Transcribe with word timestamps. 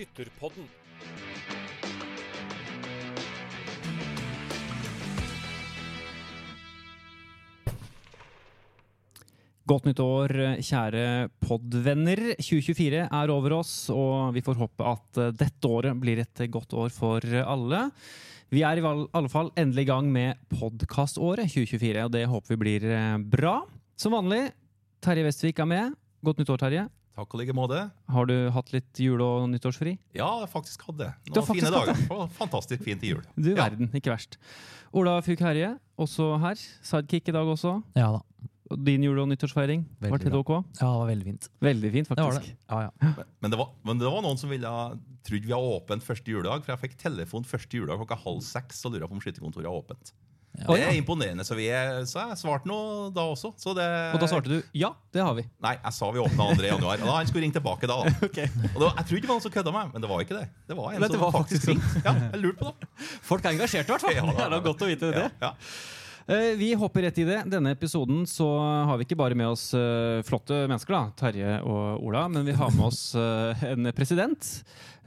Skytterpodden. 0.00 0.64
Godt 9.68 9.84
nytt 9.84 10.00
år, 10.00 10.32
kjære 10.64 11.02
podvenner. 11.44 12.22
2024 12.40 13.02
er 13.04 13.32
over 13.34 13.58
oss, 13.58 13.74
og 13.92 14.32
vi 14.32 14.40
får 14.46 14.56
håpe 14.62 14.86
at 14.88 15.20
eh, 15.20 15.34
dette 15.36 15.68
året 15.68 16.00
blir 16.00 16.22
et 16.24 16.42
godt 16.48 16.72
år 16.80 16.88
for 16.94 17.26
alle. 17.42 17.82
Vi 18.48 18.64
er 18.64 18.80
i 18.80 18.86
alle 18.88 19.30
fall 19.30 19.52
endelig 19.60 19.84
i 19.84 19.90
gang 19.90 20.08
med 20.08 20.40
podkaståret 20.54 21.52
2024, 21.52 22.06
og 22.08 22.16
det 22.16 22.24
håper 22.24 22.56
vi 22.56 22.58
blir 22.64 22.88
eh, 22.88 23.20
bra. 23.20 23.58
Som 24.00 24.16
vanlig, 24.16 24.46
Terje 25.04 25.28
Vestvik 25.28 25.60
er 25.60 25.70
med. 25.76 26.00
Godt 26.24 26.40
nytt 26.40 26.54
år, 26.56 26.64
Terje. 26.64 26.86
Takk 27.18 27.34
og 27.34 27.40
like 27.42 27.52
måte. 27.56 27.90
Har 28.08 28.26
du 28.26 28.50
hatt 28.54 28.70
litt 28.72 28.92
jule- 29.02 29.24
og 29.26 29.48
nyttårsfri? 29.50 29.98
Ja, 30.14 30.28
jeg 30.40 30.48
faktisk 30.52 30.82
hadde 30.86 30.98
det. 30.98 31.12
Du 31.26 31.40
har 31.40 31.46
Noen 31.46 31.56
fine 31.56 31.70
faktisk 31.72 32.08
hatt 32.08 32.08
dager. 32.08 32.28
Fantastisk 32.38 32.82
fint 32.86 33.02
i 33.02 33.10
jul. 33.12 33.22
Du 33.36 33.50
Ja. 33.54 33.68
verden, 33.68 33.90
ikke 33.92 34.12
verst. 34.14 34.38
Ola 34.94 35.20
Fugh 35.20 35.38
Herje, 35.42 35.78
også 35.98 36.38
her. 36.40 36.54
Sidekick 36.82 37.28
i 37.28 37.32
dag 37.32 37.46
også. 37.46 37.82
Ja 37.96 38.12
da. 38.12 38.20
Din 38.76 39.02
jule- 39.02 39.20
og 39.22 39.28
nyttårsfeiring, 39.28 39.84
Veldig 40.00 40.10
var 40.10 40.18
det 40.18 40.32
ok? 40.32 40.50
Ja, 40.80 40.86
det 40.86 40.98
var 41.00 41.08
veldig 41.10 41.24
fint. 41.24 41.48
Veldig 41.60 41.90
fint, 41.92 42.08
Det 42.08 42.16
var 42.16 42.30
faktisk. 42.32 42.46
det. 42.46 42.56
Ja, 42.70 42.80
ja. 43.02 43.24
Men 43.42 43.50
det 43.50 43.58
var, 43.58 43.68
men 43.84 43.98
det 43.98 44.06
var 44.06 44.22
noen 44.22 44.38
som 44.38 44.48
ville 44.48 44.62
trodde 45.24 45.42
vi 45.44 45.52
hadde 45.52 45.74
åpent 45.82 46.02
første 46.06 46.24
juledag. 46.30 46.62
For 46.64 46.76
jeg 46.76 46.90
fikk 46.90 46.96
telefon 46.96 47.42
første 47.44 47.70
juledag 47.76 47.98
klokka 47.98 48.16
halv 48.22 48.40
seks 48.40 48.84
og 48.86 48.92
lurte 48.94 49.08
på 49.08 49.12
om 49.12 49.20
skytterkontoret 49.20 49.66
er 49.66 49.74
åpent. 49.74 50.12
Ja. 50.58 50.66
Det 50.74 50.80
er 50.82 50.96
imponerende, 50.98 51.44
så, 51.46 51.54
vi 51.56 51.68
er, 51.72 52.00
så 52.10 52.24
jeg 52.26 52.38
svarte 52.40 52.68
noe 52.68 53.06
da 53.14 53.22
også. 53.30 53.52
Så 53.56 53.70
det, 53.76 53.84
Og 54.14 54.20
da 54.20 54.26
svarte 54.28 54.50
du 54.50 54.56
ja, 54.76 54.90
det 55.14 55.22
har 55.22 55.36
vi. 55.38 55.44
Nei, 55.62 55.76
jeg 55.78 55.94
sa 55.96 56.08
vi 56.12 56.20
åpna 56.20 56.48
2. 56.58 56.64
januar. 56.66 56.98
Og 57.00 57.06
da 57.06 57.14
han 57.20 57.30
skulle 57.30 57.44
ringe 57.46 57.56
tilbake 57.56 57.88
da. 57.88 58.00
da. 58.02 58.16
Og 58.26 58.34
det 58.34 58.82
var, 58.82 58.98
jeg 58.98 59.06
trodde 59.12 59.22
det 59.22 59.30
var 59.30 59.36
noen 59.38 59.44
som 59.46 59.54
kødda 59.54 59.72
meg, 59.78 59.94
men 59.94 60.02
det 60.04 60.10
var 60.10 60.24
ikke 60.26 60.36
det. 60.40 60.48
Det 60.68 60.76
var 60.80 60.90
en 60.98 61.06
det 61.06 61.12
som 61.14 61.22
var 61.22 61.32
faktisk 61.38 61.70
ringte. 61.70 62.02
Ja, 62.04 62.16
jeg 62.34 62.42
lurte 62.42 62.60
på 62.66 62.74
det. 62.74 62.90
Folk 63.30 63.46
er 63.46 63.54
engasjert 63.54 63.86
i 63.88 63.94
hvert 63.94 64.04
fall. 64.08 64.18
Ja, 64.18 64.26
det 64.34 64.36
er 64.36 64.44
da 64.50 64.58
da. 64.58 64.60
godt 64.66 64.84
å 64.84 64.90
vite 64.90 65.14
det. 65.14 65.24
Ja, 65.24 65.30
ja. 65.48 65.54
Eh, 66.30 66.52
Vi 66.60 66.68
hopper 66.78 67.06
rett 67.06 67.18
i 67.22 67.24
det. 67.30 67.40
Denne 67.50 67.72
episoden 67.74 68.26
så 68.28 68.46
har 68.90 68.98
vi 69.00 69.06
ikke 69.06 69.16
bare 69.22 69.38
med 69.38 69.48
oss 69.54 69.70
eh, 69.78 70.20
flotte 70.28 70.64
mennesker, 70.66 70.94
da, 70.98 71.14
Terje 71.18 71.56
og 71.62 72.04
Ola, 72.10 72.26
men 72.30 72.44
vi 72.46 72.58
har 72.58 72.74
med 72.76 72.90
oss 72.90 73.14
eh, 73.18 73.64
en 73.70 73.88
president. 73.96 74.50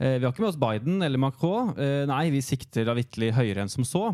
Eh, 0.00 0.16
Vi 0.18 0.24
har 0.26 0.32
ikke 0.32 0.44
med 0.48 0.50
oss 0.54 0.60
Biden 0.60 0.98
eller 1.06 1.20
Macron. 1.22 1.70
Eh, 1.78 2.02
Nei, 2.10 2.26
vi 2.34 2.42
sikter 2.44 2.88
da 2.88 2.96
vitterlig 2.98 3.30
høyere 3.38 3.64
enn 3.68 3.72
som 3.72 3.86
så. 3.88 4.08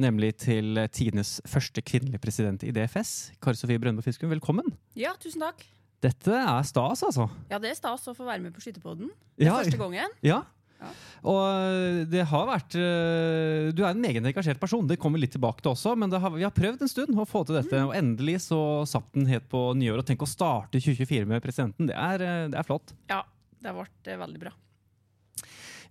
Nemlig 0.00 0.32
til 0.42 0.78
tidenes 0.90 1.36
første 1.46 1.82
kvinnelige 1.86 2.18
president 2.22 2.64
i 2.66 2.72
DFS. 2.74 3.32
Kari 3.42 3.58
Sofie 3.58 3.78
Brøndbo 3.78 4.02
Fiskum, 4.02 4.32
velkommen. 4.32 4.72
Ja, 4.98 5.12
tusen 5.22 5.44
takk. 5.44 5.62
Dette 6.02 6.34
er 6.34 6.66
stas, 6.66 7.04
altså. 7.06 7.28
Ja, 7.48 7.60
det 7.62 7.70
er 7.70 7.78
stas 7.78 8.02
å 8.10 8.14
få 8.16 8.26
være 8.26 8.42
med 8.42 8.52
på 8.56 8.64
Skytterpodden. 8.64 9.12
Er 9.38 9.48
Ja, 9.48 9.54
første 9.62 9.78
gangen. 9.80 10.16
Ja. 10.26 10.42
Ja. 10.82 10.90
Og 11.30 12.08
det 12.10 12.24
har 12.28 12.48
vært 12.48 12.74
øh, 12.76 13.70
Du 13.72 13.84
er 13.84 13.92
en 13.94 14.02
meget 14.02 14.26
engasjert 14.26 14.58
person, 14.60 14.84
det 14.90 14.98
kommer 15.00 15.16
vi 15.16 15.24
litt 15.24 15.32
tilbake 15.36 15.62
til 15.62 15.70
også. 15.72 15.94
Men 15.96 16.12
det 16.12 16.20
har, 16.20 16.34
vi 16.34 16.44
har 16.44 16.52
prøvd 16.52 16.82
en 16.84 16.90
stund 16.90 17.14
å 17.14 17.28
få 17.28 17.44
til 17.46 17.56
dette, 17.60 17.84
og 17.86 17.94
endelig 17.96 18.40
så 18.48 18.58
satt 18.88 19.06
den 19.14 19.30
helt 19.30 19.46
på 19.52 19.62
nyår. 19.78 20.02
Og 20.02 20.10
tenk 20.10 20.26
å 20.26 20.28
starte 20.28 20.82
2024 20.82 21.30
med 21.30 21.44
presidenten, 21.44 21.88
det 21.88 21.96
er, 21.96 22.26
øh, 22.26 22.50
det 22.52 22.60
er 22.60 22.68
flott. 22.68 22.92
Ja, 23.12 23.22
det 23.64 23.76
ble 23.78 23.86
eh, 24.10 24.20
veldig 24.20 24.42
bra. 24.42 24.52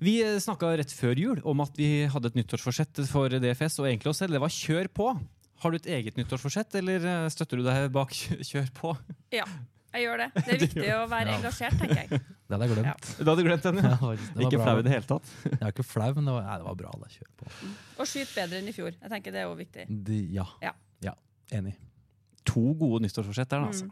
Vi 0.01 0.15
snakka 0.41 0.71
rett 0.79 0.91
før 0.95 1.19
jul 1.19 1.41
om 1.45 1.61
at 1.65 1.75
vi 1.77 2.05
hadde 2.09 2.31
et 2.31 2.37
nyttårsforsett 2.39 3.03
for 3.11 3.29
DFS 3.29 3.79
og 3.83 3.87
egentlig 3.89 4.09
oss 4.13 4.21
selv. 4.23 4.33
Det 4.37 4.41
var 4.41 4.49
kjør 4.53 4.89
på. 4.93 5.11
Har 5.63 5.71
du 5.71 5.77
et 5.77 5.85
eget 5.99 6.17
nyttårsforsett, 6.19 6.73
eller 6.75 7.05
øh, 7.07 7.29
støtter 7.31 7.61
du 7.61 7.63
deg 7.67 7.91
bak 7.95 8.11
kjør 8.49 8.67
på? 8.75 8.95
Ja, 9.31 9.45
jeg 9.93 10.07
gjør 10.07 10.23
det. 10.23 10.29
Det 10.43 10.55
er 10.57 10.63
viktig 10.65 10.87
å 10.97 11.03
være 11.11 11.29
Ja. 11.29 11.37
engasjert, 11.37 11.77
tenker 11.79 12.01
jeg. 12.01 12.09
Det 12.49 12.57
hadde 12.57 12.67
jeg 12.67 12.75
glemt. 12.75 13.07
Hadde 13.17 13.35
du 13.39 13.43
glemt 13.47 13.63
den, 13.69 13.77
Ja, 13.79 13.91
ja. 13.93 13.97
var, 14.01 14.17
var 14.35 14.43
Ikke 14.47 14.57
bra. 14.59 14.65
flau 14.67 14.81
i 14.81 14.83
det 14.85 14.91
hele 14.93 15.07
tatt. 15.09 15.29
Jeg 15.47 15.61
er 15.61 15.71
ikke 15.71 15.85
flau, 15.87 16.09
men 16.17 16.27
det 16.27 16.33
var, 16.35 16.43
nei, 16.49 16.57
det 16.59 16.67
var 16.67 16.75
bra. 16.81 16.91
Da. 17.01 17.07
Kjør 17.13 17.29
på. 17.39 17.47
Og 18.03 18.09
skyte 18.11 18.33
bedre 18.35 18.59
enn 18.59 18.67
i 18.69 18.75
fjor. 18.75 18.91
Jeg 18.99 19.13
tenker 19.13 19.33
Det 19.37 19.41
er 19.45 19.49
òg 19.53 19.57
viktig. 19.63 19.85
De, 20.09 20.19
ja. 20.35 20.45
Ja. 20.61 20.73
ja. 21.07 21.13
Enig. 21.55 21.77
To 22.45 22.73
gode 22.79 23.03
nyttårsforsett 23.05 23.49
der, 23.49 23.61
da, 23.63 23.67
altså. 23.71 23.87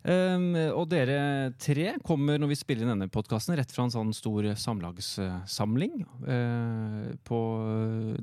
Um, 0.00 0.54
og 0.78 0.86
dere 0.88 1.52
tre 1.60 1.90
kommer 2.06 2.38
når 2.40 2.48
vi 2.54 2.56
spiller 2.56 2.86
inn 2.86 2.92
denne 2.94 3.10
podkasten, 3.12 3.52
rett 3.58 3.72
fra 3.74 3.84
en 3.84 3.92
sånn 3.92 4.14
stor 4.16 4.46
samlagssamling 4.56 6.04
uh, 6.24 7.10
på 7.26 7.40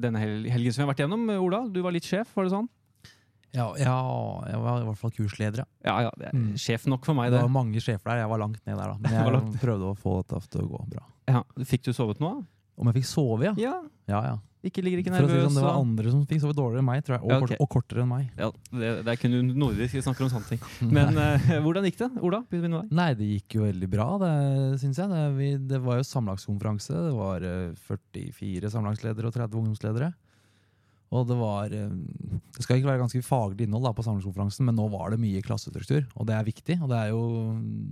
denne 0.01 0.21
hel 0.23 0.47
helgen 0.51 0.73
som 0.73 0.81
vi 0.81 0.85
har 0.87 0.93
vært 0.93 1.03
gjennom. 1.05 1.27
Ola, 1.37 1.63
du 1.69 1.81
var 1.85 1.93
litt 1.95 2.07
sjef, 2.07 2.31
var 2.37 2.47
det 2.47 2.53
sånn? 2.55 2.69
Ja, 3.55 3.69
ja, 3.79 3.93
jeg 4.51 4.59
var 4.61 4.81
i 4.81 4.87
hvert 4.89 4.99
fall 4.99 5.13
kursleder. 5.15 5.63
ja. 5.63 5.67
Ja, 5.87 5.95
ja, 6.07 6.11
det 6.19 6.27
er 6.29 6.35
Mm. 6.35 6.55
sjef 6.59 6.85
nok 6.87 7.05
for 7.05 7.13
meg, 7.15 7.31
Det 7.31 7.37
det. 7.39 7.45
var 7.47 7.49
mange 7.63 7.79
sjefer 7.81 8.09
der. 8.11 8.17
Jeg 8.25 8.29
var 8.29 8.37
langt 8.39 8.59
ned 8.67 8.77
der, 8.77 8.87
da. 8.91 8.97
Men 8.99 9.11
jeg 9.55 9.61
prøvde 9.61 9.87
å 9.93 9.97
få 9.97 10.17
dette 10.27 10.49
til 10.51 10.61
å 10.61 10.69
gå 10.73 10.89
bra. 10.89 11.03
Ja, 11.27 11.43
fikk 11.63 11.83
du 11.87 11.93
sovet 11.93 12.19
nå? 12.19 12.45
Om 12.77 12.85
jeg 12.91 12.99
fikk 13.01 13.07
sove, 13.09 13.43
ja? 13.47 13.53
Ja. 13.57 13.81
Ja, 14.07 14.21
ja. 14.27 14.35
Ikke 14.67 14.83
ligger 14.85 15.01
ikke 15.01 15.13
For 15.13 15.27
å 15.27 15.31
si 15.31 15.37
det 15.37 15.45
sånn, 15.47 15.57
det 15.57 15.63
var 15.65 15.79
andre 15.79 16.13
som 16.13 16.25
fikk 16.29 16.43
sove 16.43 16.55
dårligere 16.57 16.83
enn 16.83 16.89
meg, 16.89 17.03
tror 17.07 17.17
jeg. 17.17 17.23
Og, 17.23 17.31
Ja, 17.31 17.39
kort, 17.43 17.55
og 17.63 17.71
kortere 17.77 18.03
enn 18.03 18.11
meg. 18.11 18.29
ja, 18.37 18.51
det, 18.71 18.91
det 19.07 19.15
er 19.15 19.21
kun 19.21 19.37
nordisk 19.57 19.97
vi 19.97 20.03
snakker 20.05 20.27
om 20.27 20.31
sånne 20.33 20.51
ting. 20.51 20.61
Men 20.97 21.17
uh, 21.17 21.49
hvordan 21.65 21.87
gikk 21.89 21.99
det? 22.03 22.11
Ola. 22.21 22.43
Nei, 22.91 23.09
det 23.17 23.31
gikk 23.33 23.59
jo 23.59 23.65
veldig 23.65 23.91
bra, 23.91 24.07
det 24.21 24.31
syns 24.83 25.01
jeg. 25.01 25.11
Det, 25.13 25.25
vi, 25.39 25.49
det 25.71 25.81
var 25.83 25.99
jo 26.01 26.07
samlagskonferanse. 26.11 26.95
Det 27.07 27.17
var 27.17 27.47
uh, 27.47 27.89
44 27.89 28.73
samlagsledere 28.77 29.31
og 29.31 29.37
30 29.39 29.61
ungdomsledere. 29.63 30.13
Og 31.15 31.27
det 31.29 31.37
var 31.39 31.71
eh, 31.71 31.91
Det 32.55 32.65
skal 32.65 32.79
ikke 32.79 32.89
være 32.89 33.03
ganske 33.05 33.23
faglig 33.23 33.67
innhold 33.67 33.85
da, 33.87 33.93
på 33.95 34.03
samlingskonferansen, 34.05 34.67
men 34.67 34.75
nå 34.75 34.87
var 34.91 35.13
det 35.13 35.21
mye 35.21 35.43
klassestruktur, 35.45 36.03
og 36.17 36.27
det 36.27 36.35
er 36.35 36.47
viktig. 36.47 36.79
Og 36.81 36.91
det 36.91 36.97
er 36.99 37.13
jo, 37.13 37.21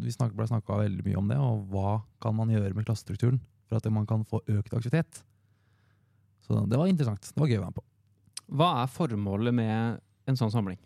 vi 0.03 0.15
snak, 0.15 0.33
ble 0.35 0.47
snakka 0.49 0.81
veldig 0.81 1.05
mye 1.07 1.21
om 1.21 1.31
det, 1.31 1.39
og 1.39 1.63
hva 1.71 1.99
kan 2.23 2.35
man 2.37 2.51
gjøre 2.51 2.75
med 2.75 2.87
klassestrukturen 2.87 3.39
for 3.69 3.79
at 3.79 3.87
man 3.93 4.07
kan 4.09 4.25
få 4.27 4.41
økt 4.51 4.75
aktivitet. 4.75 5.23
Så 6.45 6.61
det 6.69 6.77
var 6.79 6.89
interessant. 6.89 7.31
Det 7.33 7.41
var 7.41 7.49
gøy 7.49 7.59
å 7.59 7.63
være 7.65 7.73
med 7.73 7.79
på. 7.79 7.85
Hva 8.55 8.69
er 8.83 8.91
formålet 8.93 9.55
med 9.57 10.01
en 10.29 10.37
sånn 10.37 10.53
samling? 10.53 10.77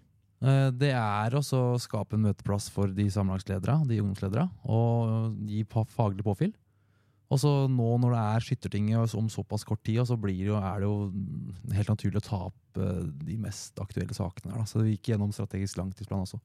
Eh, 0.42 0.70
Det 0.72 0.94
er 0.96 1.36
å 1.36 1.44
skape 1.44 2.16
en 2.16 2.24
møteplass 2.30 2.70
for 2.72 2.88
de 2.88 3.10
samlagsledere, 3.12 3.82
de 3.88 4.00
ungdomsledere, 4.00 4.48
og 4.64 5.36
gi 5.50 5.66
faglig 5.68 6.24
påfyll. 6.24 6.54
Og 7.30 7.38
så 7.38 7.50
nå 7.70 7.90
når 8.02 8.16
det 8.16 8.22
er 8.26 8.46
Skyttertinget 8.46 9.14
om 9.20 9.28
såpass 9.30 9.64
kort 9.68 9.84
tid, 9.86 10.02
så 10.08 10.18
blir 10.18 10.40
det 10.40 10.48
jo, 10.50 10.56
er 10.58 10.80
det 10.82 10.88
jo 10.88 11.74
helt 11.76 11.92
naturlig 11.92 12.24
å 12.24 12.26
ta 12.26 12.40
opp 12.48 12.80
eh, 12.82 13.04
de 13.28 13.38
mest 13.38 13.78
aktuelle 13.84 14.16
sakene. 14.16 14.54
her, 14.56 14.64
Da. 14.64 14.66
Så 14.66 14.82
vi 14.82 14.96
gikk 14.96 15.12
gjennom 15.14 15.34
strategisk 15.36 15.78
langtidsplan 15.78 16.26
også. 16.26 16.40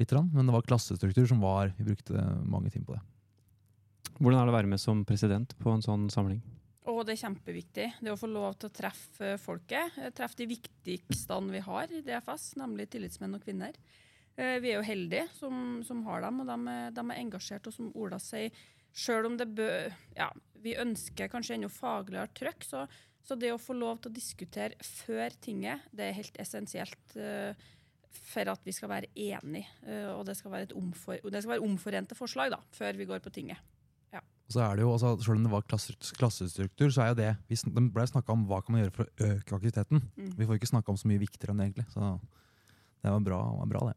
Litt, 0.00 0.12
men 0.12 0.46
det 0.48 0.52
var 0.54 0.62
klassestruktur 0.64 1.26
som 1.28 1.40
var 1.40 1.74
Vi 1.76 1.84
brukte 1.84 2.16
mange 2.48 2.70
timer 2.72 2.86
på 2.86 2.94
det. 2.96 3.02
Hvordan 4.18 4.40
er 4.40 4.46
det 4.46 4.52
å 4.52 4.56
være 4.56 4.70
med 4.72 4.80
som 4.80 5.04
president 5.04 5.52
på 5.60 5.72
en 5.72 5.84
sånn 5.84 6.08
samling? 6.10 6.40
Og 6.90 7.04
det 7.06 7.14
er 7.14 7.20
kjempeviktig. 7.28 7.84
Det 8.02 8.10
å 8.10 8.18
få 8.18 8.26
lov 8.30 8.56
til 8.58 8.70
å 8.70 8.74
treffe 8.74 9.36
folket. 9.38 9.98
eh, 10.02 10.10
Treffe 10.10 10.40
de 10.40 10.48
viktigste 10.50 11.38
vi 11.52 11.60
har 11.62 11.92
i 11.92 12.00
DFS, 12.02 12.56
nemlig 12.58 12.88
tillitsmenn 12.90 13.36
og 13.38 13.44
kvinner. 13.44 13.76
Eh, 14.36 14.58
Vi 14.58 14.72
er 14.72 14.80
jo 14.80 14.88
heldige 14.88 15.28
som, 15.36 15.82
som 15.86 16.02
har 16.08 16.22
dem, 16.22 16.40
og 16.42 16.46
de 16.50 16.56
er, 16.72 16.90
de 16.90 17.04
er 17.06 17.20
engasjert. 17.22 17.66
Og 17.70 17.72
som 17.76 17.92
Ola 17.94 18.18
sier, 18.18 18.50
sjøl 18.92 19.26
om 19.30 19.36
det 19.38 19.46
bø, 19.54 19.68
ja, 20.16 20.30
vi 20.62 20.74
ønsker 20.74 21.30
kanskje 21.30 21.54
enda 21.54 21.70
fagligere 21.70 22.32
trøkk, 22.34 22.64
så, 22.66 22.86
så 23.22 23.38
det 23.38 23.52
å 23.54 23.62
få 23.62 23.78
lov 23.78 24.02
til 24.02 24.10
å 24.10 24.14
diskutere 24.18 24.74
før 24.82 25.30
tinget, 25.40 25.86
det 25.92 26.08
er 26.08 26.18
helt 26.18 26.36
essensielt. 26.42 27.14
eh, 27.16 27.54
for 28.12 28.44
at 28.44 28.60
vi 28.66 28.72
skal 28.76 28.90
være 28.90 29.08
enige, 29.16 29.64
og 30.12 30.26
det 30.28 30.34
skal 30.36 30.52
være, 30.52 30.74
omfor, 30.76 31.16
det 31.32 31.40
skal 31.40 31.54
være 31.54 31.64
omforente 31.64 32.12
forslag 32.14 32.50
da, 32.52 32.58
før 32.76 32.98
vi 32.98 33.06
går 33.08 33.22
på 33.24 33.30
tinget. 33.32 33.56
Og 34.52 34.58
så 34.58 34.64
er 34.66 34.76
det 34.76 34.84
jo, 34.84 34.92
altså, 34.92 35.14
Selv 35.24 35.38
om 35.38 35.46
det 35.46 35.54
var 35.54 35.64
klasse, 35.64 35.96
klassestruktur, 36.18 36.92
så 36.92 37.06
er 37.06 37.12
jo 37.12 37.18
det 37.22 37.30
vi, 37.48 37.56
Det 37.56 37.84
ble 37.94 38.04
snakka 38.10 38.34
om 38.34 38.44
hva 38.50 38.60
kan 38.60 38.76
man 38.76 38.84
gjøre 38.84 38.96
for 38.98 39.08
å 39.08 39.30
øke 39.32 39.56
aktiviteten. 39.56 40.04
Mm. 40.12 40.30
Vi 40.36 40.48
får 40.48 40.60
ikke 40.60 40.72
snakka 40.74 40.92
om 40.92 41.00
så 41.00 41.08
mye 41.08 41.22
viktigere 41.22 41.54
enn 41.54 41.62
det, 41.62 41.70
egentlig. 41.70 41.88
Så 41.94 42.12
det 43.02 43.14
var 43.14 43.24
bra, 43.24 43.40
var 43.62 43.70
bra 43.72 43.84
det. 43.88 43.96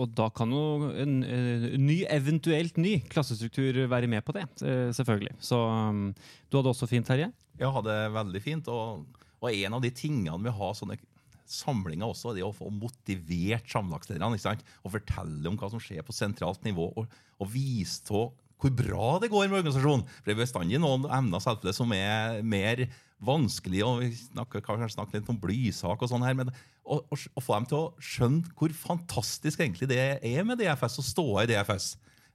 Og 0.00 0.10
da 0.10 0.26
kan 0.34 0.50
jo 0.50 0.90
en, 0.90 1.18
eh, 1.22 1.68
ny, 1.78 2.00
eventuelt 2.10 2.80
ny 2.82 2.96
klassestruktur 3.12 3.76
være 3.86 4.08
med 4.10 4.24
på 4.26 4.34
det, 4.34 4.48
eh, 4.66 4.90
selvfølgelig. 4.90 5.36
Så 5.38 5.54
um, 5.54 6.08
du 6.50 6.56
hadde 6.58 6.72
også 6.72 6.88
fint, 6.90 7.06
Terje? 7.06 7.30
Jeg 7.60 7.70
hadde 7.70 7.94
veldig 8.16 8.42
fint. 8.42 8.68
Og, 8.72 9.04
og 9.38 9.52
en 9.52 9.76
av 9.76 9.84
de 9.84 9.92
tingene 9.94 10.40
med 10.40 10.50
å 10.50 10.58
ha 10.64 10.72
sånne 10.74 10.98
samlinger 11.46 12.08
også, 12.08 12.32
det 12.34 12.42
å 12.42 12.54
få 12.56 12.72
motivert 12.72 13.68
samlagslederne. 13.70 14.40
ikke? 14.40 14.66
Og 14.82 14.96
fortelle 14.96 15.50
om 15.50 15.60
hva 15.60 15.70
som 15.70 15.82
skjer 15.82 16.02
på 16.02 16.16
sentralt 16.16 16.64
nivå, 16.64 16.90
og, 16.96 17.06
og 17.38 17.52
vise 17.52 18.02
til 18.08 18.32
hvor 18.64 18.74
bra 18.78 19.08
det 19.22 19.30
går 19.32 19.48
med 19.48 19.60
organisasjonen. 19.60 20.06
For 20.08 20.28
det 20.30 20.34
er 20.34 20.42
bestandig 20.42 20.80
noen 20.82 21.08
emner 21.12 21.42
selvfølgelig 21.42 21.76
som 21.76 21.92
er 21.96 22.38
mer 22.46 22.86
vanskelig, 23.24 23.82
og 23.86 24.00
vi 24.02 24.10
snakker, 24.16 24.64
kanskje 24.64 24.94
snakke 24.96 25.18
litt 25.18 25.28
om 25.32 25.40
blysak 25.40 26.02
og 26.02 26.10
sånn 26.10 26.24
her, 26.26 26.36
men 26.36 26.50
å, 26.84 26.98
å, 27.00 27.42
få 27.42 27.56
dem 27.56 27.68
til 27.70 27.78
å 27.78 28.02
skjønne 28.02 28.56
hvor 28.58 28.74
fantastisk 28.76 29.62
egentlig 29.62 29.88
det 29.92 30.00
er 30.18 30.46
med 30.46 30.60
DFS, 30.60 30.98
å 31.00 31.06
stå 31.06 31.28
i 31.42 31.46
DFS. 31.48 31.94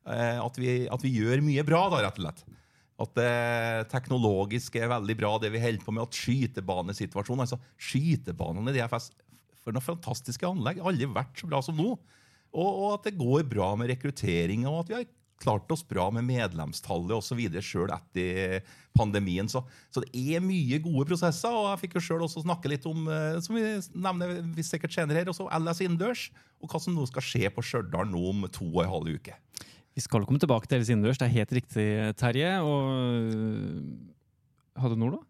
Eh, 0.10 0.40
at, 0.42 0.58
vi, 0.58 0.72
at 0.90 1.06
vi 1.06 1.14
gjør 1.20 1.44
mye 1.46 1.66
bra, 1.68 1.84
da, 1.94 2.02
rett 2.06 2.18
og 2.22 2.26
slett. 2.26 2.46
At 3.00 3.14
det 3.16 3.34
teknologiske 3.94 4.82
er 4.82 4.92
veldig 4.92 5.16
bra, 5.20 5.34
det 5.40 5.54
vi 5.54 5.62
holder 5.64 5.86
på 5.86 5.94
med. 5.96 6.10
At 6.10 6.18
skytebanesituasjonen 6.20 7.46
altså 7.46 7.60
Skytebanene 7.80 8.74
i 8.74 8.76
DFS 8.76 9.14
For 9.64 9.72
noen 9.72 9.86
fantastiske 9.86 10.48
anlegg. 10.48 10.82
Aldri 10.84 11.08
vært 11.08 11.40
så 11.40 11.48
bra 11.48 11.62
som 11.64 11.78
nå. 11.80 11.94
Og, 12.50 12.68
og 12.68 12.90
at 12.98 13.08
det 13.08 13.20
går 13.20 13.46
bra 13.48 13.72
med 13.80 13.92
rekruttering, 13.94 14.66
og 14.68 14.82
at 14.82 14.90
vi 14.90 14.98
har 14.98 15.08
klart 15.40 15.72
oss 15.72 15.86
bra 15.88 16.10
med 16.14 16.28
medlemstallet 16.28 17.16
osv. 17.16 17.42
sjøl 17.64 17.92
etter 17.96 18.60
pandemien. 18.98 19.48
Så, 19.52 19.64
så, 19.94 20.04
det 20.04 20.12
er 20.36 20.44
mye 20.44 20.82
gode 20.84 21.08
prosesser. 21.12 21.54
og 21.54 21.72
Jeg 21.72 21.84
fikk 21.86 21.98
jo 21.98 22.06
sjøl 22.06 22.26
også 22.28 22.44
snakke 22.44 22.72
litt 22.72 22.86
om 22.90 23.08
eh, 23.12 23.40
som 23.44 23.58
vi 23.58 23.66
nevner 23.96 24.40
vi 24.56 24.66
sikkert 24.66 24.96
senere 24.96 25.22
her, 25.22 25.32
også 25.32 25.50
LS 25.60 25.84
innendørs, 25.86 26.28
og 26.60 26.72
hva 26.72 26.84
som 26.84 26.96
nå 26.96 27.08
skal 27.10 27.26
skje 27.26 27.52
på 27.56 27.64
Stjørdal 27.66 28.10
nå 28.12 28.24
om 28.34 28.46
to 28.52 28.68
og 28.68 28.84
en 28.84 28.94
halv 28.98 29.20
uke. 29.20 29.38
Vi 29.96 30.04
skal 30.06 30.28
komme 30.28 30.42
tilbake 30.42 30.70
til 30.70 30.82
LS 30.82 30.94
innendørs, 30.94 31.20
det 31.22 31.30
er 31.30 31.38
helt 31.40 31.58
riktig, 31.60 31.90
Terje. 32.20 32.54
Og 32.64 34.16
Hadde 34.80 34.96
du 34.96 35.02
noe, 35.02 35.18
da? 35.18 35.29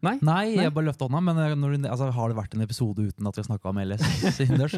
Nei? 0.00 0.14
Nei, 0.24 0.44
jeg 0.56 0.72
bare 0.72 0.86
løfta 0.88 1.04
hånda, 1.04 1.20
men 1.26 1.38
eh, 1.44 1.54
når, 1.60 1.74
du- 1.76 1.88
altså, 1.92 2.06
har 2.16 2.30
det 2.32 2.36
vært 2.38 2.54
en 2.56 2.62
episode 2.64 3.04
uten 3.10 3.26
at 3.28 3.36
vi 3.36 3.42
har 3.42 3.48
snakka 3.50 3.68
om 3.72 3.80
LS 3.82 4.38
innendørs? 4.46 4.76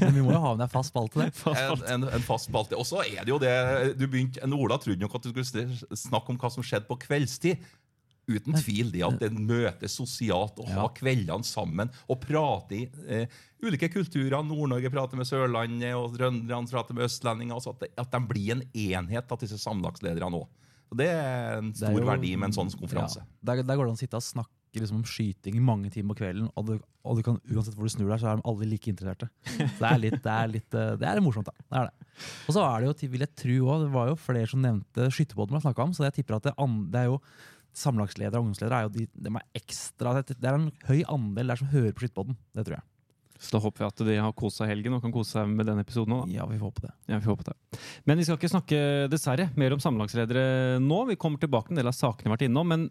Men 0.00 0.14
vi 0.16 0.22
må 0.24 0.32
jo 0.32 0.40
ha 0.40 0.54
med 0.56 0.64
en 0.64 0.72
fast 0.72 0.94
spalte. 0.94 1.26
En, 1.52 1.82
en, 1.94 2.06
en 2.16 2.24
fast 2.24 2.48
spalte. 2.48 2.78
Og 2.78 2.86
så 2.88 3.02
er 3.04 3.20
det 3.26 3.34
jo 3.34 3.40
det 3.42 3.52
du 4.00 4.06
begynte, 4.08 4.40
en 4.44 4.56
Ola 4.56 4.78
trodde 4.80 5.02
nok 5.04 5.18
at 5.18 5.28
du 5.28 5.42
skulle 5.44 5.98
snakke 5.98 6.32
om 6.32 6.40
hva 6.40 6.50
som 6.54 6.64
skjedde 6.64 6.88
på 6.88 6.96
kveldstid. 7.04 7.60
Uten 8.28 8.52
tvil 8.60 8.90
det 8.92 9.00
at 9.06 9.20
det 9.22 9.30
møtes 9.32 9.94
sosialt 9.96 10.58
og 10.60 10.66
ha 10.68 10.82
Ja. 10.82 10.88
kveldene 10.92 11.46
sammen 11.48 11.88
og 12.12 12.18
prate 12.20 12.76
i 12.76 12.82
eh, 13.08 13.36
ulike 13.64 13.88
kulturer. 13.92 14.42
Nord-Norge 14.44 14.90
prater 14.92 15.16
med 15.16 15.24
Sørlandet, 15.28 15.94
og 15.96 16.12
trønderne 16.16 16.68
prater 16.68 16.96
med 16.96 17.06
østlendinger. 17.08 17.56
Altså 17.56 17.72
at, 17.80 18.10
de 18.12 18.20
blir 18.28 18.52
en 18.58 18.64
enhet, 18.72 19.32
at 19.32 19.40
disse 19.44 19.56
samlagslederne 19.62 20.42
òg. 20.42 20.48
Det 20.96 21.08
er 21.12 21.58
en 21.58 21.72
stor 21.74 21.90
er 21.90 21.98
jo- 22.00 22.06
verdi 22.08 22.36
med 22.36 22.48
en 22.50 22.56
sånn 22.56 22.70
konferanse. 22.78 23.20
Ja, 23.20 23.26
der, 23.50 23.62
der 23.62 23.76
går 23.76 23.88
det 23.88 23.92
an 23.92 23.98
å 23.98 24.00
sitte 24.00 24.16
og 24.16 24.24
snakke 24.24 24.54
liksom, 24.78 25.00
om 25.00 25.04
skyting 25.04 25.56
i 25.58 25.64
mange 25.64 25.90
timer 25.90 26.14
på 26.14 26.22
kvelden, 26.22 26.48
og, 26.54 26.66
du, 26.66 26.78
og 27.04 27.18
du 27.18 27.22
kan, 27.26 27.40
uansett 27.50 27.74
hvor 27.74 27.88
du 27.88 27.92
snur 27.92 28.08
deg, 28.12 28.20
så 28.22 28.30
er 28.30 28.38
de 28.40 28.46
alle 28.52 28.68
like 28.70 28.90
interesserte. 28.92 29.28
Så 29.48 29.68
det 29.80 29.90
er 29.90 30.00
litt, 30.02 30.18
det 30.22 30.32
er 30.34 30.50
litt 30.52 30.74
eh, 30.78 30.96
det 31.00 31.08
er 31.08 31.20
morsomt, 31.24 31.48
da. 31.48 31.52
Det 31.66 31.78
er 31.82 31.90
det. 31.90 32.08
Og 32.46 32.56
så 32.56 32.64
er 32.64 32.80
det 32.80 32.88
jo, 32.88 33.12
vil 33.12 33.24
jeg 33.26 33.34
tro 33.42 33.58
også, 33.66 33.84
det 33.84 33.94
var 33.98 34.10
jo 34.12 34.18
flere 34.22 34.50
som 34.50 34.64
nevnte 34.64 35.08
skytterbåten 35.14 35.58
har 35.58 35.64
snakka 35.66 35.86
om, 35.88 35.94
så 35.96 36.06
jeg 36.08 36.20
tipper 36.20 36.38
at 36.38 36.50
det, 36.50 36.56
det 36.92 37.04
er 37.04 37.12
jo 37.12 37.22
Samlagsledere 37.78 38.40
og 38.40 38.46
ungdomsledere 38.48 38.78
er 38.80 38.86
jo 38.86 38.92
de, 38.94 39.04
de 39.12 39.30
er 39.30 39.44
ekstra 39.60 40.14
Det 40.26 40.36
er 40.40 40.56
en 40.56 40.70
høy 40.88 41.02
andel 41.12 41.52
der 41.52 41.60
som 41.60 41.68
hører 41.70 41.92
på 41.94 42.02
Skytterbåten. 42.02 42.38
Det 42.56 42.64
tror 42.66 42.78
jeg. 42.78 42.86
Så 43.38 43.54
da 43.54 43.60
håper 43.62 43.84
vi 43.84 43.86
at 43.88 44.00
de 44.08 44.16
har 44.18 44.32
kost 44.34 44.58
seg 44.58 44.66
i 44.66 44.72
helgen 44.74 44.96
og 44.96 45.02
kan 45.04 45.12
kose 45.14 45.36
seg 45.36 45.46
med 45.52 45.66
denne 45.68 45.84
episoden 45.86 46.16
òg. 46.16 46.32
Ja, 46.34 46.46
vi 46.50 46.58
får 46.58 46.72
håpe 46.72 46.86
det. 46.88 46.92
Ja, 47.12 47.18
vi 47.22 47.30
håper 47.30 47.52
det. 47.52 47.80
Men 48.08 48.18
vi 48.18 48.24
skal 48.26 48.36
ikke 48.40 48.50
snakke 48.50 48.80
dessverre 49.12 49.50
mer 49.56 49.76
om 49.76 49.82
sammenlagsledere 49.84 50.80
nå. 50.82 51.04
Vi 51.12 51.16
kommer 51.22 51.38
tilbake 51.42 51.68
til 51.70 51.76
en 51.78 51.82
del 51.84 51.92
av 51.92 51.94
sakene 51.94 52.26
vi 52.26 52.32
har 52.32 52.36
vært 52.36 52.48
innom. 52.48 52.66
Men 52.74 52.88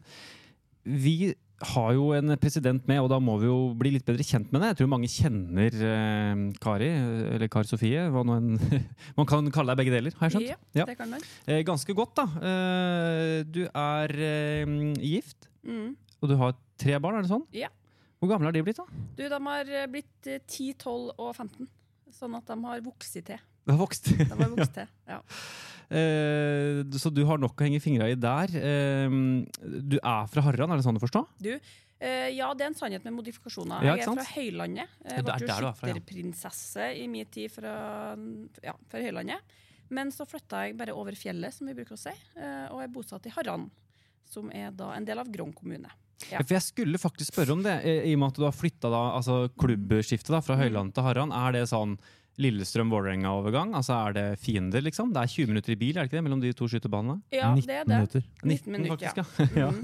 vi 0.87 1.33
har 1.73 1.89
jo 1.97 2.11
en 2.13 2.31
president 2.37 2.83
med, 2.87 2.99
og 3.01 3.09
da 3.09 3.17
må 3.19 3.33
vi 3.41 3.47
jo 3.49 3.55
bli 3.75 3.89
litt 3.95 4.05
bedre 4.05 4.23
kjent 4.23 4.51
med 4.53 4.61
det. 4.61 4.67
Jeg 4.71 4.77
tror 4.83 4.91
mange 4.93 5.09
kjenner 5.09 5.73
eh, 5.89 6.41
Kari, 6.61 6.89
eller 7.33 7.49
Kari 7.51 7.67
Sofie. 7.67 8.03
Hva 8.13 8.21
nå 8.23 8.35
en 8.37 8.51
Man 9.17 9.25
kan 9.27 9.49
kalle 9.51 9.73
deg 9.73 9.81
begge 9.81 9.95
deler, 9.95 10.13
har 10.19 10.29
jeg 10.29 10.35
skjønt? 10.37 10.51
Ja, 10.53 10.59
Ja. 10.77 10.85
det 10.85 10.95
kan 10.99 11.09
man. 11.11 11.25
Eh, 11.49 11.63
ganske 11.67 11.95
godt, 11.97 12.13
da. 12.21 12.27
Eh, 12.51 13.41
du 13.49 13.63
er 13.67 14.15
eh, 14.31 14.77
gift, 15.01 15.49
Mm. 15.67 15.97
og 16.23 16.29
du 16.29 16.37
har 16.39 16.53
tre 16.79 16.95
barn, 17.03 17.17
er 17.17 17.25
det 17.25 17.31
sånn? 17.33 17.41
Ja. 17.51 17.67
Hvor 18.17 18.31
gamle 18.31 18.49
har 18.49 18.55
de 18.55 18.63
blitt, 18.65 18.79
da? 18.79 18.85
Du, 19.17 19.23
de 19.29 19.39
har 19.47 19.69
eh, 19.69 19.89
blitt 19.91 20.29
eh, 20.29 20.41
10, 20.41 20.73
12 20.81 21.11
og 21.17 21.31
15. 21.35 21.69
Sånn 22.17 22.37
at 22.39 22.49
de 22.49 22.57
har 22.63 22.83
vokst 22.85 23.17
til. 23.19 23.41
De 23.67 23.73
har 23.73 23.81
vokst. 23.81 24.09
De 24.17 24.27
har 24.31 24.53
vokst 24.53 24.77
til. 24.77 24.93
Ja. 25.09 25.21
Eh, 25.87 26.81
så 26.99 27.07
du 27.15 27.21
har 27.23 27.39
nok 27.39 27.61
å 27.61 27.63
henge 27.63 27.79
fingra 27.79 28.09
i 28.11 28.15
der. 28.19 28.51
Eh, 28.59 29.13
du 29.63 29.93
er 30.01 30.25
fra 30.27 30.41
Harran, 30.43 30.73
er 30.73 30.81
det 30.81 30.83
sånn 30.83 30.97
å 30.99 30.99
forstå? 30.99 31.21
Du, 31.39 31.53
eh, 31.55 32.25
ja, 32.35 32.49
det 32.51 32.65
er 32.65 32.71
en 32.73 32.75
sannhet 32.75 33.05
med 33.07 33.15
modifikasjoner. 33.15 33.85
Ja, 33.87 33.93
jeg 33.95 34.03
er 34.03 34.17
fra? 34.17 34.25
Høylandet. 34.33 34.97
Ja, 35.05 35.13
Jeg 35.15 35.23
ble 35.29 35.37
jo 35.47 35.69
er 35.69 35.79
skytterprinsesse 35.79 36.89
i 36.91 37.05
min 37.07 37.31
tid 37.31 37.53
fra, 37.55 37.71
ja, 38.67 38.75
fra 38.91 39.05
Høylandet. 39.05 39.55
Men 39.95 40.11
så 40.11 40.27
flytta 40.27 40.65
jeg 40.67 40.75
bare 40.75 40.95
over 40.97 41.15
fjellet, 41.15 41.55
som 41.55 41.69
vi 41.69 41.77
bruker 41.77 41.95
å 41.95 42.01
si, 42.01 42.11
eh, 42.35 42.67
og 42.67 42.83
er 42.83 42.91
bosatt 42.91 43.29
i 43.29 43.33
Harran. 43.37 43.69
Som 44.27 44.51
er 44.51 44.75
da 44.75 44.91
en 44.97 45.07
del 45.07 45.23
av 45.23 45.31
Grong 45.31 45.53
kommune. 45.55 45.87
Ja. 46.31 46.41
For 46.41 46.55
jeg 46.57 46.65
skulle 46.65 47.01
faktisk 47.01 47.33
spørre 47.33 47.53
om 47.53 47.65
det, 47.65 47.79
i 47.85 48.13
og 48.15 48.21
med 48.21 48.33
at 48.33 48.39
du 48.39 48.45
har 48.47 48.55
flytta 48.55 48.89
da, 48.89 49.01
altså 49.19 49.45
klubbskiftet 49.59 50.33
da, 50.33 50.41
fra 50.43 50.57
Høyland 50.59 50.95
til 50.95 51.05
Harran. 51.05 51.33
Er 51.35 51.53
det 51.53 51.67
sånn 51.69 51.97
Lillestrøm-Vålerenga-overgang? 52.37 53.73
Altså 53.77 53.95
Er 53.97 54.13
det 54.13 54.25
fiender, 54.41 54.81
liksom? 54.85 55.11
Det 55.13 55.23
er 55.23 55.31
20 55.33 55.51
minutter 55.51 55.73
i 55.73 55.77
bil 55.79 55.97
er 55.97 56.05
det 56.05 56.11
ikke 56.11 56.17
det, 56.19 56.23
mellom 56.27 56.41
de 56.43 56.51
to 56.57 56.67
skytebanene? 56.69 57.17
Ja, 57.33 57.49
19 57.55 57.67
det 57.67 57.77
er 57.77 57.87
det. 57.87 57.95
minutter. 57.95 58.23
19 58.43 58.71
minutter, 58.75 59.13
faktisk, 59.13 59.55
ja. 59.55 59.61
ja. 59.61 59.71
Mm. 59.77 59.83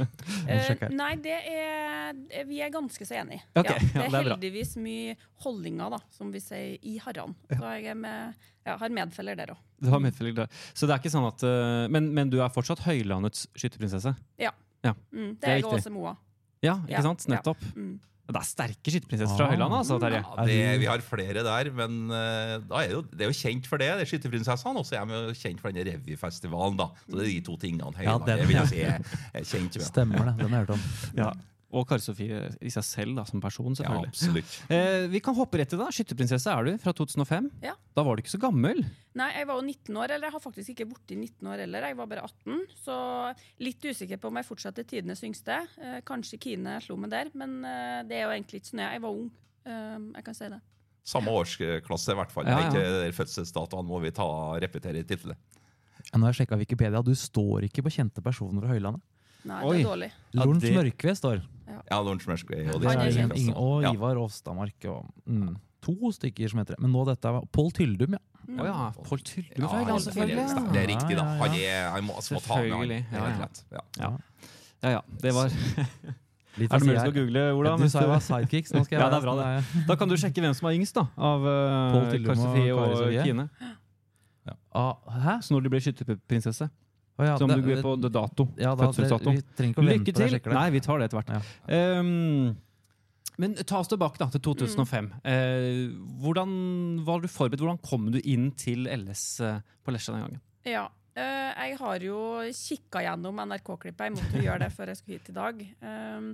uh. 0.84 0.90
Nei, 0.94 1.14
det 1.24 1.36
er 1.50 2.46
Vi 2.48 2.60
er 2.62 2.70
ganske 2.74 3.06
så 3.08 3.16
enige. 3.22 3.42
Okay, 3.56 3.74
ja, 3.74 3.78
det 3.94 3.94
ja, 3.94 4.04
er 4.04 4.10
det 4.10 4.20
er 4.20 4.28
heldigvis 4.30 4.76
mye 4.82 5.16
holdninger, 5.46 5.96
da, 5.96 6.00
som 6.14 6.34
vi 6.34 6.42
sier, 6.44 6.76
i 6.82 6.98
Harran. 7.02 7.34
Så 7.50 7.62
jeg 7.78 7.90
er 7.94 7.98
med, 7.98 8.36
ja, 8.68 8.78
har 8.78 8.94
medfeller 8.94 9.40
der 9.40 9.56
òg. 9.56 9.64
Du 9.82 9.90
har 9.92 10.04
medfølger 10.04 10.44
der. 10.44 10.62
Så 10.74 10.88
det 10.88 10.96
er 10.96 11.02
ikke 11.02 11.14
sånn 11.14 11.30
at 11.30 11.46
uh, 11.48 11.88
men, 11.92 12.12
men 12.14 12.30
du 12.34 12.40
er 12.44 12.54
fortsatt 12.54 12.86
Høylandets 12.86 13.48
skytterprinsesse? 13.58 14.14
Mm, 14.92 15.30
det 15.38 15.42
Det 15.42 15.54
er 15.64 15.70
også 15.70 15.92
Moa. 15.92 16.16
Ja, 16.64 16.76
ikke 16.84 16.92
Ja, 16.98 17.02
sant? 17.02 17.26
ja. 17.28 17.36
Nettopp. 17.38 17.64
Mm. 17.76 18.00
Det 18.24 18.40
er 18.40 18.46
sterke 18.48 18.88
skytterprinsesser 18.92 19.36
fra 19.36 19.48
Høyland 19.52 19.68
Høylandet, 19.68 19.80
altså, 19.84 19.98
Terje. 20.00 20.20
Ja, 20.24 20.44
det, 20.48 20.80
vi 20.80 20.86
har 20.88 21.02
flere 21.04 21.44
der, 21.44 21.70
men 21.76 22.10
eh, 22.10 22.54
da 22.70 22.76
er 22.80 22.88
det, 22.88 22.94
jo, 22.96 23.02
det 23.12 23.22
er 23.22 23.28
jo 23.28 23.36
kjent 23.36 23.68
for 23.68 23.78
det. 23.78 23.90
det 24.00 24.06
er 24.06 24.10
Skytterprinsessene, 24.14 24.80
og 24.80 24.86
så 24.88 24.96
er 24.96 25.12
jo 25.12 25.34
kjent 25.36 25.60
for 25.60 25.72
denne 25.76 25.84
revyfestivalen. 25.92 26.78
da. 26.80 26.88
Så 27.04 27.18
det 27.20 27.26
er 27.26 27.32
de 27.34 27.42
to 27.42 27.58
tingene 27.60 27.84
Ja, 27.84 28.16
Høylandet 28.16 28.28
den, 28.40 28.48
vil 28.48 28.56
jeg 28.56 28.68
si 28.72 28.80
er, 28.88 29.04
er 29.36 29.44
kjent 29.44 29.76
med. 29.76 29.86
Stemmer 29.90 30.24
det. 30.30 30.36
Den 30.40 30.50
har 30.56 30.64
jeg 30.64 30.68
hørt 30.68 30.70
om. 30.78 30.86
Ja. 31.20 31.32
Og 31.74 31.88
Kari 31.90 32.04
Sofie 32.06 32.38
i 32.62 32.70
seg 32.70 32.84
selv 32.86 33.16
da, 33.18 33.24
som 33.26 33.42
person, 33.42 33.74
Ja, 33.82 33.96
absolutt. 33.98 34.52
Eh, 34.74 35.08
vi 35.10 35.20
kan 35.26 35.34
hoppe 35.34 35.58
rett 35.58 35.72
til 35.74 35.80
det. 35.82 35.88
Skytterprinsesse 35.96 36.52
er 36.54 36.68
du, 36.68 36.72
fra 36.82 36.94
2005. 36.94 37.48
Ja. 37.66 37.74
Da 37.98 38.04
var 38.06 38.16
du 38.16 38.22
ikke 38.22 38.34
så 38.36 38.40
gammel. 38.42 38.84
Nei, 39.18 39.30
jeg 39.34 39.48
var 39.50 39.58
jo 39.58 39.66
19 39.66 39.98
år, 39.98 40.14
eller 40.14 40.30
jeg 40.30 40.36
har 40.36 40.44
faktisk 40.44 40.74
ikke 40.74 40.88
borti 40.92 41.18
19 41.18 41.50
år 41.50 41.64
heller. 41.66 41.88
Jeg 41.90 41.98
var 41.98 42.10
bare 42.12 42.26
18, 42.28 42.60
så 42.84 42.98
litt 43.66 43.82
usikker 43.90 44.22
på 44.22 44.30
om 44.30 44.38
jeg 44.38 44.48
fortsatt 44.52 44.82
er 44.84 44.88
tidenes 44.90 45.24
yngste. 45.26 45.58
Eh, 45.82 45.98
kanskje 46.06 46.40
Kine 46.46 46.78
slo 46.86 46.98
meg 47.02 47.10
der, 47.14 47.32
men 47.38 47.58
eh, 47.66 48.04
det 48.10 48.20
er 48.20 48.28
jo 48.28 48.36
egentlig 48.36 48.62
ikke 48.62 48.72
så 48.74 48.78
nøye. 48.82 48.92
Jeg 48.98 49.04
var 49.08 49.18
ung. 49.18 49.32
Eh, 49.66 49.98
jeg 50.20 50.28
kan 50.30 50.38
si 50.38 50.52
det. 50.54 50.62
Samme 51.04 51.34
årsklasse, 51.36 52.14
i 52.14 52.20
hvert 52.22 52.32
fall. 52.32 52.48
Ja, 52.48 52.60
ja. 52.64 52.70
Ikke 52.70 53.18
fødselsdatoen 53.18 53.90
må 53.90 53.98
vi 54.06 54.14
ta 54.16 54.28
repetere 54.64 55.02
i 55.02 55.08
tilfelle. 55.10 55.36
Ja, 56.12 56.20
Nå 56.20 56.28
har 56.28 56.34
jeg 56.36 56.44
sjekka 56.44 56.60
Wikipedia, 56.62 57.02
du 57.04 57.12
står 57.18 57.66
ikke 57.68 57.84
på 57.84 57.92
kjente 57.98 58.22
personer 58.24 58.62
fra 58.64 58.72
Høylandet. 58.76 59.02
Nei, 59.44 59.58
det 59.60 59.80
er 59.82 59.88
dårlig. 59.90 60.08
Ja, 60.32 60.46
Lorentz 60.46 60.64
det- 60.64 60.76
Mørkve 60.78 61.14
står. 61.20 61.42
Ja, 61.90 62.00
Lorentz 62.00 62.28
Mørskvei 62.30 62.64
og 62.72 62.86
er 62.88 63.12
kjent. 63.12 63.56
og 63.60 63.88
Ivar 63.90 64.20
Åstamark. 64.22 64.88
Og, 64.92 65.10
mm, 65.28 65.56
to 65.84 66.12
stykker 66.16 66.52
som 66.52 66.62
heter 66.62 66.78
det. 66.78 66.84
Men 66.86 66.94
nå 66.96 67.04
dette 67.10 67.30
er 67.30 67.46
Pål 67.54 67.72
Tyldum, 67.76 68.18
ja. 68.18 68.24
Mm. 68.44 68.60
Oh, 68.60 68.66
ja. 68.68 68.90
Pål 69.08 69.24
Tyldum 69.24 69.62
Ja, 69.64 69.68
fra 69.68 69.78
Høyland, 69.82 70.00
det, 70.00 70.06
selvfølgelig. 70.08 70.74
det 70.74 70.82
er 70.82 70.90
riktig, 70.92 71.18
da. 71.20 71.24
Ja, 71.24 71.28
ja, 71.28 71.36
ja. 71.36 71.44
Han 71.44 71.60
er, 71.60 71.90
han 71.96 72.08
må, 72.08 72.18
må 72.20 72.44
ta 72.44 72.60
med 72.62 72.74
han. 72.76 72.92
Ja, 72.92 73.28
helt 73.30 73.64
ja. 73.72 73.78
Ja. 73.78 73.86
Ja. 74.04 74.12
ja 74.84 74.98
ja, 74.98 75.02
det 75.24 75.34
var 75.36 75.54
Litt 76.54 76.70
Er 76.70 76.84
det 76.84 76.86
mulig 76.86 77.02
å 77.02 77.14
google, 77.16 77.44
Ola? 77.58 77.72
Ja, 77.72 77.78
du 77.82 77.90
sa 77.90 78.04
jeg 78.04 78.12
var 78.14 78.20
sidekicks. 78.22 78.74
Nå 78.76 78.84
skal 78.86 79.00
jeg 79.00 79.02
Ja, 79.02 79.10
det 79.10 79.18
er 79.18 79.24
bra, 79.26 79.34
det. 79.40 79.86
Da 79.88 79.96
kan 79.98 80.12
du 80.12 80.14
sjekke 80.22 80.44
hvem 80.44 80.54
som 80.54 80.68
er 80.70 80.76
yngst, 80.78 80.94
da. 81.00 81.08
Av 81.18 81.48
uh, 81.48 81.96
Pål 81.96 82.12
Tyldum 82.12 82.44
og 82.44 82.84
og 82.84 83.08
Kine. 83.10 83.48
Kine. 83.50 83.72
Ah, 84.74 84.94
hæ? 85.24 85.40
Så 85.42 85.56
når 85.56 85.66
du 85.66 85.72
ble 85.74 85.82
skytterprinsesse. 85.82 86.68
Å 87.14 87.26
ja, 87.28 87.38
Som 87.38 87.50
det- 87.50 87.62
du 87.62 87.68
går 87.68 87.82
på 87.86 87.96
dato. 88.10 88.48
ja, 88.58 88.74
da, 88.74 88.88
det, 88.88 88.96
fødselsdato. 88.96 89.34
Lykke 89.84 90.14
til! 90.14 90.40
det. 90.40 90.46
Nei, 90.54 90.70
vi 90.74 90.80
tar 90.80 90.98
det 90.98 91.12
etter 91.12 91.22
hvert. 91.22 91.34
Ja. 91.70 92.00
Um, 92.00 92.58
men 93.38 93.54
ta 93.56 93.80
oss 93.80 93.90
tilbake 93.90 94.18
da, 94.18 94.28
til 94.34 94.42
2005. 94.42 95.12
Eh, 95.26 95.94
hvordan 96.22 97.04
var 97.06 97.22
du 97.22 97.28
forberedt? 97.28 97.62
Hvordan 97.62 97.82
kom 97.82 98.12
du 98.14 98.20
inn 98.20 98.52
til 98.58 98.86
LS 98.86 99.40
eh, 99.42 99.62
på 99.84 99.94
Lesja 99.94 100.14
den 100.14 100.26
gangen? 100.26 100.42
Ja. 100.66 100.88
uh, 101.18 101.22
jeg 101.54 101.78
har 101.78 102.00
jo 102.00 102.20
kikka 102.50 103.02
gjennom 103.06 103.42
NRK-klippet. 103.46 104.06
Jeg 104.10 104.16
måtte 104.18 104.38
jo 104.38 104.46
gjøre 104.48 104.60
det 104.66 104.72
før 104.74 104.92
jeg 104.94 104.98
skulle 104.98 105.18
hit 105.20 105.30
i 105.30 105.38
dag. 105.38 105.64
Um, 105.82 106.30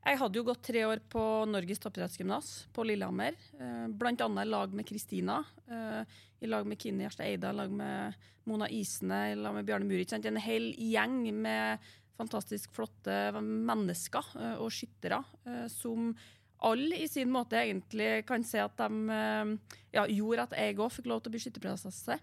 jeg 0.00 0.18
hadde 0.20 0.40
jo 0.40 0.46
gått 0.48 0.62
tre 0.64 0.82
år 0.88 1.02
på 1.12 1.22
Norges 1.50 1.80
toppidrettsgymnas 1.82 2.48
på 2.72 2.84
Lillehammer. 2.88 3.36
eh, 3.60 3.86
blant 3.88 4.20
annet 4.24 4.46
i 4.46 4.50
lag 4.50 4.72
med 4.72 4.86
Kristina. 4.88 5.44
eh, 5.68 6.04
I 6.40 6.46
lag 6.46 6.66
med 6.66 6.80
Kine 6.80 7.04
Gjerstad 7.04 7.26
Eida, 7.26 7.50
i 7.50 7.56
lag 7.56 7.70
med 7.70 8.14
Mona 8.44 8.68
Isene, 8.68 9.32
i 9.32 9.34
lag 9.34 9.54
med 9.54 9.66
Bjarne 9.66 9.84
Muri. 9.84 10.06
En 10.10 10.36
hel 10.36 10.72
gjeng 10.74 11.42
med 11.42 11.78
fantastisk 12.16 12.72
flotte 12.72 13.32
mennesker 13.40 14.24
eh, 14.40 14.56
og 14.56 14.72
skyttere 14.72 15.22
som 15.68 16.16
alle 16.62 16.96
i 16.96 17.08
sin 17.08 17.30
måte 17.30 17.56
egentlig 17.56 18.26
kan 18.26 18.42
si 18.44 18.58
at 18.60 18.76
de 18.76 19.58
ja, 19.92 20.06
gjorde 20.06 20.42
at 20.42 20.52
jeg 20.52 20.76
òg 20.76 20.92
fikk 20.92 21.06
lov 21.08 21.22
til 21.22 21.30
å 21.30 21.32
bli 21.32 21.40
skytterprinsesse. 21.40 22.18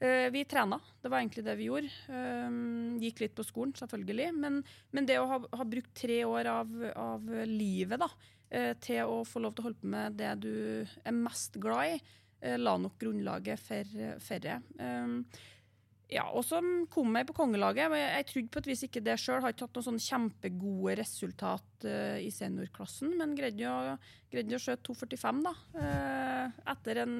Eh, 0.00 0.30
vi 0.30 0.44
trena, 0.44 0.78
det 1.02 1.10
var 1.10 1.18
egentlig 1.18 1.42
det 1.46 1.56
vi 1.58 1.66
gjorde. 1.66 1.90
Um, 2.06 2.98
gikk 3.02 3.24
litt 3.24 3.34
på 3.34 3.46
skolen, 3.46 3.74
selvfølgelig. 3.74 4.28
Men, 4.38 4.60
men 4.94 5.08
det 5.08 5.18
å 5.18 5.26
ha, 5.26 5.40
ha 5.58 5.66
brukt 5.66 5.90
tre 5.98 6.20
år 6.28 6.50
av, 6.52 6.70
av 6.94 7.26
livet 7.50 7.98
da, 8.04 8.08
eh, 8.50 8.72
til 8.84 9.10
å 9.10 9.24
få 9.26 9.42
lov 9.42 9.56
til 9.56 9.64
å 9.64 9.68
holde 9.68 9.82
på 9.82 9.92
med 9.96 10.18
det 10.20 10.32
du 10.44 10.54
er 10.86 11.18
mest 11.18 11.58
glad 11.58 11.96
i, 11.96 12.00
eh, 12.44 12.58
la 12.60 12.76
nok 12.78 12.98
grunnlaget 13.02 13.64
for 13.66 14.02
færre. 14.22 14.60
Ja, 16.08 16.22
og 16.32 16.40
så 16.48 16.62
kom 16.88 17.16
jeg 17.18 17.26
på 17.28 17.34
kongelaget. 17.36 17.90
men 17.92 18.00
Jeg, 18.00 18.26
trodde 18.30 18.52
på 18.52 18.60
et 18.62 18.68
vis 18.70 18.84
ikke 18.86 19.02
det 19.04 19.18
sjøl. 19.20 19.42
Har 19.44 19.52
ikke 19.52 19.66
hatt 19.66 19.76
noen 19.76 19.88
sånn 19.90 20.00
kjempegode 20.00 20.94
resultat 21.02 21.84
eh, 21.84 22.22
i 22.24 22.30
seniorklassen, 22.32 23.12
men 23.18 23.34
greide 23.36 23.66
jo 23.66 23.74
greide 24.32 24.56
å 24.56 24.62
skjøte 24.62 24.88
2,45 24.88 25.42
da. 25.44 25.52
eh, 25.82 26.56
etter 26.72 27.02
en 27.04 27.18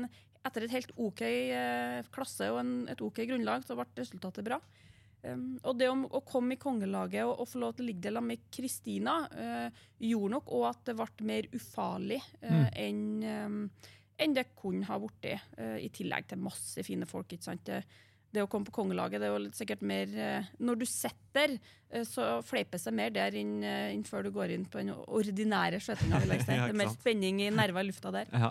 etter 0.49 0.67
et 0.67 0.75
helt 0.75 0.93
OK 0.97 1.23
eh, 1.25 2.01
klasse 2.15 2.51
og 2.53 2.61
en, 2.63 2.73
et 2.91 3.03
OK 3.05 3.23
grunnlag, 3.29 3.65
så 3.67 3.77
ble 3.79 3.89
resultatet 3.99 4.47
bra. 4.47 4.61
Um, 5.23 5.57
og 5.67 5.75
det 5.81 5.89
om 5.91 6.05
å 6.15 6.21
komme 6.23 6.55
i 6.55 6.61
kongelaget 6.63 7.25
og, 7.27 7.41
og 7.43 7.49
få 7.51 7.59
lov 7.59 7.73
til 7.75 7.83
å 7.83 7.89
ligge 7.89 8.13
der 8.15 8.23
med 8.23 8.45
Kristina, 8.55 9.17
uh, 9.35 9.87
gjorde 9.99 10.37
nok 10.37 10.53
òg 10.55 10.67
at 10.71 10.85
det 10.87 10.95
ble 11.01 11.27
mer 11.27 11.49
ufarlig 11.59 12.21
eh, 12.39 12.69
enn 12.85 13.01
um, 13.27 13.63
en 14.19 14.35
det 14.35 14.49
kunne 14.59 14.87
ha 14.87 14.99
blitt, 14.99 15.27
Uh, 15.59 15.79
i 15.83 15.89
tillegg 15.95 16.29
til 16.31 16.39
masse 16.43 16.83
fine 16.87 17.07
folk. 17.07 17.33
ikke 17.35 17.49
sant? 17.49 17.65
Det, 17.67 17.83
det 18.35 18.45
å 18.45 18.51
komme 18.51 18.69
på 18.69 18.77
kongelaget, 18.79 19.21
det 19.21 19.27
er 19.27 19.35
jo 19.35 19.43
litt 19.43 19.59
sikkert 19.59 19.83
mer 19.89 20.11
Når 20.61 20.81
du 20.83 20.85
sitter, 20.87 21.55
så 22.05 22.43
fleipes 22.45 22.85
det 22.85 22.93
mer 22.93 23.13
der 23.15 23.37
enn 23.41 23.55
eh, 23.65 24.03
før 24.05 24.27
du 24.27 24.33
går 24.35 24.53
inn 24.53 24.67
på 24.69 24.83
den 24.83 24.93
ordinære 24.93 25.81
skjøtinga. 25.81 26.21
Ja, 26.29 26.37
Det 26.45 26.59
er 26.59 26.77
mer 26.77 26.93
spenning 26.93 27.41
i 27.41 27.49
nerver 27.51 27.87
i 27.87 27.89
lufta 27.89 28.13
der. 28.15 28.29
Ja. 28.33 28.51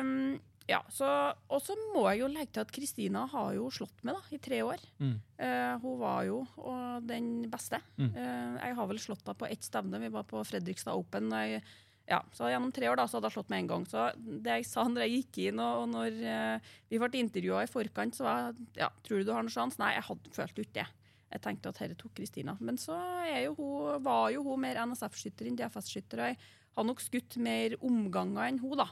Um, 0.00 0.38
ja, 0.68 0.82
så, 0.92 1.08
Og 1.48 1.62
så 1.64 1.74
må 1.94 2.04
jeg 2.10 2.20
jo 2.20 2.28
legge 2.28 2.52
til 2.52 2.66
at 2.66 2.72
Kristina 2.74 3.24
har 3.32 3.54
jo 3.56 3.70
slått 3.72 4.02
med 4.04 4.18
da, 4.18 4.20
i 4.36 4.38
tre 4.42 4.60
år. 4.66 4.82
Mm. 5.00 5.14
Uh, 5.40 5.74
hun 5.80 5.98
var 6.02 6.26
jo 6.28 6.42
og 6.60 7.06
den 7.08 7.46
beste. 7.48 7.80
Mm. 7.96 8.10
Uh, 8.12 8.56
jeg 8.60 8.76
har 8.76 8.88
vel 8.90 9.00
slått 9.00 9.22
henne 9.24 9.40
på 9.40 9.48
ett 9.48 9.64
stevne. 9.64 10.00
Vi 10.02 10.10
var 10.12 10.26
på 10.28 10.42
Fredrikstad 10.44 10.98
Open. 11.00 11.32
Jeg, 11.32 11.62
ja, 12.08 12.18
så 12.36 12.50
Gjennom 12.52 12.74
tre 12.76 12.90
år 12.90 13.00
da, 13.00 13.06
så 13.08 13.16
hadde 13.16 13.30
jeg 13.30 13.38
slått 13.38 13.54
med 13.54 13.64
en 13.64 13.70
gang. 13.72 13.86
Så 13.88 14.04
det 14.18 14.58
jeg 14.58 14.66
sa 14.68 14.84
når 14.84 15.06
jeg 15.06 15.14
gikk 15.14 15.40
inn 15.46 15.62
og, 15.64 15.86
og 15.86 15.88
når 15.94 16.20
uh, 16.20 16.74
vi 16.92 17.00
ble 17.00 17.22
intervjua 17.22 17.64
i 17.64 17.72
forkant, 17.72 18.20
så 18.20 18.28
var 18.28 18.44
jeg 18.44 18.68
ja, 18.82 18.90
tror 19.08 19.24
du 19.24 19.30
du 19.30 19.32
har 19.32 19.48
noen 19.48 19.56
sjanse? 19.56 19.80
Nei, 19.80 19.94
jeg 19.96 20.06
hadde 20.10 20.34
følt 20.36 20.62
ikke 20.66 20.76
det. 20.82 20.86
Jeg 21.32 21.44
tenkte 21.48 21.72
at 21.72 21.80
dette 21.80 21.96
tok 22.04 22.12
Kristina. 22.20 22.58
Men 22.60 22.76
så 22.80 22.98
er 23.24 23.46
jo 23.46 23.56
hun, 23.56 24.04
var 24.04 24.28
jo 24.36 24.44
hun 24.44 24.60
mer 24.68 24.84
NSF-skytter 24.84 25.48
enn 25.48 25.56
DFS-skytter. 25.62 26.26
og 26.26 26.30
Jeg 26.34 26.40
har 26.76 26.88
nok 26.92 27.02
skutt 27.04 27.40
mer 27.40 27.80
omganger 27.80 28.50
enn 28.50 28.60
hun, 28.60 28.76
da. 28.84 28.88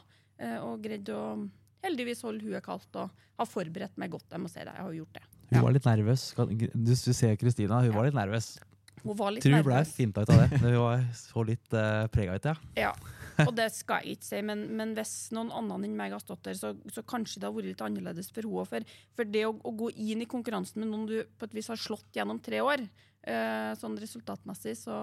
Og 0.64 0.83
greid 0.85 1.09
å 1.09 1.23
heldigvis 1.86 2.22
holder 2.26 2.50
huet 2.50 2.64
kaldt 2.66 3.00
og 3.02 3.10
har 3.40 3.48
forberedt 3.50 3.96
meg 4.00 4.12
godt. 4.14 4.28
Jeg 4.32 4.42
må 4.42 4.50
si 4.52 4.60
det, 4.62 4.72
jeg 4.74 4.84
har 4.86 4.94
gjort 5.00 5.18
det. 5.18 5.24
Hun 5.46 5.58
Ja. 5.58 5.62
var 5.62 5.74
litt 5.76 5.84
nervøs. 5.86 6.22
Du, 6.36 6.66
du 6.74 7.12
ser 7.14 7.36
Kristina, 7.38 7.80
hun 7.84 7.92
Ja. 7.92 7.96
var 8.00 8.08
litt 8.10 8.18
nervøs. 8.18 8.56
Hun 9.04 9.14
var 9.14 9.30
litt 9.30 9.44
Tror 9.44 9.54
hun 9.60 9.66
ble 9.68 9.82
finta 9.86 10.22
ut 10.24 10.30
av 10.34 10.40
det. 10.42 10.58
Hun 10.58 10.72
var 10.80 11.02
så 11.14 11.42
litt 11.46 11.74
uh, 11.76 12.06
prega 12.10 12.34
ut, 12.34 12.48
ja. 12.48 12.54
Ja, 12.80 12.92
og 13.44 13.52
det 13.54 13.68
skal 13.76 14.00
jeg 14.02 14.16
ikke 14.16 14.26
si, 14.26 14.40
men, 14.42 14.64
men 14.74 14.94
hvis 14.96 15.12
noen 15.36 15.52
annen 15.54 15.84
enn 15.86 15.94
meg 15.98 16.14
har 16.16 16.22
stått 16.24 16.42
der, 16.48 16.56
så, 16.58 16.72
så 16.90 17.04
kanskje 17.06 17.38
det 17.42 17.46
har 17.46 17.54
vært 17.54 17.68
litt 17.70 17.84
annerledes 17.86 18.32
for 18.34 18.42
henne. 18.48 18.64
For, 18.66 18.96
for 19.20 19.30
det 19.30 19.44
å, 19.46 19.52
å 19.62 19.74
gå 19.84 19.92
inn 19.94 20.24
i 20.24 20.28
konkurransen 20.30 20.80
med 20.82 20.90
noen 20.90 21.06
du 21.06 21.16
på 21.38 21.46
et 21.46 21.54
vis 21.54 21.68
har 21.70 21.78
slått 21.78 22.16
gjennom 22.16 22.40
tre 22.42 22.64
år, 22.64 22.82
uh, 23.28 23.70
sånn 23.78 23.94
resultatmessig, 24.00 24.74
så 24.80 24.96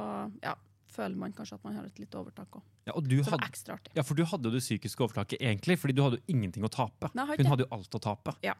ja, 0.43 0.57
føler 0.93 1.15
man 1.17 1.33
kanskje 1.33 1.57
at 1.59 1.63
man 1.65 1.75
har 1.79 1.85
et 1.89 1.99
litt 1.99 2.15
overtak 2.19 2.59
òg. 2.59 2.61
Ja, 2.87 2.93
Som 3.23 3.39
er 3.39 3.47
ekstra 3.49 3.77
artig. 3.79 3.91
ja, 3.95 4.03
for 4.03 4.15
du 4.19 4.23
hadde 4.29 4.49
jo 4.49 4.51
det 4.55 4.61
psykiske 4.63 5.01
overtaket 5.07 5.39
egentlig, 5.41 5.79
fordi 5.81 5.95
du 5.97 6.03
hadde 6.05 6.19
jo 6.21 6.33
ingenting 6.35 6.63
å 6.63 6.69
tape. 6.71 7.09
Nei, 7.15 7.25
Hun 7.37 7.45
hadde 7.53 7.65
jo 7.65 7.71
alt 7.71 7.89
å 7.97 8.01
tape. 8.01 8.35
Ja. 8.43 8.53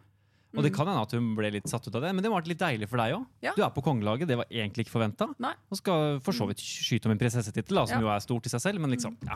Og 0.55 0.61
det 0.61 0.69
Mm. 0.71 0.75
kan 0.77 0.85
hende 0.87 1.01
at 1.01 1.11
hun 1.11 1.35
ble 1.35 1.49
litt 1.49 1.65
satt 1.67 1.87
ut 1.87 1.95
av 1.95 2.01
det, 2.03 2.13
men 2.13 2.21
det 2.21 2.29
var 2.29 2.41
litt 2.45 2.59
deilig 2.59 2.87
for 2.87 2.97
deg 2.97 3.15
òg. 3.15 3.25
Ja. 3.41 3.53
Du 3.55 3.63
er 3.63 3.71
på 3.71 3.81
kongelaget, 3.81 4.27
det 4.27 4.37
var 4.37 4.45
egentlig 4.51 4.85
ikke 4.85 4.99
forventa. 4.99 5.33
Og 5.71 5.77
skal 5.77 6.19
for 6.21 6.31
så 6.31 6.45
vidt 6.47 6.57
skyte 6.61 7.05
om 7.07 7.11
en 7.11 7.17
prinsessetittel, 7.17 7.87
som 7.87 7.97
Ja. 7.97 8.01
jo 8.01 8.07
er 8.09 8.19
stort 8.19 8.45
i 8.45 8.49
seg 8.49 8.61
selv, 8.61 8.79
men 8.79 8.91
liksom, 8.91 9.17
ja, 9.25 9.33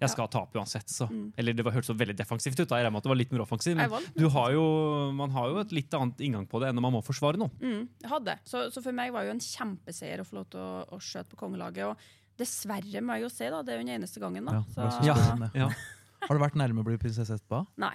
jeg 0.00 0.10
skal 0.10 0.28
tape 0.28 0.54
uansett, 0.54 0.86
så. 0.86 1.08
Mm. 1.10 1.32
Eller 1.36 1.52
det 1.54 1.64
var- 1.64 1.72
hørtes 1.72 1.90
så 1.90 1.96
veldig 1.98 2.14
defensivt 2.16 2.60
ut, 2.60 2.68
da. 2.68 2.76
jeg 2.76 2.84
regner 2.86 2.92
med 2.92 2.96
at 2.98 3.02
det 3.02 3.08
var 3.10 3.16
litt 3.16 3.32
mer 3.32 3.40
offensivt. 3.40 3.76
Men 3.76 4.30
har 4.30 4.52
jo, 4.52 5.12
man 5.12 5.30
har 5.30 5.48
jo 5.50 5.58
et 5.58 5.72
litt 5.72 5.90
annet 5.90 6.16
inngang 6.18 6.46
på 6.48 6.60
det 6.60 6.68
enn 6.68 6.76
når 6.76 6.82
man 6.82 6.92
må 6.92 7.02
forsvare 7.04 7.36
noe. 7.36 7.50
Mm, 7.60 7.88
jeg 8.02 8.08
hadde. 8.10 8.38
Så, 8.44 8.70
så 8.72 8.80
for 8.80 8.92
meg 8.92 9.10
var 9.12 9.22
det 9.24 9.26
jo 9.26 9.32
en 9.32 9.40
kjempeseier 9.40 10.20
å 10.20 10.24
få 10.24 10.34
lov 10.34 10.50
til 10.50 10.60
å, 10.60 10.88
å 10.88 10.98
skjøte 11.00 11.30
på 11.34 11.36
kongelaget. 11.36 11.84
Og 11.90 11.96
dessverre 12.40 13.02
må 13.04 13.16
jeg 13.18 13.26
jo 13.28 13.32
si, 13.32 13.48
da, 13.52 13.62
det 13.62 13.74
er 13.74 13.80
jo 13.80 13.86
den 13.86 13.94
eneste 14.00 14.22
gangen, 14.22 14.48
da. 14.48 14.60
Ja, 14.60 15.16
så. 15.16 15.50
Ja. 15.56 15.70
Har 16.26 16.36
du 16.36 16.42
vært 16.42 16.56
nærme 16.60 16.82
å 16.82 16.86
bli 16.86 16.98
prinsesse 17.00 17.32
etterpå? 17.38 17.62
Nei, 17.80 17.94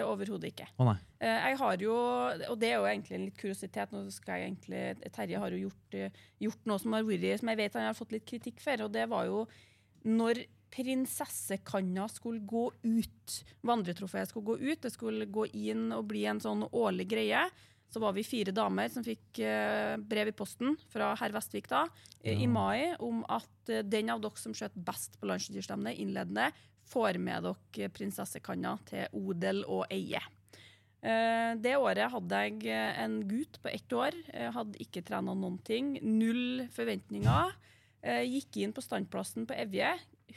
overhodet 0.00 0.48
ikke. 0.48 0.66
Å 0.80 0.86
nei. 0.88 0.96
Eh, 1.20 1.42
Jeg 1.50 1.58
har 1.60 1.82
jo, 1.84 1.94
og 2.48 2.56
det 2.62 2.70
er 2.70 2.78
jo 2.78 2.86
egentlig 2.88 3.16
en 3.18 3.26
litt 3.28 3.36
kuriositet, 3.40 3.92
nå 3.92 4.00
skal 4.14 4.40
jeg 4.40 4.48
egentlig, 4.48 5.10
Terje 5.12 5.42
har 5.42 5.52
jo 5.52 5.60
gjort, 5.66 5.96
eh, 6.00 6.22
gjort 6.46 6.70
noe 6.70 6.80
som 6.80 6.96
har 6.96 7.04
vært, 7.04 7.40
som 7.42 7.52
jeg 7.52 7.60
vet 7.60 7.76
han 7.76 7.88
har 7.90 7.98
fått 7.98 8.14
litt 8.16 8.24
kritikk 8.28 8.62
for, 8.64 8.86
og 8.86 8.94
det 8.96 9.04
var 9.12 9.28
jo 9.28 9.42
når 10.08 10.46
prinsessekanna 10.72 12.08
skulle 12.10 12.40
gå 12.48 12.64
ut, 12.82 13.36
vandretrofeet 13.66 14.32
skulle 14.32 14.46
gå 14.54 14.56
ut, 14.72 14.80
det 14.82 14.92
skulle 14.94 15.28
gå 15.30 15.46
inn 15.52 15.90
og 15.96 16.08
bli 16.10 16.24
en 16.30 16.40
sånn 16.42 16.64
årlig 16.72 17.08
greie, 17.12 17.44
så 17.96 18.00
var 18.02 18.12
vi 18.12 18.26
fire 18.28 18.52
damer 18.52 18.90
som 18.92 19.00
fikk 19.04 19.38
eh, 19.40 19.94
brev 19.96 20.28
i 20.28 20.34
posten 20.36 20.74
fra 20.92 21.14
herr 21.16 21.32
Vestvik 21.32 21.64
da, 21.70 21.86
eh, 22.20 22.34
i 22.36 22.44
Ja. 22.44 22.50
mai, 22.52 22.92
om 23.00 23.22
at 23.32 23.70
eh, 23.72 23.80
den 23.80 24.10
av 24.12 24.20
dere 24.20 24.36
som 24.36 24.52
skjøt 24.52 24.76
best 24.76 25.16
på 25.16 25.24
landsdyrstevnet 25.30 25.96
innledende, 25.96 26.50
får 26.92 27.16
med 27.16 27.46
dere 27.48 27.88
prinsessekanna 27.88 28.74
til 28.84 29.08
odel 29.16 29.64
og 29.64 29.86
eie. 29.90 30.20
Det 31.62 31.72
året 31.78 32.10
hadde 32.10 32.38
jeg 32.44 32.66
en 32.98 33.16
gutt 33.28 33.58
på 33.62 33.70
ett 33.70 33.92
år. 33.94 34.14
Jeg 34.32 34.52
hadde 34.52 34.78
ikke 34.82 35.02
trena 35.06 35.34
noen 35.34 35.58
ting. 35.62 35.92
Null 36.02 36.66
forventninger. 36.74 37.52
Gikk 38.26 38.58
inn 38.64 38.72
på 38.74 38.82
standplassen 38.82 39.46
på 39.46 39.54
Evje. 39.54 39.92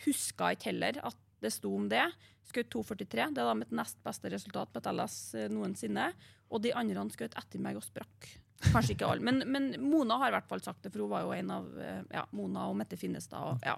Huska 0.06 0.52
ikke 0.54 0.70
heller 0.70 1.00
at 1.10 1.18
det 1.44 1.52
sto 1.56 1.72
om 1.76 1.88
det. 1.92 2.04
Skjøt 2.50 2.72
2,43. 2.74 3.30
Det 3.36 3.42
er 3.42 3.48
da 3.48 3.56
mitt 3.58 3.74
nest 3.76 4.00
beste 4.06 4.32
resultat 4.34 4.72
på 4.74 4.82
et 4.82 4.92
LS 4.92 5.18
eh, 5.38 5.50
noensinne. 5.54 6.10
Og 6.50 6.64
de 6.64 6.74
andre 6.78 7.06
skjøt 7.14 7.38
etter 7.40 7.62
meg 7.62 7.78
og 7.80 7.86
sprakk. 7.86 8.30
Kanskje 8.70 8.96
ikke 8.98 9.08
alle, 9.08 9.24
men, 9.30 9.44
men 9.48 9.72
Mona 9.84 10.18
har 10.24 10.34
i 10.34 10.38
hvert 10.40 10.50
fall 10.50 10.64
sagt 10.66 10.84
det, 10.84 10.94
for 10.94 11.06
hun 11.06 11.14
var 11.14 11.28
jo 11.28 11.36
en 11.38 11.54
av 11.60 11.70
eh, 11.80 12.02
ja, 12.16 12.26
Mona 12.36 12.68
og 12.72 12.80
Mette 12.80 13.00
Finnestad. 13.00 13.54
Og, 13.54 13.68
ja. 13.68 13.78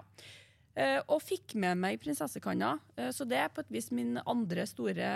Eh, 0.72 0.98
og 1.04 1.20
fikk 1.22 1.56
med 1.60 1.78
meg 1.82 2.00
prinsessekanna. 2.02 2.74
Så 3.12 3.28
det 3.28 3.42
er 3.42 3.52
på 3.52 3.64
et 3.64 3.74
vis 3.74 3.90
min 3.92 4.16
andre 4.24 4.64
store 4.66 5.08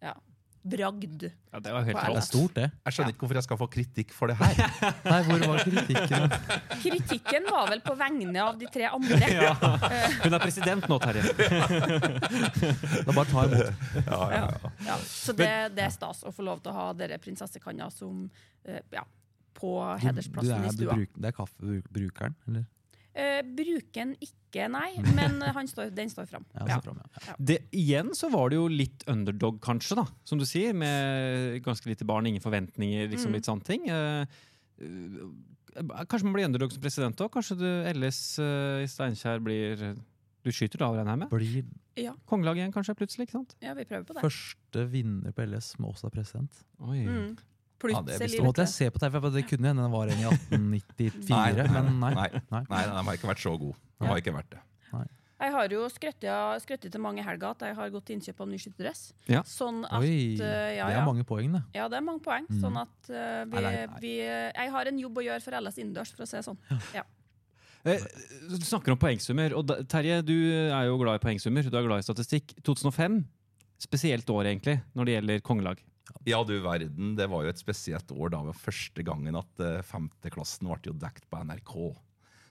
ja, 0.00 0.14
bragd. 0.62 1.22
Ja, 1.50 1.60
det 1.60 1.72
var 1.72 1.84
helt 1.86 1.96
På 1.96 2.12
Det 2.12 2.20
er 2.20 2.26
stort, 2.26 2.54
det. 2.54 2.66
Jeg 2.84 2.92
skjønner 2.96 3.14
ikke 3.14 3.24
hvorfor 3.24 3.38
jeg 3.38 3.46
skal 3.46 3.58
få 3.60 3.68
kritikk 3.72 4.10
for 4.12 4.30
det 4.30 4.36
her. 4.36 4.58
Nei, 5.12 5.20
hvor 5.28 5.44
var 5.46 5.62
kritikken? 5.64 6.34
Kritikken 6.84 7.48
var 7.48 7.70
vel 7.72 7.80
på 7.84 7.94
vegne 7.96 8.42
av 8.44 8.58
de 8.60 8.68
tre 8.72 8.90
andre. 8.90 9.20
Ja. 9.40 9.54
Hun 10.24 10.34
er 10.36 10.42
president 10.42 10.84
nå, 10.90 10.98
Terje. 11.00 11.22
Da 13.06 13.14
bare 13.14 13.26
ta 13.30 13.44
imot. 13.46 13.86
Ja, 14.04 14.18
ja, 14.34 14.42
ja. 14.44 14.72
Ja, 14.90 14.98
så 15.06 15.32
det, 15.38 15.48
det 15.76 15.86
er 15.86 15.94
stas 15.94 16.24
å 16.28 16.32
få 16.34 16.44
lov 16.44 16.60
til 16.64 16.72
å 16.72 16.76
ha 16.76 16.86
dere 16.98 17.16
prinsessekanna 17.22 17.88
som 17.94 18.26
eh, 18.64 18.82
ja, 18.92 19.04
på 19.56 19.72
Du, 20.02 20.10
du 20.10 20.50
er, 20.52 20.66
i 20.66 20.68
du 20.68 20.76
stua. 20.76 20.98
bruk, 20.98 21.16
det 21.16 21.32
er 21.32 21.36
kaffebrukeren, 21.36 22.36
eller? 22.48 22.68
Eh, 23.14 23.40
bruker 23.42 23.96
den 24.04 24.12
ikke, 24.22 24.68
nei, 24.70 24.92
men 25.16 25.40
han 25.56 25.66
står, 25.66 25.90
den 25.94 26.10
står 26.12 26.28
fram. 26.30 26.44
Ja, 26.54 26.66
Ja. 26.68 26.94
ja. 27.26 27.34
Det, 27.38 27.56
igjen 27.74 28.12
så 28.14 28.30
var 28.30 28.50
det 28.52 28.56
jo 28.60 28.68
litt 28.70 29.02
underdog, 29.10 29.58
kanskje, 29.64 29.96
da, 29.98 30.04
som 30.24 30.38
du 30.38 30.44
sier. 30.46 30.72
Med 30.76 31.58
ganske 31.66 31.90
lite 31.90 32.06
barn, 32.06 32.26
ingen 32.30 32.42
forventninger, 32.44 33.08
liksom 33.10 33.32
Mm. 33.32 33.34
litt 33.38 33.48
sånne 33.50 33.66
ting. 33.66 33.88
Uh, 33.90 34.26
eh, 34.80 36.04
kanskje 36.06 36.24
man 36.28 36.34
blir 36.38 36.46
underdog 36.46 36.72
som 36.72 36.82
president 36.82 37.20
òg? 37.20 37.30
Kanskje 37.34 37.58
du 37.60 37.68
LS 37.94 38.38
uh, 38.38 38.80
i 38.82 38.88
Steinkjer 38.90 39.42
blir 39.42 39.84
Du 40.42 40.48
skyter 40.54 40.80
da, 40.80 40.88
regner 40.94 41.12
jeg 41.12 41.20
med? 41.20 41.28
Blir 41.34 41.64
Ja, 42.00 42.14
Kongelag 42.30 42.56
igjen, 42.56 42.72
kanskje, 42.72 42.94
plutselig? 42.96 43.26
ikke 43.28 43.36
sant? 43.40 43.56
ja, 43.60 43.74
vi 43.76 43.84
prøver 43.84 44.06
på 44.08 44.14
det. 44.16 44.22
første 44.24 44.86
vinner 44.88 45.34
på 45.36 45.44
LS 45.44 45.74
som 45.74 45.84
også 45.90 46.06
er 46.08 46.14
president. 46.14 46.62
Oi. 46.80 47.02
Mm. 47.04 47.34
Ja, 47.80 48.02
det 48.04 48.18
Plutselig. 48.18 48.40
Så 48.40 48.44
måtte 48.44 48.66
jeg 48.66 48.72
se 48.74 48.90
på 48.92 49.00
TV, 49.00 49.20
det 49.32 49.44
kunne 49.48 49.70
hende 49.72 49.86
det 49.86 49.92
var 49.94 50.10
en 50.12 50.20
i 50.20 50.26
1894, 50.28 51.22
Nei, 51.30 51.68
men 51.72 51.94
nei. 52.02 52.12
Nei, 52.18 52.28
nei. 52.52 52.64
nei, 52.68 52.82
den 52.90 53.08
har 53.08 53.16
ikke 53.18 53.30
vært 53.32 53.42
så 53.42 53.54
god. 53.56 53.78
Den 54.00 54.12
har 54.12 54.20
ikke 54.20 54.36
vært 54.36 54.52
det. 54.56 54.64
Jeg 55.40 55.54
har 55.54 55.72
jo 55.72 55.86
skrøttet 55.88 56.60
skrøttet 56.60 56.92
til 56.92 57.00
mange 57.00 57.22
helger 57.24 57.54
at 57.54 57.62
jeg 57.64 57.76
har 57.78 57.92
gått 57.94 58.10
til 58.10 58.18
innkjøp 58.18 58.42
av 58.44 58.48
ny 58.50 58.58
skytterdress. 58.60 59.06
Ja. 59.24 59.40
Sånn 59.48 59.86
at 59.88 60.02
Oi, 60.02 60.36
eh, 60.36 60.72
ja, 60.76 60.90
det 60.90 60.98
er 60.98 61.06
mange 61.06 61.24
poeng, 61.24 61.54
det. 61.56 61.62
Ja, 61.78 61.86
det 61.88 61.96
er 61.96 62.04
mange 62.04 62.20
poeng. 62.24 62.44
Mm. 62.50 62.58
Sånn 62.60 62.76
at 62.76 63.08
uh, 63.08 63.46
vi, 63.48 63.54
Nei, 63.54 63.62
nei, 63.64 63.72
nei. 63.78 64.02
vi 64.02 64.12
Jeg 64.20 64.74
har 64.76 64.90
en 64.90 65.00
jobb 65.00 65.22
å 65.22 65.24
gjøre 65.24 65.44
for 65.46 65.56
LS 65.56 65.80
innendørs, 65.80 66.12
for 66.12 66.26
å 66.26 66.28
si 66.28 66.36
det 66.36 66.44
sånn. 66.44 66.60
Eh, 67.88 68.04
du 68.50 68.58
snakker 68.60 68.92
om 68.92 69.00
poengsummer. 69.00 69.54
og 69.56 69.64
da, 69.70 69.78
Terje, 69.88 70.20
du 70.28 70.36
er 70.36 70.90
jo 70.90 70.98
glad 71.00 71.20
i 71.20 71.24
poengsummer. 71.24 71.64
Du 71.64 71.78
er 71.78 71.86
glad 71.88 72.02
i 72.02 72.04
statistikk. 72.04 72.52
2005, 72.66 73.22
spesielt 73.80 74.28
år 74.28 74.52
egentlig, 74.52 74.80
når 74.92 75.08
det 75.08 75.16
gjelder 75.16 75.44
kongelag. 75.46 75.80
Ja, 76.28 76.42
du 76.44 76.54
verden, 76.64 77.14
det 77.18 77.28
var 77.30 77.44
jo 77.44 77.52
et 77.52 77.60
spesielt 77.62 78.12
år. 78.12 78.32
da, 78.34 78.44
var 78.50 78.60
Første 78.60 79.04
gangen 79.06 79.38
at 79.38 79.64
eh, 79.64 79.80
femteklassen 79.86 80.68
ble 80.70 80.92
jo 80.92 80.96
dekt 81.00 81.26
på 81.30 81.42
NRK. 81.46 81.74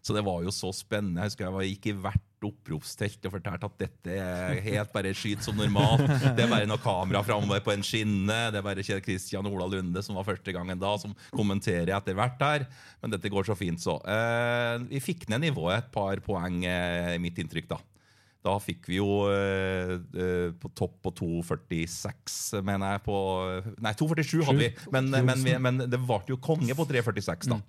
Så 0.01 0.15
det 0.15 0.23
var 0.23 0.43
jo 0.45 0.51
så 0.53 0.71
spennende. 0.73 1.21
Jeg 1.21 1.33
husker 1.33 1.59
jeg 1.59 1.73
gikk 1.73 1.89
i 1.91 1.95
hvert 2.05 2.25
oppropstelt 2.47 3.25
og 3.27 3.33
fortalte 3.33 3.67
at 3.67 3.81
dette 3.81 4.13
er 4.15 4.61
helt 4.63 4.93
bare 4.93 5.11
skyt 5.17 5.43
som 5.43 5.57
normalt. 5.59 6.05
Det 6.37 6.45
er 6.45 6.51
bare 6.51 6.69
noe 6.69 6.79
kamera 6.79 7.19
framover 7.27 7.59
på 7.65 7.73
en 7.73 7.83
skinne. 7.83 8.37
Det 8.53 8.61
er 8.61 8.65
bare 8.65 8.85
Kjell 8.85 9.03
Kristian 9.03 9.49
Ola 9.49 9.67
Lunde 9.67 10.03
som 10.05 10.15
var 10.15 10.27
første 10.27 10.55
gangen 10.55 10.79
da, 10.79 10.93
som 11.01 11.15
kommenterer 11.35 11.91
etter 11.97 12.15
hvert 12.15 12.39
her. 12.45 12.65
Men 13.03 13.11
dette 13.11 13.31
går 13.31 13.49
så 13.49 13.57
fint, 13.59 13.83
så. 13.83 13.97
Eh, 14.07 14.87
vi 14.87 15.03
fikk 15.03 15.27
ned 15.31 15.49
nivået 15.49 15.81
et 15.81 15.91
par 15.91 16.23
poeng, 16.23 16.63
eh, 16.63 17.17
i 17.17 17.21
mitt 17.21 17.39
inntrykk, 17.43 17.67
da. 17.75 17.81
Da 18.45 18.53
fikk 18.63 18.87
vi 18.87 18.99
jo 19.01 19.25
eh, 19.27 19.97
eh, 19.99 20.49
på 20.55 20.71
topp 20.77 21.01
på 21.03 21.11
2,46, 21.19 22.61
mener 22.63 22.95
jeg. 22.95 23.03
på 23.03 23.17
Nei, 23.83 23.91
2,47 23.99 24.45
hadde 24.47 24.61
vi, 24.61 24.69
men, 24.95 25.11
men, 25.11 25.43
vi, 25.43 25.55
men 25.59 25.83
det 25.91 25.99
varte 26.07 26.31
jo 26.31 26.39
konge 26.39 26.75
på 26.77 26.87
3,46, 26.87 27.49
da. 27.51 27.59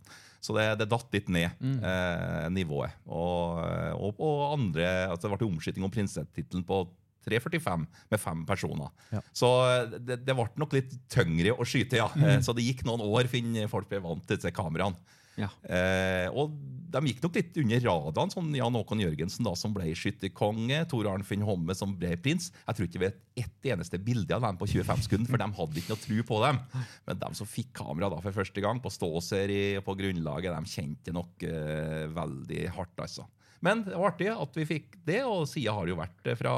Så 0.40 0.54
det, 0.56 0.68
det 0.80 0.88
datt 0.88 1.10
litt 1.12 1.28
ned, 1.28 1.58
eh, 1.60 2.46
nivået. 2.54 2.94
Og, 3.10 3.60
og, 3.98 4.22
og 4.22 4.38
andre 4.54 4.86
altså 5.10 5.26
Det 5.28 5.34
ble 5.34 5.50
omskyting 5.50 5.84
om 5.84 5.92
prinsessetittelen 5.92 6.64
på 6.64 6.84
3.45 7.26 7.84
med 8.08 8.20
fem 8.20 8.46
personer. 8.48 8.88
Ja. 9.12 9.20
Så 9.36 9.50
eh, 9.68 9.98
det, 9.98 10.22
det 10.24 10.36
ble 10.36 10.46
nok 10.60 10.76
litt 10.76 10.94
tyngre 11.12 11.54
å 11.58 11.66
skyte, 11.66 12.00
ja. 12.00 12.08
Mm. 12.14 12.40
Så 12.46 12.54
det 12.56 12.64
gikk 12.64 12.86
noen 12.88 13.04
år 13.04 13.28
før 13.30 13.74
folk 13.74 13.90
ble 13.90 14.00
vant 14.06 14.24
til 14.26 14.38
disse 14.38 14.54
kameraene. 14.54 15.18
Ja. 15.40 15.49
Eh, 15.64 16.28
og 16.37 16.52
de 16.90 17.02
gikk 17.06 17.23
nok 17.23 17.37
litt 17.38 17.59
under 17.62 17.82
radaren, 17.85 18.32
sånn 18.32 18.50
Jan 18.56 18.76
Håkon 18.76 19.02
Jørgensen 19.02 19.47
da, 19.47 19.54
som 19.59 19.75
ble 19.75 19.92
skytterkonge, 19.97 20.82
Tor 20.90 21.09
Arnfinn 21.12 21.44
Homme 21.47 21.75
som 21.78 21.94
ble 21.99 22.16
prins. 22.23 22.50
Jeg 22.66 22.76
tror 22.76 22.88
ikke 22.88 23.00
vi 23.00 23.06
vet 23.06 23.20
ett 23.44 23.70
eneste 23.73 24.00
bilde 24.02 24.35
av 24.37 24.44
dem 24.44 24.59
på 24.61 24.68
25 24.73 25.04
sekunder, 25.06 25.30
for 25.30 25.42
de 25.42 25.49
hadde 25.61 25.82
ikke 25.82 25.94
noe 25.94 26.04
tro 26.04 26.26
på 26.32 26.40
dem. 26.44 26.62
Men 27.09 27.20
de 27.23 27.32
som 27.38 27.50
fikk 27.50 27.73
kamera 27.80 28.11
da 28.12 28.20
for 28.25 28.37
første 28.37 28.64
gang, 28.64 28.82
på 28.82 28.92
ståserie 28.92 29.78
og 29.80 29.87
på 29.87 29.97
grunnlaget, 30.02 30.56
de 30.56 30.75
kjente 30.75 31.14
nok 31.14 31.47
eh, 31.47 32.06
veldig 32.16 32.64
hardt, 32.76 32.97
altså. 33.06 33.28
Men 33.64 33.85
det 33.85 33.94
var 33.94 34.14
artig 34.14 34.30
at 34.32 34.56
vi 34.56 34.66
fikk 34.68 34.97
det, 35.06 35.20
og 35.28 35.47
sida 35.49 35.75
har 35.76 35.88
jo 35.88 35.99
vært 36.00 36.23
det 36.25 36.37
fra, 36.40 36.54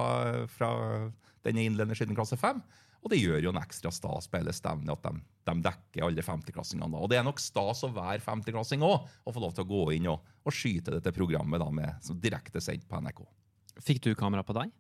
fra 0.50 0.70
denne 1.42 1.66
innledende 1.66 1.98
siden 1.98 2.16
klasse 2.16 2.38
5. 2.38 2.62
Og 3.02 3.10
det 3.10 3.18
gjør 3.18 3.42
jo 3.42 3.50
en 3.50 3.58
ekstra 3.58 3.90
stas 3.90 4.28
på 4.30 4.38
hele 4.38 4.52
stevnet 4.54 4.92
at 4.94 5.06
de, 5.08 5.22
de 5.48 5.54
dekker 5.66 6.04
alle 6.06 6.22
50-klassingene. 6.22 7.00
Og 7.02 7.10
det 7.10 7.18
er 7.18 7.24
nok 7.26 7.40
stas 7.42 7.82
å 7.82 7.90
være 7.90 8.22
50-klassing 8.22 8.84
òg, 8.86 9.08
og 9.26 9.34
få 9.34 9.42
lov 9.42 9.56
til 9.56 9.64
å 9.66 9.70
gå 9.72 9.80
inn 9.96 10.06
og, 10.12 10.22
og 10.46 10.54
skyte 10.54 10.94
dette 10.94 11.12
programmet 11.16 11.58
da 11.62 11.66
med, 11.74 11.96
som 12.06 12.20
direkte 12.22 12.62
sendt 12.62 12.86
på 12.86 13.00
NRK. 13.02 13.24
Fikk 13.82 14.04
du 14.06 14.12
kamera 14.18 14.46
på 14.46 14.54
deg? 14.60 14.70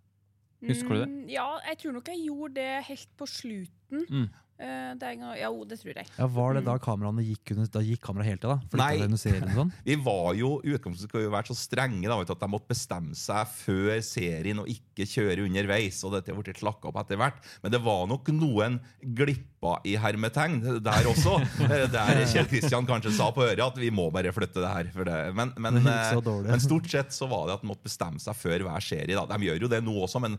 Husker 0.62 0.94
du 0.94 1.00
det? 1.00 1.08
Mm, 1.10 1.22
Ja, 1.32 1.48
jeg 1.66 1.80
tror 1.82 1.96
nok 1.96 2.08
jeg 2.12 2.22
gjorde 2.28 2.54
det 2.60 2.84
helt 2.86 3.08
på 3.18 3.26
slutten. 3.26 4.04
Mm. 4.06 4.28
Eh, 4.62 4.94
gang- 4.94 5.34
ja, 5.40 5.48
det 5.66 5.78
tror 5.80 5.96
jeg. 5.96 6.06
Ja, 6.18 6.26
Var 6.30 6.54
det 6.54 6.64
da 6.68 6.76
kameraene 6.78 7.24
gikk 7.26 7.50
under, 7.56 7.66
da 7.66 7.80
gikk 7.82 8.00
kameraet 8.04 8.28
helt 8.30 8.40
til? 8.44 8.50
da? 8.52 8.58
Flyttet 8.70 9.10
Nei. 9.10 9.18
serien 9.18 9.54
sånn? 9.56 9.72
Vi 9.88 9.96
var 9.96 10.34
jo 10.38 10.60
i 10.62 10.74
utgangspunktet 10.76 11.08
skulle 11.08 11.24
jo 11.26 11.32
vært 11.34 11.50
så 11.50 11.56
strenge 11.58 12.06
da, 12.06 12.18
at 12.22 12.30
de 12.44 12.48
måtte 12.52 12.70
bestemme 12.70 13.16
seg 13.18 13.50
før 13.50 13.98
serien 14.06 14.62
og 14.62 14.70
ikke 14.70 15.08
kjøre 15.08 15.46
underveis. 15.48 15.98
og 16.06 16.14
dette 16.14 16.36
ble 16.36 16.54
slakka 16.54 16.92
opp 16.92 17.00
etter 17.02 17.18
hvert. 17.18 17.42
Men 17.64 17.74
det 17.74 17.82
var 17.82 18.06
nok 18.06 18.30
noen 18.36 18.78
glipper 19.02 19.82
i 19.88 19.96
hermetegn 19.98 20.60
der 20.82 21.10
også. 21.10 21.40
eh, 21.66 21.86
Der 21.90 22.22
Kjell 22.30 22.48
Kristian 22.50 22.86
kanskje 22.86 23.12
sa 23.18 23.30
på 23.34 23.42
øret 23.46 23.64
at 23.66 23.78
vi 23.82 23.90
må 23.90 24.10
bare 24.14 24.32
flytte 24.34 24.62
det 24.62 24.70
her. 24.72 24.90
For 24.94 25.08
det. 25.08 25.18
Men, 25.34 25.52
men, 25.58 25.82
Det 25.82 25.98
eh, 26.14 26.42
men 26.46 26.62
stort 26.62 26.86
sett 26.90 27.10
så 27.14 27.26
var 27.30 27.48
det 27.48 27.58
at 27.58 27.66
de 27.66 27.70
måtte 27.72 27.86
bestemme 27.90 28.22
seg 28.22 28.38
før 28.38 28.68
hver 28.68 28.82
serie. 28.84 29.14
da. 29.18 29.26
De 29.26 29.48
gjør 29.48 29.66
jo 29.66 29.72
det 29.72 29.82
nå 29.82 29.94
også, 30.06 30.22
men 30.22 30.38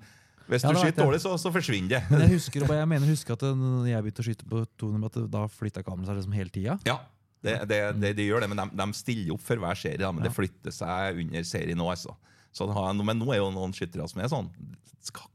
hvis 0.51 0.65
du 0.65 0.73
skyter 0.75 0.99
dårlig, 1.05 1.21
så, 1.23 1.33
så 1.39 1.51
forsvinner 1.55 1.95
det. 1.95 2.01
Men 2.11 2.25
jeg 2.25 2.35
husker, 2.37 2.65
jeg 2.67 2.89
mener, 2.91 3.07
husker 3.09 3.37
at 3.37 3.45
når 3.57 3.87
jeg 3.91 4.03
begynte 4.05 4.23
å 4.23 4.27
skyte 4.27 4.47
på 4.49 4.63
200, 4.83 5.09
at 5.11 5.31
da 5.33 5.43
flytta 5.51 5.83
kameraet 5.85 6.09
seg 6.11 6.19
liksom 6.19 6.37
hele 6.37 6.53
tida. 6.53 6.77
Ja, 6.89 6.97
det, 7.43 7.57
det, 7.71 7.79
det, 7.99 8.13
de 8.19 8.27
gjør 8.27 8.43
det, 8.45 8.49
men 8.53 8.61
de, 8.61 8.67
de 8.79 8.87
stiller 8.97 9.33
opp 9.35 9.43
for 9.43 9.59
hver 9.63 9.79
serie. 9.79 10.11
Men 10.11 10.23
Ja. 10.23 10.29
det 10.29 10.35
flytter 10.35 10.75
seg 10.75 11.23
under 11.25 11.47
serien 11.47 11.79
nå. 11.79 11.89
Altså. 11.91 12.15
Har, 12.59 12.93
men 12.99 13.17
nå 13.19 13.31
er 13.33 13.39
jo 13.41 13.49
noen 13.55 13.73
skyttere 13.75 14.05
som 14.11 14.21
er 14.23 14.31
sånn 14.31 14.51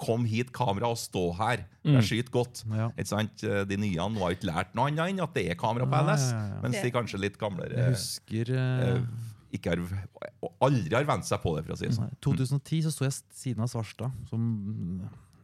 Kom 0.00 0.22
hit, 0.24 0.48
kamera, 0.56 0.88
og 0.88 0.96
stå 0.96 1.26
her. 1.36 1.66
Jeg 1.84 2.04
skyter 2.08 2.32
godt. 2.32 2.62
Ja. 2.72 2.86
De 3.68 3.76
nye 3.76 4.00
har 4.00 4.32
ikke 4.32 4.48
lært 4.48 4.70
noe 4.72 4.88
annet 4.88 5.10
enn 5.12 5.20
at 5.20 5.34
det 5.36 5.42
er 5.52 5.58
kamera 5.60 5.84
på 5.84 5.98
LS. 6.06 6.30
Mens 6.64 6.78
de 6.80 6.92
kanskje 6.94 7.20
litt 7.20 7.36
gamlere 7.36 7.76
Jeg 7.76 7.92
husker 7.92 8.52
eh, 8.56 9.02
ikke 9.54 9.72
har, 9.72 9.80
og 10.44 10.50
aldri 10.68 10.94
har 10.96 11.06
vent 11.08 11.24
seg 11.28 11.40
på 11.42 11.54
det, 11.56 11.64
for 11.66 11.74
å 11.74 11.78
si 11.80 11.88
det 11.88 11.96
sånn. 11.96 12.12
2010 12.24 12.82
så 12.86 12.92
sto 12.94 13.06
jeg 13.06 13.16
siden 13.38 13.64
av 13.64 13.70
Svarstad. 13.72 14.12
Som, 14.28 14.44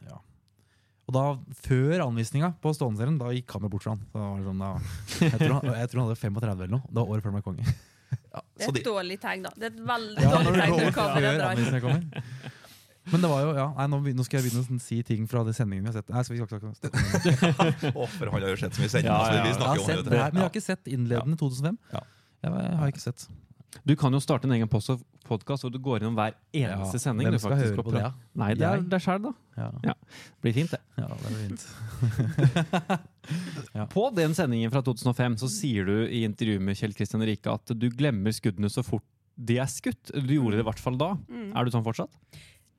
ja. 0.04 0.18
Og 1.08 1.16
da, 1.16 1.25
før 1.64 2.04
anvisninga 2.06 2.52
på 2.64 2.73
Stående-serien, 2.76 3.16
da 3.20 3.32
gikk 3.37 3.49
kameraet 3.52 3.75
bort 3.76 3.87
fra 3.87 3.94
han. 3.96 4.04
Så 4.12 4.20
da 4.20 4.28
var 4.28 4.38
det 4.40 4.49
sånn, 4.50 4.62
da, 4.64 4.70
jeg, 5.25 5.40
tror 5.40 5.56
han 5.56 5.70
jeg 5.80 5.90
tror 5.92 6.02
han 6.02 6.08
hadde 6.11 6.20
35 6.20 6.52
eller 6.54 6.75
noe. 6.76 6.84
Det 6.90 7.00
var 7.00 7.14
året 7.14 7.25
før 7.25 7.32
han 7.32 7.38
ble 7.40 7.46
konge. 7.49 7.76
Ja, 8.14 8.40
Det 8.54 8.62
er 8.62 8.68
er 8.68 8.75
de, 8.76 8.80
et 8.80 8.87
dårlig 8.87 9.16
tegn, 9.23 9.46
da. 9.49 9.54
Det 9.58 9.66
er 9.68 9.73
et 9.73 9.80
veldig 9.88 10.23
Ja, 10.23 10.34
dårlig 10.37 10.61
tegn 10.61 10.76
når 10.78 11.25
drar. 11.25 11.46
anvisninga 11.50 11.82
kommer. 11.84 12.52
Men 13.12 13.20
det 13.20 13.28
var 13.28 13.40
jo, 13.44 13.49
ja, 13.52 13.64
nei, 13.76 13.84
nå, 13.92 13.99
nå 14.16 14.25
skal 14.25 14.38
jeg 14.40 14.46
begynne 14.46 14.78
å 14.78 14.80
si 14.80 14.99
ting 15.04 15.26
fra 15.28 15.42
de 15.44 15.52
sendingene 15.52 15.84
vi 15.84 15.92
har 15.92 15.96
sett. 15.99 16.12
Nei, 16.14 16.23
skal 16.25 16.37
vi 16.37 16.40
ikke 16.40 16.56
snakke 16.56 17.90
å, 18.00 18.06
for 18.14 18.30
han 18.32 18.38
har 18.46 18.54
jo 18.54 18.61
sett 18.62 18.78
så 18.78 18.80
mye 18.80 18.92
sendinger. 18.94 19.12
Ja, 19.12 19.26
ja, 19.28 19.34
ja, 19.34 19.42
vi 19.44 19.50
ja. 19.50 19.56
Jeg 19.58 19.66
har 19.66 19.82
om 19.82 20.06
det. 20.06 20.12
men 20.14 20.38
jeg 20.40 20.45
har 20.47 20.52
ikke 20.54 20.64
sett 20.64 20.88
innledende 20.95 21.36
2005. 21.43 21.76
Ja. 21.93 22.00
Jeg 22.47 22.78
har 22.80 22.93
ikke 22.95 23.02
sett. 23.04 23.26
Du 23.82 23.95
kan 23.99 24.15
jo 24.15 24.21
starte 24.23 24.47
en 24.49 24.54
egen 24.56 24.69
podkast 24.71 25.65
hvor 25.65 25.73
du 25.73 25.80
går 25.82 26.02
innom 26.02 26.15
hver 26.19 26.37
eneste 26.54 26.99
Ja, 26.99 27.02
sending. 27.02 27.26
Hvem 27.26 27.37
du 27.37 27.43
skal 27.43 27.58
høre 27.58 27.84
på 27.84 27.95
det? 27.95 28.02
Ja? 28.04 28.13
Nei, 28.39 28.50
det 28.58 28.69
er 28.69 28.84
deg 28.95 29.02
sjæl, 29.02 29.25
da. 29.25 29.32
Ja. 29.58 29.69
Ja. 29.91 29.95
Blir 30.45 30.54
fint, 30.56 30.75
det. 30.75 30.80
ja, 31.00 31.08
det 31.10 31.32
blir 31.32 31.43
fint. 31.49 31.63
På 33.95 34.08
den 34.15 34.37
sendingen 34.37 34.73
fra 34.73 34.82
2005 34.84 35.39
så 35.43 35.50
sier 35.50 35.89
du 35.89 35.97
i 36.06 36.23
intervjuet 36.28 36.63
med 36.63 36.78
Kjell 36.78 36.95
Kristian 36.97 37.25
Rike 37.26 37.50
at 37.52 37.75
du 37.75 37.89
glemmer 37.91 38.34
skuddene 38.34 38.71
så 38.73 38.84
fort 38.87 39.06
de 39.34 39.56
er 39.58 39.71
skutt. 39.71 40.13
Du 40.15 40.34
gjorde 40.37 40.58
det 40.58 40.63
i 40.63 40.69
hvert 40.69 40.82
fall 40.82 40.99
da. 41.00 41.15
Mm. 41.26 41.49
Er 41.58 41.67
du 41.67 41.75
sånn 41.75 41.87
fortsatt? 41.87 42.13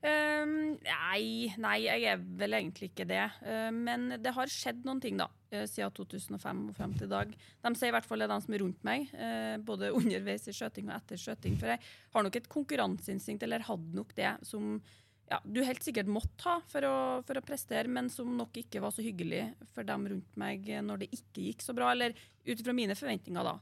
Ehm, 0.06 0.76
nei, 0.84 1.48
nei, 1.58 1.76
jeg 1.82 2.04
er 2.12 2.20
vel 2.38 2.56
egentlig 2.58 2.90
ikke 2.92 3.06
det. 3.08 3.24
Uh, 3.42 3.70
men 3.74 4.12
det 4.22 4.34
har 4.36 4.52
skjedd 4.52 4.84
noen 4.86 5.00
ting 5.02 5.18
da, 5.18 5.26
eh, 5.50 5.64
siden 5.70 5.94
2005 5.96 6.60
og 6.70 6.76
frem 6.76 6.92
til 6.94 7.08
i 7.08 7.14
dag. 7.14 7.32
De 7.64 7.72
sier 7.74 7.90
i 7.90 7.96
hvert 7.96 8.06
fall 8.06 8.22
det 8.22 8.28
er 8.28 8.34
de 8.34 8.44
som 8.44 8.54
er 8.54 8.62
rundt 8.62 8.86
meg, 8.86 9.08
Uh, 9.16 9.56
både 9.66 9.90
underveis 9.98 10.46
i 10.46 10.54
skjøting 10.54 10.90
og 10.90 10.98
etter 11.00 11.20
skjøting. 11.20 11.56
For 11.58 11.72
jeg 11.72 11.82
har 12.14 12.26
nok 12.26 12.38
et 12.38 12.48
konkurranseinstinkt, 12.52 13.42
eller 13.46 13.66
hadde 13.66 13.98
nok 13.98 14.14
det, 14.18 14.30
som 14.46 14.78
ja, 15.26 15.40
du 15.42 15.58
helt 15.66 15.82
sikkert 15.82 16.10
måtte 16.12 16.46
ha 16.46 16.60
for 16.70 16.86
å, 16.86 16.96
for 17.26 17.40
å 17.40 17.42
prestere, 17.42 17.90
men 17.90 18.10
som 18.12 18.30
nok 18.38 18.60
ikke 18.62 18.82
var 18.84 18.94
så 18.94 19.02
hyggelig 19.02 19.48
for 19.74 19.86
dem 19.88 20.06
rundt 20.12 20.38
meg 20.38 20.68
når 20.86 21.02
det 21.02 21.08
ikke 21.16 21.48
gikk 21.48 21.64
så 21.64 21.74
bra, 21.74 21.90
eller 21.96 22.14
ut 22.46 22.54
ifra 22.54 22.76
mine 22.76 22.94
forventninger 22.94 23.48
da. 23.48 23.56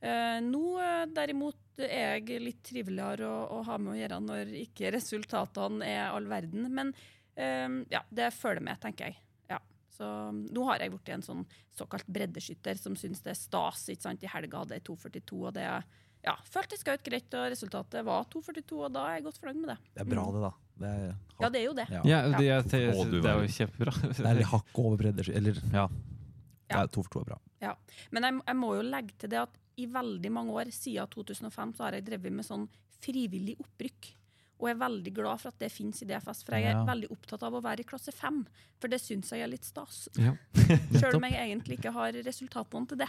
Eh, 0.00 0.38
nå 0.44 0.64
eh, 0.80 1.06
derimot 1.12 1.82
er 1.84 2.20
jeg 2.20 2.40
litt 2.40 2.60
triveligere 2.64 3.28
å, 3.28 3.40
å 3.58 3.62
ha 3.68 3.76
med 3.80 3.94
å 3.94 3.98
gjøre 3.98 4.20
når 4.24 4.52
ikke 4.62 4.92
resultatene 4.94 5.84
er 5.86 6.06
all 6.08 6.28
verden. 6.30 6.68
Men 6.72 6.92
eh, 7.36 7.68
ja, 7.92 8.02
det 8.08 8.30
følger 8.36 8.64
med, 8.64 8.80
tenker 8.80 9.10
jeg. 9.10 9.18
Ja. 9.52 9.60
Så 9.92 10.08
mm, 10.32 10.46
nå 10.56 10.64
har 10.70 10.80
jeg 10.84 10.94
blitt 10.94 11.12
en 11.16 11.26
sånn 11.26 11.44
såkalt 11.76 12.08
breddeskytter 12.08 12.80
som 12.80 12.96
syns 12.96 13.20
det 13.24 13.34
er 13.34 13.40
stas. 13.40 13.88
ikke 13.92 14.08
sant? 14.08 14.24
I 14.24 14.32
helga 14.32 14.64
hadde 14.64 14.78
jeg 14.80 14.86
2,42, 14.88 15.40
og 15.42 15.52
det 15.56 15.66
ja, 16.20 16.34
føltes 16.52 16.82
skjøt 16.84 17.04
greit, 17.04 17.32
og 17.36 17.46
resultatet 17.52 18.04
var 18.04 18.26
2,42, 18.32 18.80
og 18.84 18.90
da 18.92 19.06
er 19.08 19.18
jeg 19.18 19.28
godt 19.28 19.40
fornøyd 19.40 19.60
med 19.62 19.70
det. 19.72 19.78
Det 19.94 20.04
er 20.04 20.10
bra, 20.10 20.24
det, 20.34 20.42
da. 20.44 20.50
Det 20.80 20.90
er, 20.90 21.14
Ja, 21.40 21.48
det 21.48 21.60
er 21.60 21.64
jo 21.64 21.76
det. 21.76 21.86
ja. 21.92 22.02
Ja, 22.08 22.18
det, 22.34 22.44
jeg, 22.44 22.64
det, 22.72 22.80
det 23.20 23.30
er 23.30 23.40
jo 23.40 23.52
kjempebra. 23.56 23.94
Det 24.16 24.26
er 24.28 24.40
litt 24.40 24.50
hakk 24.52 24.80
over 24.80 25.00
breddeskytter. 25.00 25.40
Eller, 25.40 25.60
ja. 25.76 25.86
Ja. 26.70 26.84
er 26.84 26.90
to 26.92 27.02
for 27.02 27.10
to 27.12 27.24
er 27.24 27.32
bra. 27.32 27.38
Ja. 27.60 27.72
Men 28.14 28.26
jeg, 28.28 28.36
jeg 28.46 28.56
må 28.60 28.74
jo 28.76 28.84
legge 28.86 29.16
til 29.18 29.32
det 29.32 29.40
at 29.42 29.56
i 29.80 29.86
veldig 29.90 30.30
mange 30.32 30.52
år, 30.60 30.70
siden 30.74 31.08
2005, 31.12 31.74
så 31.76 31.86
har 31.86 31.96
jeg 31.98 32.06
drevet 32.08 32.32
med 32.36 32.46
sånn 32.46 32.66
frivillig 33.00 33.56
opprykk. 33.62 34.10
Og 34.60 34.68
jeg 34.68 34.74
er 34.76 34.80
veldig 34.82 35.12
glad 35.16 35.40
for 35.40 35.48
at 35.54 35.58
det 35.62 35.70
finnes 35.72 36.02
i 36.04 36.06
DFS, 36.10 36.42
for 36.44 36.52
jeg 36.58 36.66
er 36.68 36.74
Ja. 36.76 36.84
veldig 36.84 37.08
opptatt 37.14 37.42
av 37.48 37.54
å 37.56 37.62
være 37.64 37.80
i 37.80 37.88
klasse 37.88 38.12
5. 38.12 38.42
For 38.78 38.88
det 38.92 38.98
syns 39.00 39.30
jeg 39.32 39.40
er 39.40 39.48
litt 39.48 39.64
stas. 39.64 40.02
Ja. 40.20 40.34
Sjøl 41.00 41.16
om 41.16 41.24
jeg 41.24 41.32
egentlig 41.40 41.78
ikke 41.78 41.92
har 41.96 42.12
resultatene 42.12 42.86
til 42.92 42.98
det. 43.00 43.08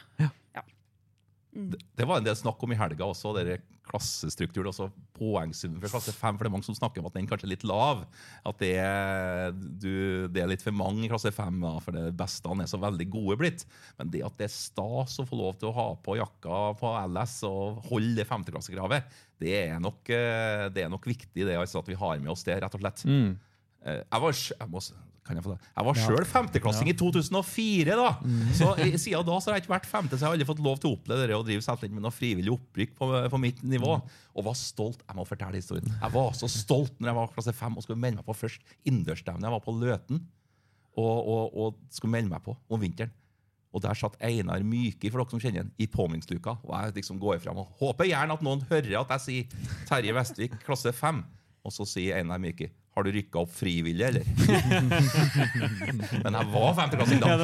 Mm. 1.52 1.76
Det 1.98 2.08
var 2.08 2.20
en 2.20 2.26
del 2.26 2.38
snakk 2.40 2.62
om 2.64 2.72
i 2.72 2.80
helga 2.80 3.08
også, 3.08 3.34
dere 3.36 3.60
klassestrukturen, 3.92 4.70
også 4.70 4.88
poengsummen 5.18 5.82
for 5.82 5.92
klasse 5.92 6.14
5. 6.16 6.38
For 6.38 6.46
det 6.46 6.50
er 6.50 6.54
mange 6.54 6.68
som 6.68 6.78
snakker 6.78 7.02
om 7.02 7.10
at 7.10 7.18
den 7.18 7.28
kanskje 7.30 7.48
er 7.48 7.54
litt 7.54 7.66
lav. 7.68 8.06
At 8.48 8.62
det 8.62 8.72
er, 8.80 9.52
du, 9.52 10.30
det 10.32 10.44
er 10.44 10.52
litt 10.52 10.64
for 10.64 10.76
mange 10.76 11.06
i 11.06 11.12
klasse 11.12 11.34
5, 11.36 11.60
da, 11.64 11.74
for 11.84 11.98
det 11.98 12.06
beste 12.20 12.52
han 12.52 12.64
er 12.64 12.72
så 12.72 12.80
veldig 12.82 13.08
gode 13.12 13.40
blitt. 13.42 13.66
Men 14.00 14.14
det 14.14 14.24
at 14.28 14.38
det 14.40 14.48
er 14.48 14.56
stas 14.56 15.20
å 15.22 15.28
få 15.28 15.40
lov 15.40 15.60
til 15.60 15.72
å 15.72 15.76
ha 15.78 15.88
på 16.06 16.18
jakka 16.22 16.64
på 16.80 16.96
LS 17.12 17.38
og 17.50 17.86
holde 17.92 18.22
det 18.22 18.30
femteklassekravet, 18.30 19.22
det 19.42 19.56
er 19.58 19.80
nok, 19.82 20.06
eh, 20.14 20.68
det 20.74 20.86
er 20.86 20.92
nok 20.94 21.08
viktig 21.10 21.48
det, 21.48 21.58
altså, 21.58 21.82
at 21.82 21.90
vi 21.90 21.98
har 21.98 22.20
med 22.22 22.32
oss 22.34 22.46
det, 22.48 22.62
rett 22.62 22.78
og 22.78 22.84
slett. 22.84 23.04
Mm. 23.10 23.32
Eh, 23.86 24.02
Jeg 24.12 24.22
var, 24.22 24.32
jeg 24.34 24.70
må, 24.70 24.82
kan 25.26 25.38
jeg 25.38 25.44
få 25.46 25.52
det? 25.54 25.60
Jeg 25.78 25.86
var 25.86 25.98
sjøl 25.98 26.26
femteklassing 26.26 26.90
i 26.90 26.94
2004. 26.98 27.96
da 27.96 28.10
Så 28.58 28.72
i- 28.82 28.98
Siden 28.98 29.26
da 29.26 29.38
så 29.40 29.50
har 29.52 29.58
jeg 29.60 29.64
ikke 29.66 29.74
vært 29.76 29.86
femte, 29.90 30.18
så 30.18 30.20
jeg 30.26 30.28
har 30.30 30.36
aldri 30.38 30.48
fått 30.50 30.64
lov 30.66 30.80
til 30.82 30.90
å 30.92 30.98
oppleve 30.98 31.28
det 31.30 31.36
å 31.38 31.44
drive 31.46 31.62
selvtillit 31.66 31.94
med 31.94 32.04
noe 32.04 32.12
frivillig 32.14 32.52
opprykk 32.54 32.96
på, 32.98 33.10
på 33.30 33.40
mitt 33.42 33.62
nivå. 33.64 34.02
Og 34.36 34.44
var 34.46 34.54
stolt. 34.58 35.02
Jeg 35.08 35.16
må 35.18 35.26
fortelle 35.28 35.56
historien 35.58 35.88
Jeg 36.02 36.12
var 36.14 36.32
så 36.38 36.50
stolt 36.50 36.94
når 37.00 37.10
jeg 37.12 37.16
var 37.16 37.28
klasse 37.34 37.54
fem 37.54 37.78
og 37.78 37.84
skulle 37.84 38.00
melde 38.02 38.18
meg 38.22 38.26
på 38.26 38.36
først 38.38 38.62
innendørsstevne. 38.86 39.42
Jeg 39.46 39.52
var 39.56 39.64
på 39.66 39.74
Løten 39.80 40.22
og, 40.98 41.28
og, 41.28 41.58
og 41.58 41.76
skulle 41.90 42.12
melde 42.18 42.30
meg 42.34 42.44
på 42.44 42.56
om 42.70 42.80
vinteren. 42.82 43.12
Og 43.74 43.80
der 43.86 43.96
satt 43.96 44.18
Einar 44.20 44.60
Myke 44.68 45.08
for 45.10 45.22
dere 45.24 45.32
som 45.32 45.40
kjenner 45.40 45.64
han, 45.64 45.70
i 45.80 45.86
påminningsluka. 45.88 46.58
Og 46.68 46.74
jeg 46.76 46.98
liksom 47.00 47.22
går 47.22 47.40
fram 47.40 47.62
og 47.62 47.70
håper 47.80 48.10
gjerne 48.10 48.36
at 48.36 48.42
noen 48.44 48.66
hører 48.68 48.98
at 49.00 49.14
jeg 49.16 49.22
sier 49.24 49.86
Terje 49.88 50.12
Vestvik, 50.18 50.58
klasse 50.66 50.92
fem. 50.94 51.22
Og 51.64 51.72
så 51.72 51.86
sier 51.88 52.18
Einar 52.20 52.42
Myki 52.42 52.68
har 52.96 53.04
du 53.08 53.12
rykka 53.16 53.40
opp 53.40 53.52
frivillig, 53.56 54.04
eller? 54.04 54.22
Men 56.26 56.36
jeg 56.40 56.48
var 56.54 56.74
femteklassing 56.76 57.22
da. 57.24 57.30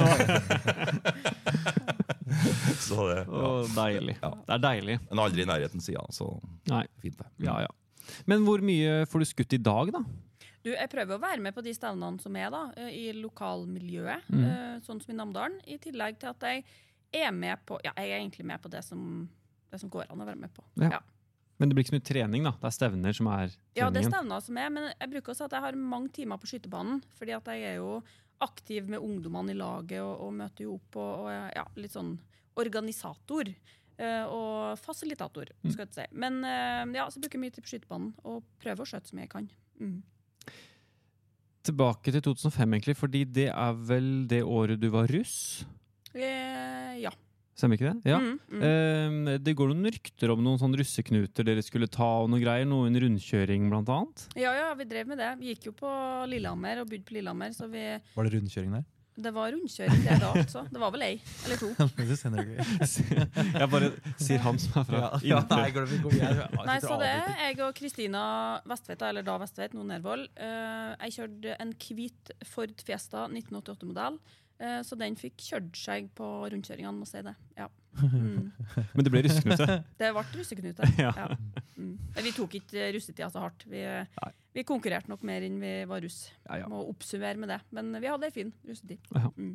så 2.87 3.07
det, 3.09 3.21
Å, 3.27 3.41
ja. 3.41 3.49
deilig. 3.77 4.15
Ja. 4.21 4.31
Det 4.47 4.53
er 4.57 4.61
deilig. 4.63 4.95
Men 5.09 5.21
aldri 5.23 5.43
i 5.45 5.49
nærheten 5.49 5.83
siden, 5.83 6.11
så 6.15 6.25
Nei. 6.71 6.83
fint 7.03 7.17
det. 7.21 7.27
Ja, 7.47 7.55
ja. 7.65 7.71
Men 8.29 8.45
hvor 8.47 8.59
mye 8.63 9.01
får 9.11 9.23
du 9.23 9.27
skutt 9.29 9.55
i 9.57 9.61
dag, 9.63 9.85
da? 9.95 10.01
Du, 10.63 10.69
jeg 10.73 10.89
prøver 10.91 11.13
å 11.15 11.21
være 11.23 11.41
med 11.43 11.53
på 11.55 11.63
de 11.63 11.73
stevnene 11.75 12.19
som 12.23 12.35
er 12.39 12.49
da, 12.51 12.61
i 12.91 13.05
lokalmiljøet, 13.15 14.21
Mm. 14.27 14.43
eh, 14.43 14.75
sånn 14.83 14.99
som 15.03 15.13
i 15.13 15.17
Namdalen. 15.17 15.59
I 15.67 15.77
tillegg 15.79 16.17
til 16.19 16.29
at 16.33 16.41
jeg 16.43 16.63
er 17.15 17.31
med 17.31 17.57
på 17.65 17.77
Ja, 17.85 17.91
jeg 17.95 18.11
er 18.11 18.19
egentlig 18.19 18.45
med 18.49 18.59
på 18.61 18.69
det 18.73 18.83
som, 18.83 19.29
det 19.71 19.79
som 19.79 19.89
går 19.89 20.05
an 20.11 20.21
å 20.23 20.27
være 20.27 20.41
med 20.43 20.51
på. 20.55 20.63
Ja. 20.83 20.89
Ja. 20.97 21.01
Men 21.59 21.69
det 21.69 21.75
blir 21.75 21.83
ikke 21.85 21.93
så 21.95 21.97
mye 21.97 22.05
trening, 22.11 22.43
da? 22.45 22.51
Det 22.61 22.67
er 22.69 22.75
stevner 22.75 23.15
som 23.17 23.27
er 23.33 23.47
treningen? 23.47 23.75
Ja, 23.79 23.89
det 23.89 24.03
er 24.03 24.09
stevner 24.11 24.41
som 24.45 24.57
er, 24.61 24.69
men 24.69 24.83
jeg 24.93 25.09
bruker 25.15 25.33
å 25.33 25.35
si 25.39 25.43
at 25.47 25.55
jeg 25.57 25.63
har 25.65 25.77
mange 25.79 26.11
timer 26.13 26.37
på 26.37 26.45
skytebanen. 26.51 26.99
fordi 27.17 27.33
at 27.33 27.45
jeg 27.49 27.63
er 27.71 27.75
jo 27.79 28.03
aktiv 28.45 28.85
med 28.87 28.99
ungdommene 29.01 29.55
i 29.55 29.57
laget 29.57 29.97
og, 30.03 30.19
og 30.27 30.33
møter 30.37 30.67
jo 30.67 30.75
opp 30.75 30.95
og, 31.01 31.25
og 31.25 31.31
ja, 31.55 31.63
litt 31.75 31.91
sånn 31.95 32.19
organisator. 32.61 33.49
eh, 33.97 34.25
og 34.29 34.77
fasilitator, 34.77 35.49
Mm. 35.63 35.71
skal 35.73 35.87
jeg 35.87 35.93
si. 35.95 36.03
Men 36.13 36.43
eh, 36.45 36.85
ja, 36.99 37.07
så 37.09 37.17
bruker 37.19 37.33
jeg 37.39 37.41
mye 37.41 37.55
tid 37.55 37.63
på 37.65 37.71
skytebanen 37.73 38.13
og 38.23 38.43
prøver 38.61 38.85
å 38.85 38.85
skjøte 38.85 39.09
så 39.09 39.15
mye 39.17 39.25
jeg 39.25 39.31
kan. 39.33 39.49
Mm. 39.81 40.03
Tilbake 41.67 42.11
til 42.13 42.21
2005, 42.21 42.73
egentlig, 42.77 42.95
fordi 42.95 43.23
det 43.25 43.47
er 43.49 43.73
vel 43.89 44.27
det 44.29 44.43
året 44.45 44.79
du 44.79 44.87
var 44.93 45.09
russ? 45.11 45.65
Eh, 46.13 46.93
ja. 47.01 47.09
Stemmer 47.57 47.79
ikke 47.79 47.89
det? 47.89 48.11
Ja. 48.11 48.19
Mm, 48.21 48.35
mm. 48.53 48.65
Eh, 48.67 49.39
det 49.41 49.55
går 49.57 49.71
noen 49.71 49.89
rykter 49.89 50.33
om 50.33 50.43
noen 50.45 50.59
sånne 50.61 50.77
russeknuter 50.77 51.47
dere 51.47 51.63
skulle 51.65 51.89
ta, 51.89 52.09
og 52.21 52.29
noen 52.29 52.43
greier. 52.43 52.67
Noen 52.69 52.93
rundkjøring, 53.01 53.65
blant 53.71 53.89
annet. 53.93 54.27
ja, 54.37 54.51
ja, 54.53 54.67
vi 54.77 54.85
drev 54.89 55.09
med 55.09 55.17
det. 55.23 55.31
Vi 55.41 55.55
gikk 55.55 55.71
jo 55.71 55.73
på 55.79 55.89
Lillehammer 56.29 56.83
og 56.83 56.91
bodde 56.91 57.07
på 57.07 57.17
Lillehammer, 57.17 57.55
så 57.57 57.69
vi, 57.71 57.87
Var 58.13 58.29
det 58.29 58.37
rundkjøring 58.37 58.77
der? 58.77 58.85
det 59.17 59.31
var 59.33 59.49
rundkjøring 59.51 60.01
det 60.05 60.15
da, 60.21 60.29
altså. 60.29 60.61
Det 60.69 60.81
var 60.81 60.91
vel 60.93 61.05
ei 61.07 61.15
eller 61.47 61.57
to. 61.57 61.69
Jeg 63.61 63.69
bare 63.71 63.89
sier 64.21 64.43
han 64.45 64.59
som 64.61 64.77
er 64.81 64.87
fra 64.89 64.99
Ja, 65.01 65.09
ja, 65.31 65.39
nei, 65.49 65.69
går 65.73 65.87
det, 65.89 65.99
går, 66.03 66.17
jeg, 66.19 66.37
jeg, 66.43 66.65
Nei, 66.69 66.77
så 66.83 66.97
det 67.01 67.09
er 67.09 67.31
jeg 67.47 67.61
og 67.65 67.71
Kristina 67.77 68.23
Vestveita, 68.69 69.09
eller 69.09 69.25
da 69.25 69.39
Vestveit, 69.41 69.73
nå 69.73 69.85
Nervoll. 69.89 70.27
Uh, 70.37 70.93
jeg 71.07 71.17
kjørte 71.17 71.57
en 71.63 71.73
hvit 71.81 72.33
Ford 72.45 72.85
Fiesta 72.85 73.25
1988-modell. 73.31 74.21
Eh, 74.59 74.79
så 74.85 74.97
den 74.99 75.17
fikk 75.19 75.41
kjørt 75.49 75.77
seg 75.79 76.09
på 76.17 76.27
rundkjøringene, 76.51 76.95
må 76.97 77.07
si 77.09 77.21
det. 77.25 77.35
Ja. 77.57 77.69
Mm. 77.97 78.51
Men 78.95 79.05
det 79.05 79.13
ble 79.13 79.23
russeknute. 79.25 79.79
Det 80.01 80.11
ble 80.15 80.25
russeknute. 80.37 80.91
Ja. 81.03 81.13
Ja. 81.15 81.31
Mm. 81.77 81.95
Vi 82.25 82.33
tok 82.33 82.57
ikke 82.57 82.91
russetida 82.95 83.29
så 83.33 83.43
hardt. 83.43 83.65
Vi, 83.69 83.83
vi 84.57 84.63
konkurrerte 84.65 85.11
nok 85.11 85.21
mer 85.27 85.45
enn 85.45 85.59
vi 85.61 85.73
var 85.89 86.01
russ. 86.01 86.27
Ja, 86.47 86.63
ja. 86.63 86.69
Må 86.71 86.81
oppsummere 86.89 87.37
med 87.37 87.51
det. 87.53 87.59
Men 87.75 87.91
vi 88.01 88.09
hadde 88.09 88.29
ei 88.29 88.33
fin 88.33 88.49
russetid. 88.65 89.01
Ja. 89.13 89.29
Mm. 89.37 89.53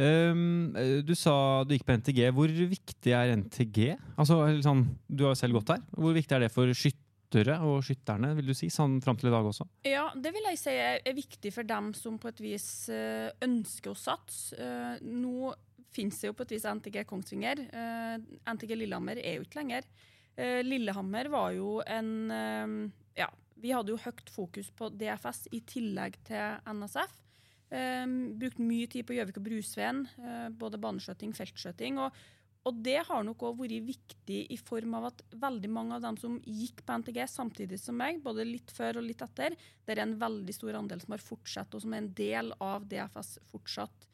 Um, 0.00 0.78
du 1.04 1.12
sa 1.18 1.34
du 1.68 1.76
gikk 1.76 1.84
på 1.88 1.98
NTG. 2.00 2.22
Hvor 2.36 2.56
viktig 2.72 3.14
er 3.16 3.34
NTG? 3.36 3.92
Altså, 4.16 4.40
sånn, 4.64 4.86
du 5.08 5.26
har 5.26 5.36
jo 5.36 5.42
selv 5.42 5.60
gått 5.60 5.74
der. 5.74 5.84
Hvor 5.96 6.16
viktig 6.16 6.38
er 6.38 6.46
det 6.46 6.52
for 6.54 6.72
skyttere 6.72 6.99
og 7.30 7.80
skytterne, 7.86 8.32
vil 8.34 8.50
du 8.50 8.54
si, 8.54 8.68
sånn 8.70 8.98
fram 9.02 9.18
til 9.18 9.30
i 9.30 9.32
dag 9.34 9.46
også? 9.46 9.66
Ja, 9.86 10.08
det 10.14 10.32
vil 10.34 10.48
jeg 10.50 10.58
si 10.58 10.72
er, 10.74 11.14
viktig 11.14 11.52
for 11.54 11.62
dem 11.62 11.92
som 11.94 12.18
på 12.18 12.28
et 12.28 12.40
vis 12.42 12.88
eh, 12.90 13.30
ønsker 13.46 13.92
å 13.92 13.98
satse. 13.98 14.56
Eh, 14.58 14.98
nå 15.06 15.52
finnes 15.90 16.18
det 16.18 16.30
jo 16.30 16.34
på 16.34 16.46
et 16.46 16.56
vis 16.56 16.66
NTG 16.66 17.04
Kongsvinger. 17.06 17.62
Eh, 17.70 18.16
NTG 18.50 18.74
Lillehammer 18.74 19.20
er 19.22 19.38
jo 19.38 19.46
ikke 19.46 19.60
lenger. 19.60 19.86
Eh, 20.34 20.60
Lillehammer 20.66 21.30
var 21.30 21.54
jo 21.54 21.80
en 21.86 22.90
Ja, 23.14 23.28
vi 23.60 23.72
hadde 23.74 23.92
jo 23.92 24.00
høyt 24.00 24.30
fokus 24.30 24.70
på 24.74 24.88
DFS 24.90 25.46
i 25.52 25.60
tillegg 25.66 26.18
til 26.26 26.58
NSF. 26.66 27.16
Brukte 27.70 28.38
brukt 28.40 28.58
mye 28.58 28.86
tid 28.90 29.06
på 29.06 29.14
Gjøvik 29.14 29.36
og 29.38 29.44
Brusveen, 29.46 30.00
både 30.58 30.80
baneskjøting, 30.82 31.34
feltskjøting. 31.36 32.00
Og, 32.02 32.16
og 32.68 32.80
det 32.84 32.98
har 33.08 33.24
nok 33.24 33.42
òg 33.48 33.62
vært 33.62 33.86
viktig 33.86 34.40
i 34.52 34.56
form 34.60 34.98
av 34.98 35.06
at 35.08 35.22
veldig 35.32 35.70
mange 35.72 35.96
av 35.96 36.04
dem 36.04 36.18
som 36.20 36.36
gikk 36.44 36.82
på 36.84 36.98
NTG 37.00 37.22
samtidig 37.32 37.78
som 37.80 37.96
meg, 37.96 38.20
både 38.24 38.44
litt 38.44 38.72
før 38.76 39.00
og 39.00 39.06
litt 39.06 39.22
etter, 39.24 39.56
det 39.56 39.94
er 39.94 40.02
en 40.04 40.18
veldig 40.20 40.54
stor 40.54 40.76
andel 40.82 41.00
som 41.00 41.14
har 41.16 41.24
fortsatt, 41.24 41.72
og 41.74 41.84
som 41.84 41.94
er 41.94 42.02
en 42.02 42.10
del 42.18 42.52
av 42.60 42.84
DFS 42.90 43.38
fortsatt. 43.48 44.08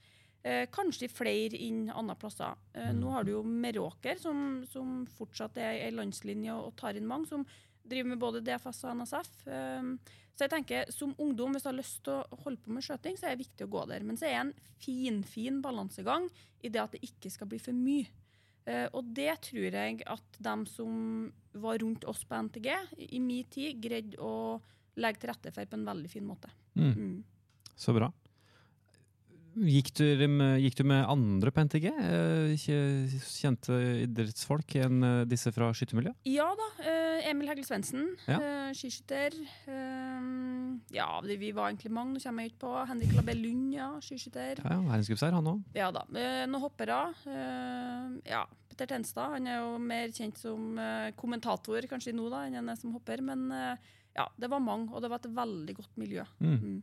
Eh, 0.47 0.69
kanskje 0.71 1.11
flere 1.11 1.59
inn 1.59 1.89
andre 1.91 2.15
plasser. 2.23 2.55
Eh, 2.79 2.93
nå 2.95 3.11
har 3.11 3.27
du 3.27 3.33
jo 3.33 3.41
Meråker, 3.43 4.21
som, 4.23 4.61
som 4.71 5.01
fortsatt 5.17 5.59
er 5.59 5.81
ei 5.89 5.91
landslinje 5.91 6.55
og, 6.55 6.71
tar 6.79 6.95
inn 6.95 7.09
mange, 7.09 7.27
som 7.33 7.43
driver 7.83 8.13
med 8.13 8.23
både 8.23 8.45
DFS 8.47 8.85
og 8.87 9.01
NSF. 9.01 9.33
Eh, 9.51 10.21
så 10.37 10.47
jeg 10.47 10.53
tenker, 10.53 10.93
som 10.95 11.17
ungdom, 11.19 11.57
hvis 11.57 11.67
du 11.67 11.71
har 11.73 11.79
lyst 11.81 11.99
til 12.07 12.21
å 12.21 12.39
holde 12.45 12.63
på 12.63 12.77
med 12.77 12.87
skjøting, 12.87 13.19
så 13.19 13.27
er 13.27 13.35
det 13.35 13.43
viktig 13.43 13.67
å 13.67 13.73
gå 13.73 13.83
der. 13.91 14.07
Men 14.07 14.21
så 14.21 14.29
er 14.29 14.37
det 14.37 14.45
en 14.45 14.55
fin, 14.85 15.19
fin 15.27 15.59
balansegang 15.65 16.31
i 16.63 16.71
det 16.71 16.83
at 16.83 16.95
det 16.95 17.03
ikke 17.09 17.33
skal 17.33 17.51
bli 17.51 17.59
for 17.59 17.75
mye. 17.75 18.07
Eh, 18.67 18.87
og 18.93 19.11
det 19.15 19.31
tror 19.47 19.79
jeg 19.79 20.03
at 20.11 20.39
de 20.43 20.55
som 20.71 20.95
var 21.57 21.79
rundt 21.83 22.05
oss 22.11 22.25
på 22.27 22.39
NTG 22.49 22.71
i 23.15 23.21
min 23.23 23.47
tid, 23.51 23.79
greide 23.83 24.19
å 24.21 24.59
legge 25.01 25.23
til 25.23 25.31
rette 25.31 25.53
for 25.55 25.71
på 25.71 25.79
en 25.79 25.87
veldig 25.87 26.11
fin 26.11 26.27
måte. 26.27 26.51
Mm. 26.75 26.93
Mm. 26.93 27.17
Så 27.77 27.95
bra. 27.97 28.11
Gikk 29.57 29.89
du, 29.97 30.05
gikk 30.61 30.75
du 30.77 30.83
med 30.85 31.07
andre 31.09 31.49
på 31.55 31.63
NTG? 31.65 31.87
Eh, 31.89 32.51
ikke 32.53 32.77
Kjente 33.25 33.77
idrettsfolk 34.05 34.75
enn 34.83 34.99
eh, 35.07 35.21
disse 35.31 35.49
fra 35.55 35.71
skyttermiljøet? 35.73 36.19
Ja 36.29 36.51
da. 36.59 36.67
eh, 36.85 37.31
Emil 37.31 37.49
Hegle 37.49 37.65
Svendsen, 37.65 38.11
Ja. 38.29 38.37
skiskytter. 38.77 39.33
Ja, 40.93 41.07
vi 41.25 41.51
var 41.57 41.71
egentlig 41.71 41.91
mange. 41.91 42.13
Nå 42.19 42.21
kommer 42.23 42.45
jeg 42.45 42.53
ut 42.53 42.59
på 42.61 42.73
Henrik 42.91 43.15
Labell 43.17 43.41
Lund, 43.41 43.71
ja, 43.75 43.89
skiskytter. 44.05 44.61
Ja, 44.61 44.75
ja, 44.77 44.81
Verdenscupseier, 44.91 45.33
han 45.39 45.49
òg. 45.55 45.63
Ja 45.75 45.89
da. 45.95 46.05
Noen 46.13 46.61
hoppere. 46.63 47.01
ja, 48.29 48.45
Petter 48.69 48.91
Tenstad 48.93 49.33
han 49.39 49.47
er 49.49 49.63
jo 49.63 49.79
mer 49.81 50.13
kjent 50.13 50.37
som 50.39 50.77
kommentator 51.17 51.89
kanskje 51.89 52.13
nå 52.15 52.29
da, 52.31 52.45
enn 52.47 52.59
han 52.61 52.69
er 52.69 52.77
som 52.77 52.93
hopper. 52.93 53.23
Men 53.25 53.49
ja, 54.17 54.29
det 54.39 54.51
var 54.53 54.61
mange, 54.61 54.93
og 54.93 55.01
det 55.03 55.11
var 55.11 55.25
et 55.25 55.33
veldig 55.33 55.75
godt 55.81 55.97
miljø. 55.97 56.25
Mm. 56.45 56.83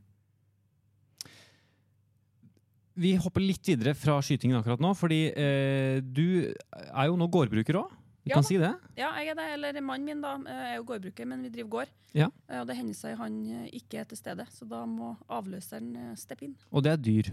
Vi 2.96 3.16
hopper 3.18 3.42
litt 3.42 3.66
videre 3.66 3.96
fra 3.98 4.20
skytingen 4.22 4.60
akkurat 4.60 4.82
nå, 4.84 4.92
fordi 4.98 5.22
eh, 5.34 6.00
du 6.04 6.26
er 6.46 7.08
jo 7.10 7.16
nå 7.18 7.28
gårdbruker 7.34 7.80
òg. 7.80 7.94
Vi 8.24 8.32
Ja 8.32 8.38
kan 8.38 8.46
si 8.48 8.56
det. 8.58 8.70
Ja, 8.96 9.10
jeg 9.20 9.34
er 9.34 9.36
det, 9.36 9.46
eller 9.58 9.82
mannen 9.84 10.06
min 10.08 10.22
da, 10.24 10.38
er 10.48 10.78
jo 10.78 10.86
gårdbruker, 10.88 11.26
men 11.28 11.42
vi 11.44 11.50
driver 11.52 11.70
gård. 11.70 11.90
Ja. 12.16 12.30
Eh, 12.48 12.62
Og 12.62 12.68
det 12.70 12.78
hender 12.78 12.96
seg 12.96 13.18
han 13.20 13.40
eh, 13.52 13.66
ikke 13.82 14.00
er 14.00 14.06
til 14.08 14.20
stede, 14.22 14.46
så 14.54 14.68
da 14.70 14.86
må 14.88 15.16
avløseren 15.28 15.90
eh, 16.00 16.14
steppe 16.16 16.48
inn. 16.48 16.54
Og 16.72 16.86
det 16.86 16.94
er 16.94 17.02
dyr. 17.04 17.32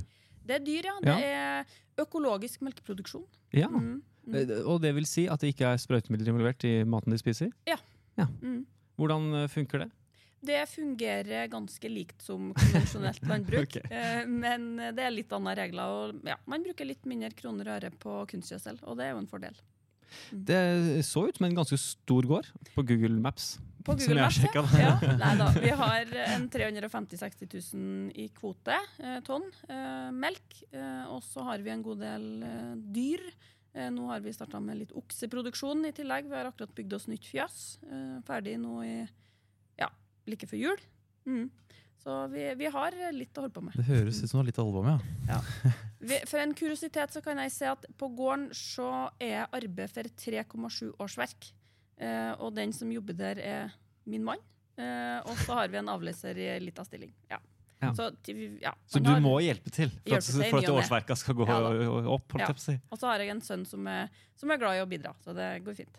Det 0.49 0.57
er 0.57 0.65
dyr, 0.67 0.89
ja. 0.89 0.97
Det 1.05 1.29
er 1.29 2.03
økologisk 2.03 2.65
melkeproduksjon. 2.67 3.27
Ja. 3.55 3.69
Mm. 3.71 4.01
Mm. 4.27 4.51
Og 4.65 4.81
det 4.83 4.95
vil 4.97 5.07
si 5.07 5.29
at 5.31 5.41
det 5.45 5.53
ikke 5.55 5.69
er 5.71 5.79
sprøytemidler 5.81 6.33
involvert 6.33 6.65
i 6.67 6.81
maten 6.89 7.13
de 7.15 7.21
spiser? 7.21 7.53
Mm. 8.19 8.65
Hvordan 9.01 9.47
funker 9.49 9.85
det? 9.85 9.91
Det 10.41 10.61
fungerer 10.71 11.51
ganske 11.53 11.89
likt 11.93 12.23
som 12.25 12.53
konvensjonelt 12.57 13.27
landbruk, 13.29 13.75
Ok. 13.77 13.91
eh, 13.93 14.23
men 14.27 14.71
det 14.97 15.05
er 15.05 15.13
litt 15.13 15.33
andre 15.37 15.57
regler. 15.65 15.97
Og 16.15 16.23
ja, 16.31 16.39
man 16.49 16.65
bruker 16.65 16.89
litt 16.89 17.05
mindre 17.09 17.33
kroner 17.37 17.69
og 17.69 17.77
øre 17.81 17.91
på 18.01 18.15
kunstgjødsel, 18.33 18.81
og 18.89 18.97
det 18.97 19.09
er 19.09 19.13
jo 19.15 19.21
en 19.25 19.29
fordel. 19.31 19.59
Det 20.33 20.61
så 21.07 21.29
ut 21.29 21.37
som 21.39 21.47
en 21.47 21.55
ganske 21.61 21.77
stor 21.79 22.27
gård 22.27 22.49
på 22.75 22.83
Google 22.89 23.21
Maps. 23.23 23.59
På 23.87 23.95
Google 23.95 24.25
Maps, 24.25 24.41
ja. 24.43 24.65
ja. 24.81 24.97
Nei 25.23 25.35
da. 25.39 25.47
Vi 25.55 25.71
har 25.83 26.11
en 26.25 26.49
350 26.51 27.21
000-60 27.21 27.55
000 27.77 28.11
i 28.19 28.27
kvote, 28.35 28.81
eh, 29.05 29.21
tonn 29.29 29.47
eh, 29.69 30.11
melk. 30.17 30.59
Eh, 30.73 31.05
og 31.13 31.23
så 31.25 31.45
har 31.47 31.63
vi 31.63 31.73
en 31.77 31.85
god 31.87 32.03
del 32.03 32.27
eh, 32.49 32.75
dyr. 32.97 33.23
Eh, 33.77 33.87
nå 33.95 34.09
har 34.11 34.25
vi 34.25 34.35
starta 34.35 34.59
med 34.61 34.81
litt 34.83 34.97
okseproduksjon 34.99 35.87
i 35.87 35.95
tillegg. 35.97 36.27
Vi 36.33 36.37
har 36.41 36.51
akkurat 36.51 36.75
bygd 36.75 36.99
oss 36.99 37.07
nytt 37.13 37.29
fjøs. 37.31 37.61
Eh, 37.87 38.19
ferdig 38.27 38.59
nå 38.65 38.81
i 38.89 38.95
like 40.27 40.47
før 40.51 40.61
jul. 40.61 40.83
Mm. 41.29 41.49
Så 42.01 42.15
vi, 42.33 42.47
vi 42.57 42.69
har 42.73 42.95
litt 43.13 43.37
å 43.37 43.43
holde 43.45 43.53
på 43.53 43.63
med. 43.67 43.75
Det 43.77 43.85
høres 43.85 44.23
ut 44.23 44.31
som 44.31 44.41
noe 44.41 44.49
litt 44.49 44.59
å 44.61 44.65
holde 44.65 44.95
ja. 45.29 45.41
Vi, 46.01 46.17
for 46.31 46.41
en 46.41 46.55
kuriositet 46.57 47.13
så 47.13 47.21
kan 47.21 47.37
jeg 47.43 47.53
si 47.53 47.67
at 47.69 47.85
på 48.01 48.09
gården 48.17 48.47
så 48.57 49.11
er 49.21 49.45
arbeid 49.53 49.93
for 49.93 50.09
3,7 50.23 50.95
årsverk. 50.97 51.51
Eh, 52.01 52.33
og 52.41 52.55
den 52.57 52.73
som 52.73 52.89
jobber 52.93 53.19
der, 53.19 53.43
er 53.45 53.75
min 54.09 54.25
mann. 54.25 54.41
Eh, 54.81 55.19
og 55.29 55.37
så 55.45 55.59
har 55.59 55.69
vi 55.69 55.77
en 55.83 55.93
avleser 55.93 56.41
i 56.41 56.49
ei 56.55 56.63
lita 56.65 56.87
stilling. 56.89 57.13
Ja. 57.29 57.37
Ja. 57.81 57.93
Så, 57.97 58.11
til- 58.25 58.59
ja, 58.61 58.73
Så 58.89 59.01
du 59.01 59.09
har- 59.09 59.21
må 59.21 59.39
hjelpe 59.41 59.71
til 59.73 59.91
for 59.91 60.17
at, 60.17 60.25
for 60.51 60.59
at 60.59 60.73
årsverka 60.73 61.17
skal 61.17 61.35
gå 61.35 61.47
Ja 61.49 61.61
opp. 62.13 62.33
Ja. 62.39 62.47
på. 62.49 62.81
Og 62.93 62.99
så 62.99 63.07
har 63.09 63.19
jeg 63.21 63.29
en 63.33 63.41
sønn 63.41 63.67
som 63.67 63.87
er, 63.87 64.09
som 64.37 64.51
er 64.51 64.57
glad 64.61 64.77
i 64.77 64.83
å 64.85 64.89
bidra, 64.89 65.15
så 65.25 65.35
det 65.37 65.65
går 65.65 65.75
fint. 65.85 65.97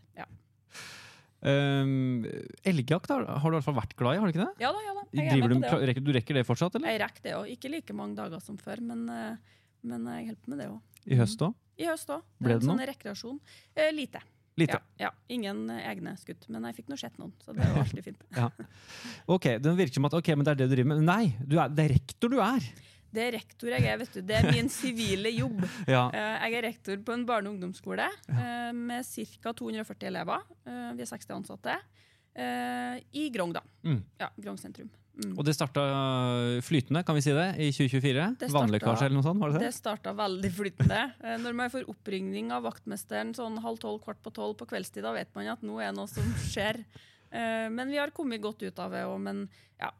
Ja, 1.42 1.52
Um, 1.82 2.22
elgjakt 2.70 3.10
har, 3.10 3.24
har 3.26 3.50
du 3.50 3.56
i 3.56 3.58
hvert 3.58 3.66
fall 3.66 3.78
vært 3.80 3.96
glad 3.98 4.14
i, 4.14 4.20
har 4.22 4.30
du 4.30 4.34
ikke 4.36 4.44
det? 4.44 4.62
ja 4.62 4.70
da, 4.70 4.82
ja 4.86 4.92
da. 4.94 5.06
Du, 5.10 5.18
det 5.18 5.88
rekker, 5.90 6.04
du 6.06 6.12
rekker 6.14 6.38
det 6.38 6.44
fortsatt, 6.46 6.76
eller? 6.78 6.94
Jeg 6.94 7.02
rekker 7.02 7.24
det 7.26 7.34
òg. 7.34 7.48
Ikke 7.56 7.72
like 7.74 7.96
mange 7.98 8.14
dager 8.20 8.44
som 8.46 8.60
før, 8.62 8.84
men, 8.86 9.08
eh, 9.10 9.56
men 9.90 10.06
jeg 10.06 10.28
holder 10.30 10.54
med 10.54 10.62
det 10.62 10.68
òg. 10.70 10.78
I 11.10 11.18
høst 11.18 11.42
òg? 11.42 11.58
I 11.82 11.88
høst 11.90 12.14
òg. 12.14 12.22
Ble 12.46 12.60
det 12.60 12.70
sånn 12.70 12.84
rekreasjon. 12.92 13.42
Eh, 13.74 13.90
lite. 13.96 14.22
Lite. 14.62 14.78
Ja, 15.00 15.08
ja. 15.08 15.12
Ingen 15.34 15.64
eh, 15.74 15.82
egne 15.90 16.14
skutt, 16.20 16.46
men 16.52 16.70
jeg 16.70 16.78
fikk 16.82 16.92
nå 16.92 17.00
sett 17.02 17.18
noen, 17.18 17.34
så 17.42 17.56
det 17.58 17.66
var 17.66 17.82
alltid 17.88 18.06
fint. 18.12 18.24
Ok, 19.32 19.50
Det 19.64 19.76
virker 19.82 19.98
som 19.98 20.10
at 20.12 20.18
ok, 20.22 20.34
men 20.38 20.46
det 20.46 20.54
er 20.54 20.62
det 20.62 20.70
du 20.70 20.76
driver 20.76 20.94
med. 20.94 21.06
Nei, 21.08 21.34
du 21.42 21.58
er, 21.58 21.74
det 21.74 21.88
er 21.88 21.96
rektor 21.98 22.32
du 22.32 22.38
er! 22.44 22.70
Det 23.14 23.24
er 23.28 23.32
rektor 23.36 23.70
jeg 23.74 23.84
er, 23.92 23.98
vet 24.00 24.14
du. 24.14 24.22
Det 24.22 24.38
er 24.40 24.52
min 24.52 24.70
sivile 24.70 25.32
jobb. 25.36 25.62
Ja. 25.88 26.06
Eh, 26.14 26.46
Jeg 26.48 26.54
er 26.60 26.68
rektor 26.70 26.98
på 27.04 27.14
en 27.14 27.26
barne- 27.28 27.48
og 27.50 27.56
ungdomsskole 27.58 28.08
ja. 28.08 28.72
med 28.72 29.04
ca. 29.06 29.52
240 29.54 30.08
elever. 30.08 30.42
Eh, 30.66 30.94
Vi 30.96 31.02
er 31.04 31.12
60 31.12 31.36
ansatte. 31.36 31.76
eh, 32.36 33.00
I 33.14 33.30
Grong, 33.30 33.54
da. 33.54 33.62
Mm. 33.84 34.02
Ja, 34.20 34.30
Grong 34.38 34.58
sentrum. 34.58 34.90
Mm. 35.22 35.34
Og 35.38 35.44
det 35.44 35.54
starta 35.58 35.82
flytende, 36.64 37.04
kan 37.06 37.16
vi 37.18 37.22
si 37.22 37.34
det, 37.36 37.50
i 37.60 37.68
2024? 37.76 38.36
Det 38.40 38.48
starta- 38.48 38.54
Vannlekkasje 38.56 39.06
eller 39.06 39.18
noe 39.20 39.24
sånt? 39.28 39.40
var 39.44 39.52
det 39.52 39.60
Det 39.60 39.68
det? 39.68 39.76
starta 39.76 40.14
veldig 40.16 40.52
flytende. 40.56 41.02
Eh, 41.22 41.38
Når 41.38 41.54
man 41.54 41.70
får 41.70 41.84
oppringning 41.92 42.52
av 42.52 42.64
vaktmesteren 42.64 43.34
sånn 43.36 43.60
halv 43.62 43.78
tolv, 43.80 44.00
kvart 44.04 44.22
på 44.24 44.32
tolv 44.34 44.56
på 44.58 44.66
kveldstid, 44.72 45.04
da 45.04 45.12
vet 45.14 45.28
man 45.36 45.48
at 45.48 45.62
nå 45.62 45.80
er 45.84 45.92
noe 45.92 46.08
som 46.08 46.24
skjer. 46.48 46.86
Eh, 47.32 47.68
Men 47.70 47.90
vi 47.90 47.98
har 47.98 48.10
kommet 48.12 48.42
godt 48.42 48.64
ut 48.64 48.80
av 48.80 48.92
det 48.92 49.04
òg. 49.04 49.20
Men 49.20 49.50
ja, 49.80 49.92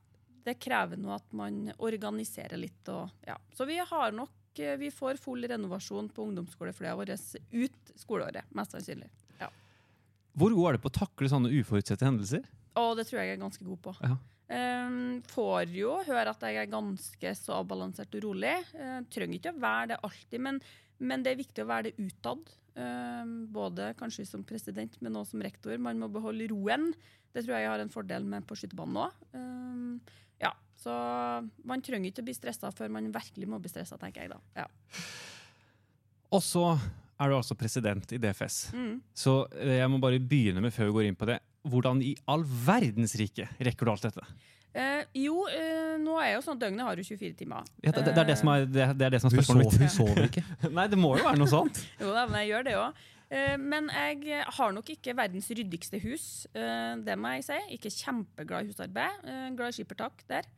det 0.46 0.58
krever 0.62 1.00
nå 1.00 1.14
at 1.16 1.34
man 1.38 1.68
organiserer 1.78 2.60
litt. 2.60 2.82
Og, 2.92 3.10
ja. 3.28 3.38
Så 3.56 3.68
vi 3.70 3.78
har 3.78 4.16
nok 4.16 4.60
eh, 4.60 4.78
Vi 4.82 4.92
får 4.92 5.20
full 5.22 5.46
renovasjon 5.48 6.10
på 6.12 6.26
ungdomsskolefløya 6.30 6.96
våre 6.98 7.18
ut 7.18 7.94
skoleåret, 8.00 8.50
mest 8.58 8.76
sannsynlig. 8.76 9.12
Hvor 10.38 10.54
god 10.56 10.70
er 10.70 10.78
du 10.78 10.84
på 10.84 10.92
å 10.92 11.00
takle 11.02 11.30
sånne 11.32 11.52
uforutsette 11.60 12.08
hendelser? 12.08 12.46
Og 12.80 12.94
det 12.96 13.08
tror 13.08 13.20
jeg 13.20 13.32
jeg 13.32 13.38
er 13.38 13.42
ganske 13.42 13.68
god 13.68 13.82
på. 13.84 13.94
Ja. 14.00 14.16
Um, 14.52 15.20
får 15.32 15.72
jo 15.76 15.94
høre 16.08 16.32
at 16.34 16.42
jeg 16.44 16.60
er 16.60 16.72
ganske 16.72 17.34
så 17.40 17.58
avbalansert 17.60 18.16
og 18.20 18.26
rolig. 18.26 18.56
Uh, 18.76 19.00
trenger 19.12 19.40
ikke 19.40 19.54
å 19.54 19.62
være 19.64 19.92
det 19.92 20.00
alltid, 20.08 20.44
men, 20.48 20.60
men 21.04 21.24
det 21.24 21.34
er 21.34 21.42
viktig 21.42 21.64
å 21.64 21.70
være 21.72 21.92
det 21.92 22.08
utad. 22.08 22.52
Uh, 22.76 23.28
både 23.52 23.92
kanskje 24.00 24.28
som 24.28 24.46
president, 24.48 24.96
men 25.04 25.20
også 25.20 25.36
som 25.36 25.44
rektor. 25.44 25.76
Man 25.84 26.00
må 26.00 26.12
beholde 26.12 26.48
roen. 26.52 26.92
Det 27.32 27.44
tror 27.44 27.58
jeg 27.58 27.68
jeg 27.68 27.74
har 27.74 27.84
en 27.84 27.94
fordel 27.94 28.28
med 28.28 28.48
på 28.48 28.60
skytebanen 28.60 29.04
òg. 29.04 29.22
Um, 29.36 30.00
ja, 30.00 30.31
så 30.82 30.94
man 31.70 31.82
trenger 31.86 32.10
ikke 32.12 32.24
å 32.24 32.28
bli 32.30 32.34
stressa 32.38 32.72
før 32.74 32.90
man 32.98 33.12
virkelig 33.14 33.48
må 33.50 33.60
bli 33.62 33.70
stressa, 33.70 34.00
tenker 34.02 34.26
jeg 34.26 34.32
da. 34.34 34.40
Ja. 34.64 34.66
Og 36.32 36.42
så 36.46 36.66
er 37.22 37.30
du 37.30 37.36
altså 37.38 37.58
president 37.60 38.12
i 38.16 38.20
DFS. 38.22 38.72
Mm. 38.74 38.96
Så 39.14 39.36
eh, 39.60 39.76
jeg 39.82 39.90
må 39.94 40.00
bare 40.02 40.18
begynne 40.20 40.64
med, 40.64 40.74
før 40.74 40.90
vi 40.90 40.96
går 41.00 41.10
inn 41.12 41.20
på 41.20 41.28
det, 41.30 41.38
hvordan 41.70 42.02
i 42.02 42.16
all 42.32 42.42
verdens 42.66 43.14
rike 43.20 43.46
rekker 43.62 43.86
du 43.86 43.92
alt 43.94 44.08
dette? 44.08 44.24
Eh, 44.74 45.04
jo, 45.20 45.44
eh, 45.52 45.98
nå 46.02 46.16
er 46.24 46.32
jo 46.38 46.42
sånn 46.46 46.56
at 46.58 46.64
døgnet 46.64 46.86
har 46.88 46.98
jo 46.98 47.04
24 47.06 47.36
timer. 47.44 47.68
Ja, 47.84 47.92
det, 47.92 48.06
det, 48.08 48.16
er 48.24 48.30
det, 48.32 48.38
som 48.40 48.50
er, 48.54 48.66
det, 48.66 48.88
det 48.98 49.06
er 49.10 49.14
det 49.14 49.20
som 49.22 49.30
er 49.30 49.36
spørsmålet 49.38 49.68
mitt. 49.76 49.82
hun 49.84 49.92
sover 49.98 50.30
ikke. 50.30 50.44
Nei, 50.80 50.86
det 50.90 51.00
må 51.02 51.12
jo 51.20 51.26
være 51.28 51.42
noe 51.44 51.52
sånt. 51.52 51.82
Jo 52.02 52.14
da, 52.16 52.24
men 52.32 52.40
jeg 52.42 52.54
gjør 52.54 52.70
det 52.70 52.78
òg. 52.82 53.02
Men 53.64 53.86
jeg 53.88 54.42
har 54.58 54.74
nok 54.76 54.90
ikke 54.92 55.14
verdens 55.16 55.46
ryddigste 55.56 56.02
hus. 56.04 56.24
eh, 56.52 56.98
Det 57.00 57.14
må 57.16 57.30
jeg 57.38 57.46
si. 57.48 57.60
Ikke 57.78 57.92
kjempeglad 57.94 58.66
i 58.68 58.74
husarbeid. 58.74 59.22
eh, 59.24 59.46
Glad 59.56 59.72
i 59.72 59.78
skippertak 59.78 60.26
der. 60.28 60.50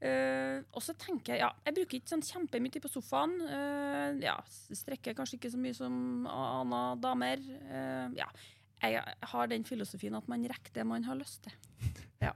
Eh, 0.00 0.62
og 0.72 0.80
så 0.80 0.94
tenker 0.96 1.34
jeg 1.34 1.42
ja, 1.42 1.50
jeg 1.66 1.76
bruker 1.76 1.98
ikke 1.98 2.08
sånn 2.14 2.24
kjempemye 2.24 2.72
tid 2.72 2.84
på 2.84 2.88
sofaen. 2.88 3.34
Uh, 3.44 4.16
ja, 4.22 4.38
strekker 4.48 5.16
kanskje 5.16 5.36
ikke 5.36 5.52
så 5.52 5.60
mye 5.60 5.76
som 5.76 6.24
andre 6.30 6.80
damer. 7.02 7.42
Uh, 7.68 8.06
ja, 8.16 8.28
jeg 8.80 9.02
har 9.32 9.50
den 9.52 9.66
filosofien 9.68 10.16
at 10.16 10.30
man 10.30 10.46
rekker 10.48 10.72
det 10.78 10.86
man 10.88 11.04
har 11.04 11.20
lyst 11.20 11.44
til. 11.44 11.56
Ja, 12.24 12.32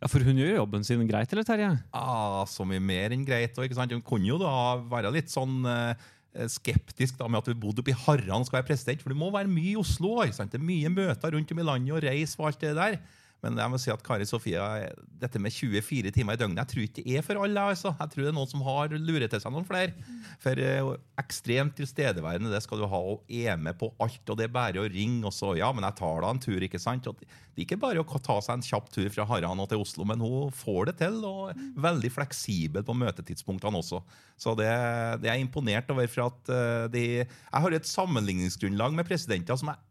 ja 0.00 0.08
For 0.12 0.24
hun 0.24 0.40
gjør 0.40 0.62
jobben 0.62 0.88
sin 0.88 1.04
greit, 1.08 1.32
eller 1.32 1.44
Terje? 1.48 1.70
Ah, 1.92 2.42
så 2.48 2.64
mye 2.68 2.80
mer 2.80 3.12
enn 3.12 3.28
greit. 3.28 3.52
Og, 3.56 3.68
ikke 3.68 3.76
sant? 3.76 3.92
Hun 3.92 4.04
kunne 4.04 4.28
jo 4.32 4.40
da 4.40 4.52
være 4.88 5.12
litt 5.18 5.32
sånn 5.32 5.68
skeptisk 6.52 7.16
da 7.16 7.28
med 7.32 7.40
at 7.40 7.48
du 7.48 7.56
bodde 7.56 7.80
oppe 7.80 7.94
i 7.94 7.96
Harran 7.96 8.42
og 8.42 8.48
skal 8.48 8.58
være 8.58 8.68
president, 8.68 9.00
for 9.00 9.12
du 9.12 9.16
må 9.16 9.30
være 9.32 9.48
mye 9.48 9.70
i 9.72 9.78
Oslo. 9.80 10.18
Ikke 10.24 10.36
sant? 10.36 10.52
Det 10.52 10.60
er 10.60 10.68
mye 10.68 10.92
møter 10.92 11.32
rundt 11.32 11.52
om 11.52 11.62
i 11.62 11.64
landet 11.64 11.96
og 11.96 12.04
reise 12.04 12.40
og 12.40 12.50
alt 12.50 12.60
det 12.64 12.74
der. 12.76 12.98
Men 13.44 13.58
jeg 13.60 13.70
må 13.70 13.78
si 13.78 13.92
at 13.92 14.02
Kari 14.04 14.26
Sofia, 14.26 14.64
dette 15.20 15.40
med 15.42 15.54
24 15.54 16.10
timer 16.14 16.36
i 16.36 16.40
døgnet, 16.40 16.62
jeg 16.62 16.70
tror 16.72 16.84
ikke 16.86 17.04
det 17.04 17.18
er 17.18 17.24
for 17.26 17.42
alle. 17.44 17.66
altså. 17.72 17.92
Jeg 18.00 18.12
tror 18.12 18.24
det 18.24 18.30
er 18.30 18.36
noen 18.38 18.50
som 18.50 18.64
har 18.66 18.94
lurer 18.96 19.28
til 19.30 19.42
seg 19.42 19.52
noen 19.54 19.66
flere. 19.68 19.92
For 20.42 20.58
uh, 20.58 20.94
ekstremt 21.20 21.76
tilstedeværende, 21.78 22.50
det 22.52 22.62
skal 22.64 22.80
du 22.80 22.88
ha, 22.90 23.00
og 23.12 23.28
er 23.28 23.60
med 23.60 23.78
på 23.78 23.92
alt. 24.02 24.22
Og 24.24 24.40
det 24.40 24.48
er 24.48 24.54
bare 24.56 24.82
å 24.82 24.88
ringe, 24.88 25.22
og 25.28 25.34
så 25.36 25.52
ja, 25.58 25.68
men 25.76 25.86
jeg 25.86 25.98
tar 26.00 26.24
da 26.24 26.32
en 26.32 26.42
tur, 26.42 26.58
ikke 26.64 26.80
sant. 26.82 27.06
Og 27.10 27.20
det 27.20 27.28
er 27.60 27.64
ikke 27.66 27.80
bare 27.84 28.02
å 28.02 28.20
ta 28.24 28.38
seg 28.40 28.58
en 28.58 28.66
kjapp 28.66 28.90
tur 28.94 29.10
fra 29.12 29.28
Haran 29.28 29.62
og 29.62 29.70
til 29.70 29.84
Oslo, 29.84 30.08
men 30.08 30.22
hun 30.24 30.54
får 30.56 30.90
det 30.90 30.98
til, 31.04 31.20
og 31.28 31.52
er 31.52 31.60
veldig 31.86 32.12
fleksibel 32.16 32.86
på 32.86 32.96
møtetidspunktene 33.04 33.82
også. 33.84 34.00
Så 34.40 34.56
det, 34.58 34.70
det 35.22 35.30
er 35.30 35.36
jeg 35.36 35.46
imponert 35.46 35.92
over. 35.92 36.08
for 36.10 36.30
at 36.30 36.52
uh, 36.52 36.86
de, 36.92 37.04
Jeg 37.22 37.66
har 37.66 37.76
et 37.76 37.92
sammenligningsgrunnlag 37.92 38.96
med 38.96 39.08
presidenter 39.08 39.60
som 39.60 39.72
jeg 39.72 39.85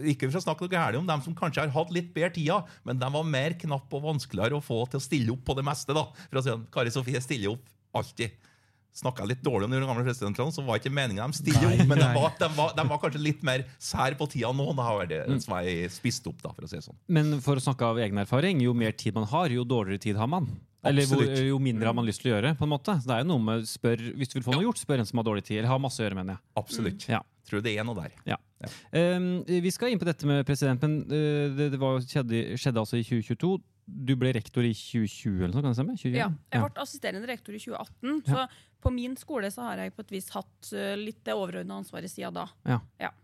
ikke 0.00 0.28
for 0.30 0.40
å 0.40 0.44
snakke 0.46 0.64
noe 0.66 0.72
gærent 0.72 1.00
om 1.02 1.08
dem 1.08 1.22
som 1.24 1.36
kanskje 1.36 1.64
har 1.66 1.72
hatt 1.74 1.94
litt 1.94 2.12
bedre 2.14 2.32
tida, 2.34 2.58
men 2.88 2.98
de 3.00 3.08
var 3.14 3.24
mer 3.28 3.56
knapp 3.60 3.92
og 3.98 4.04
vanskeligere 4.06 4.58
å 4.58 4.64
få 4.64 4.82
til 4.88 5.00
å 5.00 5.04
stille 5.04 5.34
opp 5.34 5.44
på 5.48 5.56
det 5.58 5.64
meste. 5.68 5.96
da. 5.96 6.06
For 6.28 6.40
å 6.40 6.44
si 6.44 6.52
at 6.54 6.68
Kari 6.74 6.92
Sofie 6.94 7.20
stiller 7.24 7.56
opp 7.56 7.66
alltid. 7.98 8.36
Snakka 8.98 9.26
litt 9.28 9.42
dårlig 9.46 9.68
om 9.68 9.74
de 9.76 9.78
gamle 9.84 10.02
presidentene, 10.02 10.50
så 10.50 10.64
var 10.66 10.80
ikke 10.80 10.90
meninga 10.90 11.26
de 11.28 11.36
stiller 11.38 11.68
opp, 11.68 11.82
men 11.86 12.00
de 12.00 12.06
var, 12.16 12.32
de, 12.40 12.48
var, 12.56 12.72
de 12.74 12.86
var 12.88 13.02
kanskje 13.02 13.20
litt 13.22 13.44
mer 13.46 13.66
sær 13.78 14.16
på 14.18 14.26
tida 14.32 14.50
nå. 14.56 14.72
Da 14.74 14.86
har 14.88 15.10
det 15.10 15.20
som 15.44 15.54
er 15.60 15.92
spist 15.92 16.26
opp, 16.26 16.40
da, 16.42 16.50
for 16.56 16.66
å 16.66 16.70
si 16.70 16.80
det 16.80 16.86
sånn. 16.88 16.96
Men 17.06 17.36
for 17.44 17.60
å 17.60 17.62
snakke 17.62 17.92
av 17.92 18.00
egen 18.02 18.18
erfaring, 18.24 18.64
jo 18.64 18.74
mer 18.74 18.96
tid 18.98 19.14
man 19.14 19.28
har, 19.30 19.54
jo 19.54 19.62
dårligere 19.68 20.02
tid 20.08 20.18
har 20.18 20.26
man. 20.32 20.48
Eller 20.86 21.06
hvor, 21.10 21.22
jo 21.22 21.58
mindre 21.62 21.90
har 21.90 21.94
man 21.94 22.06
lyst 22.06 22.22
til 22.22 22.32
å 22.32 22.36
gjøre. 22.36 22.54
på 22.58 22.66
en 22.66 22.70
måte. 22.72 22.94
Så 23.02 23.10
det 23.10 23.16
er 23.16 23.24
jo 23.24 23.30
noe 23.32 23.44
med 23.44 23.64
spør, 23.68 24.02
Hvis 24.18 24.30
du 24.30 24.38
vil 24.38 24.46
få 24.46 24.56
noe 24.56 24.66
gjort, 24.66 24.78
spør 24.82 25.02
en 25.02 25.08
som 25.10 25.20
har 25.20 25.26
dårlig 25.26 25.44
tid. 25.46 25.58
Eller 25.60 25.72
har 25.72 25.80
masse 25.82 26.00
å 26.00 26.06
gjøre, 26.06 26.18
mener 26.18 26.36
jeg. 26.36 26.42
Absolutt. 26.62 27.08
Ja. 27.10 27.22
Tror 27.50 27.64
det 27.64 27.74
er 27.74 27.86
noe 27.86 27.98
der. 27.98 28.14
Ja. 28.30 28.38
Um, 28.92 29.26
vi 29.46 29.70
skal 29.70 29.92
inn 29.94 30.00
på 30.00 30.08
dette 30.08 30.26
med 30.26 30.44
president, 30.48 30.82
men 30.82 30.96
uh, 31.06 31.56
det, 31.56 31.68
det 31.74 31.80
var, 31.80 32.00
skjedde, 32.02 32.40
skjedde 32.58 32.82
altså 32.82 32.98
i 32.98 33.04
2022. 33.06 33.52
Du 33.88 34.14
ble 34.20 34.32
rektor 34.36 34.66
i 34.66 34.72
2020, 34.76 35.36
eller 35.46 35.54
noe 35.54 35.62
kan 35.64 35.72
det 35.72 35.78
stemme? 35.78 35.94
2020? 35.96 36.16
Ja, 36.18 36.26
jeg 36.52 36.64
ble 36.66 36.82
assisterende 36.84 37.30
rektor 37.30 37.56
i 37.56 37.60
2018, 37.62 38.18
så 38.28 38.42
på 38.84 38.92
min 38.94 39.14
skole 39.18 39.48
så 39.50 39.64
har 39.70 39.80
jeg 39.82 39.94
på 39.96 40.04
et 40.04 40.12
vis 40.12 40.28
hatt 40.34 40.68
eh, 40.76 40.92
litt 41.00 41.22
det 41.26 41.34
overordna 41.34 41.78
ansvaret 41.80 42.10
siden 42.12 42.36
da. 42.36 42.44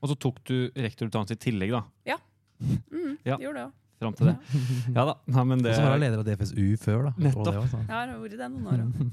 Og 0.01 0.09
så 0.11 0.17
tok 0.25 0.41
du 0.49 0.55
rektorutdannelse 0.75 1.37
i 1.37 1.43
tillegg, 1.45 1.75
da. 1.77 1.83
Mm, 2.91 3.19
Ja. 3.29 3.37
Gjorde 3.39 3.59
det 3.61 3.67
òg. 3.69 3.75
Fram 4.03 4.15
til 4.19 4.29
det. 4.31 4.35
Ja 4.97 5.05
da. 5.07 5.15
ja, 5.31 5.45
men 5.47 5.61
Og 5.63 5.69
så 5.71 5.83
var 5.85 5.95
jeg 5.95 6.03
leder 6.03 6.21
av 6.21 6.27
DFSU 6.27 6.65
før, 6.83 7.07
da. 7.07 7.13
Nettopp. 7.29 7.49
Ja, 7.55 8.01
det 8.05 8.15
har 8.15 8.19
vært 8.21 8.35
det 8.41 8.49
noen 8.55 8.71
år. 8.73 8.83
ja. 8.83 9.11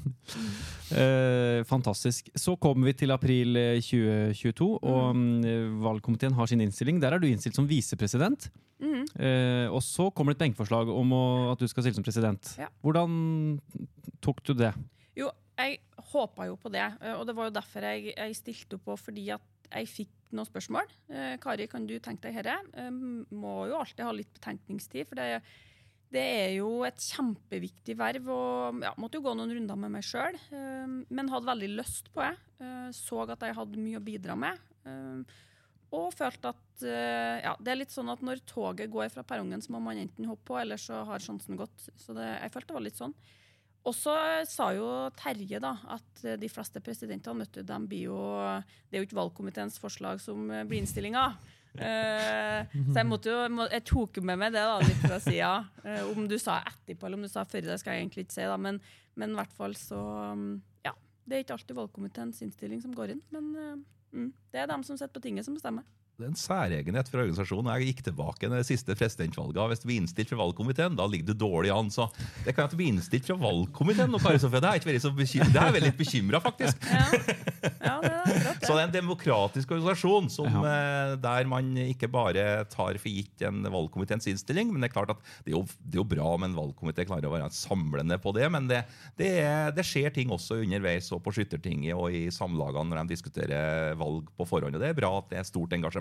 Eh, 0.91 1.61
fantastisk. 1.63 2.27
Så 2.35 2.57
kommer 2.59 2.89
vi 2.89 2.93
til 2.99 3.13
april 3.15 3.55
eh, 3.55 3.77
2022, 3.79 4.65
og 4.83 5.15
mm, 5.15 5.77
valgkomiteen 5.85 6.35
har 6.35 6.49
sin 6.51 6.59
innstilling. 6.65 6.99
Der 6.99 7.15
er 7.15 7.21
du 7.21 7.29
innstilt 7.29 7.55
som 7.55 7.69
visepresident. 7.69 8.49
Mm. 8.81 9.05
Eh, 9.15 9.67
og 9.71 9.79
så 9.85 10.09
kommer 10.11 10.33
det 10.33 10.41
et 10.41 10.45
benkeforslag 10.49 10.91
om 10.91 11.13
å, 11.15 11.23
at 11.53 11.63
du 11.63 11.69
skal 11.71 11.85
stille 11.85 11.95
som 11.95 12.03
president. 12.03 12.51
Ja. 12.59 12.67
Hvordan 12.83 13.15
tok 14.19 14.43
du 14.49 14.51
det? 14.57 14.73
Jo, 15.17 15.29
jeg 15.61 15.79
håpa 16.11 16.49
jo 16.49 16.57
på 16.59 16.71
det, 16.73 16.83
eh, 16.99 17.15
og 17.15 17.23
det 17.29 17.37
var 17.37 17.47
jo 17.47 17.55
derfor 17.61 17.87
jeg, 17.87 18.11
jeg 18.11 18.39
stilte 18.39 18.79
opp 18.79 18.89
på, 18.91 18.99
fordi 19.07 19.29
at 19.37 19.47
jeg 19.71 19.91
fikk 19.95 20.11
noen 20.35 20.47
spørsmål. 20.47 20.89
Eh, 21.11 21.35
Kari, 21.41 21.67
kan 21.71 21.85
du 21.89 21.97
tenke 22.03 22.29
deg 22.29 22.39
dette? 22.41 22.55
Eh, 22.79 22.89
må 22.91 23.65
jo 23.69 23.79
alltid 23.79 24.05
ha 24.05 24.13
litt 24.15 24.31
betenkningstid, 24.35 25.09
for 25.09 25.19
det, 25.19 25.41
det 26.13 26.23
er 26.23 26.49
jo 26.57 26.81
et 26.87 27.03
kjempeviktig 27.11 27.97
verv. 27.99 28.31
og 28.33 28.81
ja, 28.85 28.93
Måtte 29.01 29.19
jo 29.19 29.25
gå 29.27 29.35
noen 29.37 29.53
runder 29.57 29.79
med 29.79 29.95
meg 29.97 30.07
sjøl, 30.07 30.37
eh, 30.55 30.97
men 31.09 31.31
hadde 31.33 31.51
veldig 31.51 31.71
lyst 31.77 32.11
på 32.15 32.25
det. 32.25 32.35
Så 32.93 33.23
at 33.25 33.41
jeg 33.41 33.57
hadde 33.57 33.81
mye 33.81 33.97
å 33.97 34.03
bidra 34.05 34.35
med. 34.37 34.59
Og 35.97 36.11
følte 36.13 36.51
at 36.53 36.83
ja, 36.85 37.55
det 37.57 37.71
er 37.71 37.79
litt 37.79 37.93
sånn 37.93 38.11
at 38.13 38.21
når 38.23 38.43
toget 38.45 38.91
går 38.93 39.09
fra 39.09 39.23
perrongen, 39.25 39.63
så 39.65 39.73
må 39.73 39.81
man 39.81 39.97
enten 39.97 40.27
hoppe 40.29 40.45
på, 40.51 40.59
eller 40.61 40.77
så 40.79 41.01
har 41.09 41.23
sjansen 41.23 41.57
gått. 41.57 41.87
Så 41.97 42.13
det, 42.13 42.27
jeg 42.37 42.53
følte 42.53 42.69
det 42.69 42.77
var 42.77 42.85
litt 42.85 43.01
sånn. 43.01 43.15
Og 43.81 43.95
så 43.97 44.13
sa 44.45 44.67
jo 44.77 44.87
Terje 45.17 45.57
da, 45.61 45.73
at 45.95 46.25
eh, 46.25 46.37
de 46.39 46.49
fleste 46.51 46.81
presidentene 46.85 47.45
vet 47.45 47.55
du, 47.57 47.63
de 47.65 47.79
blir 47.89 48.11
jo, 48.11 48.19
Det 48.89 48.97
er 48.97 49.01
jo 49.01 49.07
ikke 49.07 49.17
valgkomiteens 49.17 49.79
forslag 49.81 50.21
som 50.21 50.51
eh, 50.51 50.65
blir 50.69 50.83
innstillinga. 50.83 51.31
Uh, 51.71 52.67
så 52.67 52.97
jeg, 52.99 53.07
måtte 53.07 53.31
jo, 53.31 53.43
må, 53.55 53.63
jeg 53.71 53.85
tok 53.87 54.17
med 54.27 54.41
meg 54.41 54.51
det 54.51 54.63
da, 54.67 54.73
litt 54.83 55.05
fra 55.05 55.21
sida. 55.23 55.51
Uh, 55.85 56.09
om 56.11 56.27
du 56.27 56.35
sa 56.41 56.57
etterpå 56.67 57.07
eller 57.07 57.21
om 57.21 57.23
du 57.23 57.31
sa 57.31 57.45
før, 57.47 57.63
det 57.63 57.77
skal 57.79 57.95
jeg 57.95 58.03
egentlig 58.03 58.25
ikke 58.27 58.35
si. 58.35 58.43
da, 58.43 58.57
Men, 58.59 58.81
men 59.15 59.31
i 59.31 59.39
hvert 59.39 59.55
fall 59.55 59.77
så 59.79 60.01
mm, 60.35 60.51
Ja. 60.89 60.93
Det 61.23 61.37
er 61.37 61.45
ikke 61.45 61.55
alltid 61.55 61.77
valgkomiteens 61.77 62.43
innstilling 62.43 62.83
som 62.83 62.91
går 62.97 63.15
inn, 63.15 63.23
men 63.31 63.49
uh, 63.55 63.71
mm, 64.11 64.29
det 64.51 64.61
er 64.61 64.67
dem 64.73 64.83
som 64.83 64.99
sitter 64.99 65.15
på 65.15 65.23
tinget, 65.23 65.47
som 65.47 65.55
bestemmer. 65.55 65.87
Det 66.19 66.27
er 66.27 66.29
en 66.29 66.37
særegenhet 66.37 67.07
for 67.09 67.23
organisasjonen. 67.23 67.71
Jeg 67.79 67.91
gikk 67.91 68.01
tilbake 68.05 68.45
i 68.45 68.51
det 68.51 68.65
siste 68.67 68.93
presidentvalget. 68.93 69.57
Hvis 69.71 69.81
du 69.81 69.87
blir 69.89 70.01
innstilt 70.03 70.29
fra 70.29 70.37
valgkomiteen, 70.43 70.97
da 70.99 71.07
ligger 71.09 71.31
du 71.31 71.39
dårlig 71.41 71.71
an. 71.73 71.89
Så 71.93 72.05
det 72.45 72.53
kan 72.53 72.67
jeg 72.67 72.77
bli 72.77 72.89
innstilt 72.91 73.25
fra 73.25 73.37
valgkomiteen 73.41 74.11
nå, 74.11 74.19
Kari 74.21 74.41
Sofie. 74.41 74.61
Det 74.61 74.69
er 74.69 75.71
jeg 75.71 75.75
veldig 75.79 75.93
bekymra, 75.97 76.41
faktisk. 76.43 76.85
Ja, 76.91 77.07
ja 77.81 77.95
det 78.03 78.11
er 78.11 78.29
Så 78.61 78.75
det. 78.75 78.75
det 78.75 78.75
er 78.75 78.83
en 78.83 78.93
demokratisk 78.93 79.73
organisasjon 79.73 80.29
som, 80.29 80.59
ja. 80.61 81.15
der 81.21 81.49
man 81.49 81.71
ikke 81.87 82.09
bare 82.11 82.45
tar 82.69 82.99
for 83.01 83.09
gitt 83.09 83.41
en 83.47 83.65
valgkomiteens 83.65 84.29
innstilling. 84.29 84.69
Men 84.69 84.85
det 84.85 84.91
er 84.91 84.95
klart 84.99 85.15
at 85.15 85.25
det 85.41 85.55
er 85.55 85.57
jo, 85.57 85.63
det 85.81 85.97
er 85.97 86.03
jo 86.03 86.07
bra 86.13 86.35
om 86.35 86.45
en 86.45 86.57
valgkomité 86.59 87.07
klarer 87.09 87.31
å 87.31 87.33
være 87.33 87.49
samlende 87.55 88.19
på 88.21 88.35
det. 88.37 88.45
Men 88.53 88.69
det, 88.69 88.83
det, 89.17 89.31
er, 89.41 89.73
det 89.73 89.87
skjer 89.87 90.13
ting 90.13 90.29
også 90.33 90.59
underveis 90.61 91.09
og 91.15 91.23
på 91.25 91.33
Skyttertinget 91.33 91.97
og 91.97 92.13
i 92.13 92.27
samlagene 92.33 92.91
når 92.91 93.01
de 93.01 93.15
diskuterer 93.15 93.97
valg 93.97 94.29
på 94.37 94.49
forhånd. 94.53 94.77
Og 94.77 94.85
det 94.85 94.93
er 94.93 95.01
bra 95.01 95.15
at 95.17 95.33
det 95.33 95.41
er 95.41 95.49
stort 95.49 95.73
engasjement. 95.77 96.00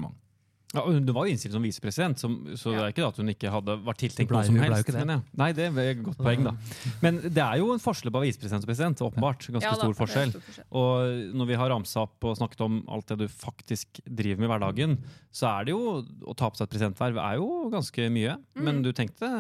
Ja, 0.70 0.84
hun 0.86 1.02
var 1.10 1.26
jo 1.26 1.32
innstilt 1.34 1.50
som 1.50 1.64
visepresident, 1.66 2.20
så 2.22 2.28
det 2.70 2.78
er 2.78 2.92
ikke 2.92 3.02
at 3.08 3.16
hun 3.18 3.26
ikke 3.32 3.50
hadde 3.50 3.74
vært 3.82 3.98
tiltenkt 4.04 4.30
noe 4.30 4.44
som 4.46 4.54
helst. 4.62 4.84
ikke 4.84 4.92
det. 4.94 5.00
Men 5.02 5.10
ja. 5.16 5.22
Nei, 5.40 5.48
det 5.58 5.64
er 5.66 5.78
et 5.96 6.02
godt 6.06 6.20
poeng, 6.22 6.44
da. 6.46 6.52
Men 7.02 7.16
det 7.24 7.42
er 7.42 7.56
jo 7.58 7.72
en 7.74 7.82
forskjell 7.82 8.12
på 8.14 8.22
visepresident 8.22 8.62
og 8.62 8.70
president. 8.70 9.02
Åpenbart. 9.02 9.48
Ganske 9.50 9.66
Ja 9.66 9.72
da, 9.74 9.80
stor 9.82 9.96
forskjell. 9.98 10.30
stor 10.36 10.44
forskjell. 10.46 10.68
Og 10.78 11.34
når 11.40 11.48
vi 11.50 11.58
har 11.58 11.72
ramsa 11.74 12.04
opp 12.06 12.28
og 12.30 12.38
snakket 12.38 12.62
om 12.68 12.78
alt 12.86 13.10
det 13.10 13.18
du 13.18 13.26
faktisk 13.34 13.98
driver 14.06 14.38
med 14.44 14.46
i 14.46 14.52
hverdagen, 14.54 14.94
så 15.34 15.50
er 15.56 15.64
det 15.66 15.74
jo 15.74 15.82
å 16.30 16.36
ta 16.38 16.52
på 16.54 16.60
seg 16.62 16.68
et 16.68 16.76
presidentverv 16.76 17.18
er 17.18 17.40
jo 17.42 17.50
ganske 17.74 18.06
mye. 18.14 18.38
Men 18.54 18.78
Mm. 18.78 18.82
du 18.86 18.92
tenkte 18.94 19.32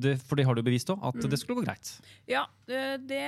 det, 0.00 0.14
for 0.24 0.36
det 0.36 0.46
har 0.48 0.54
du 0.56 0.62
bevist 0.64 0.88
òg, 0.88 1.02
at 1.04 1.14
Mm. 1.14 1.30
det 1.30 1.38
skulle 1.38 1.60
gå 1.60 1.66
greit. 1.66 2.00
Ja, 2.26 2.46
det 2.66 3.20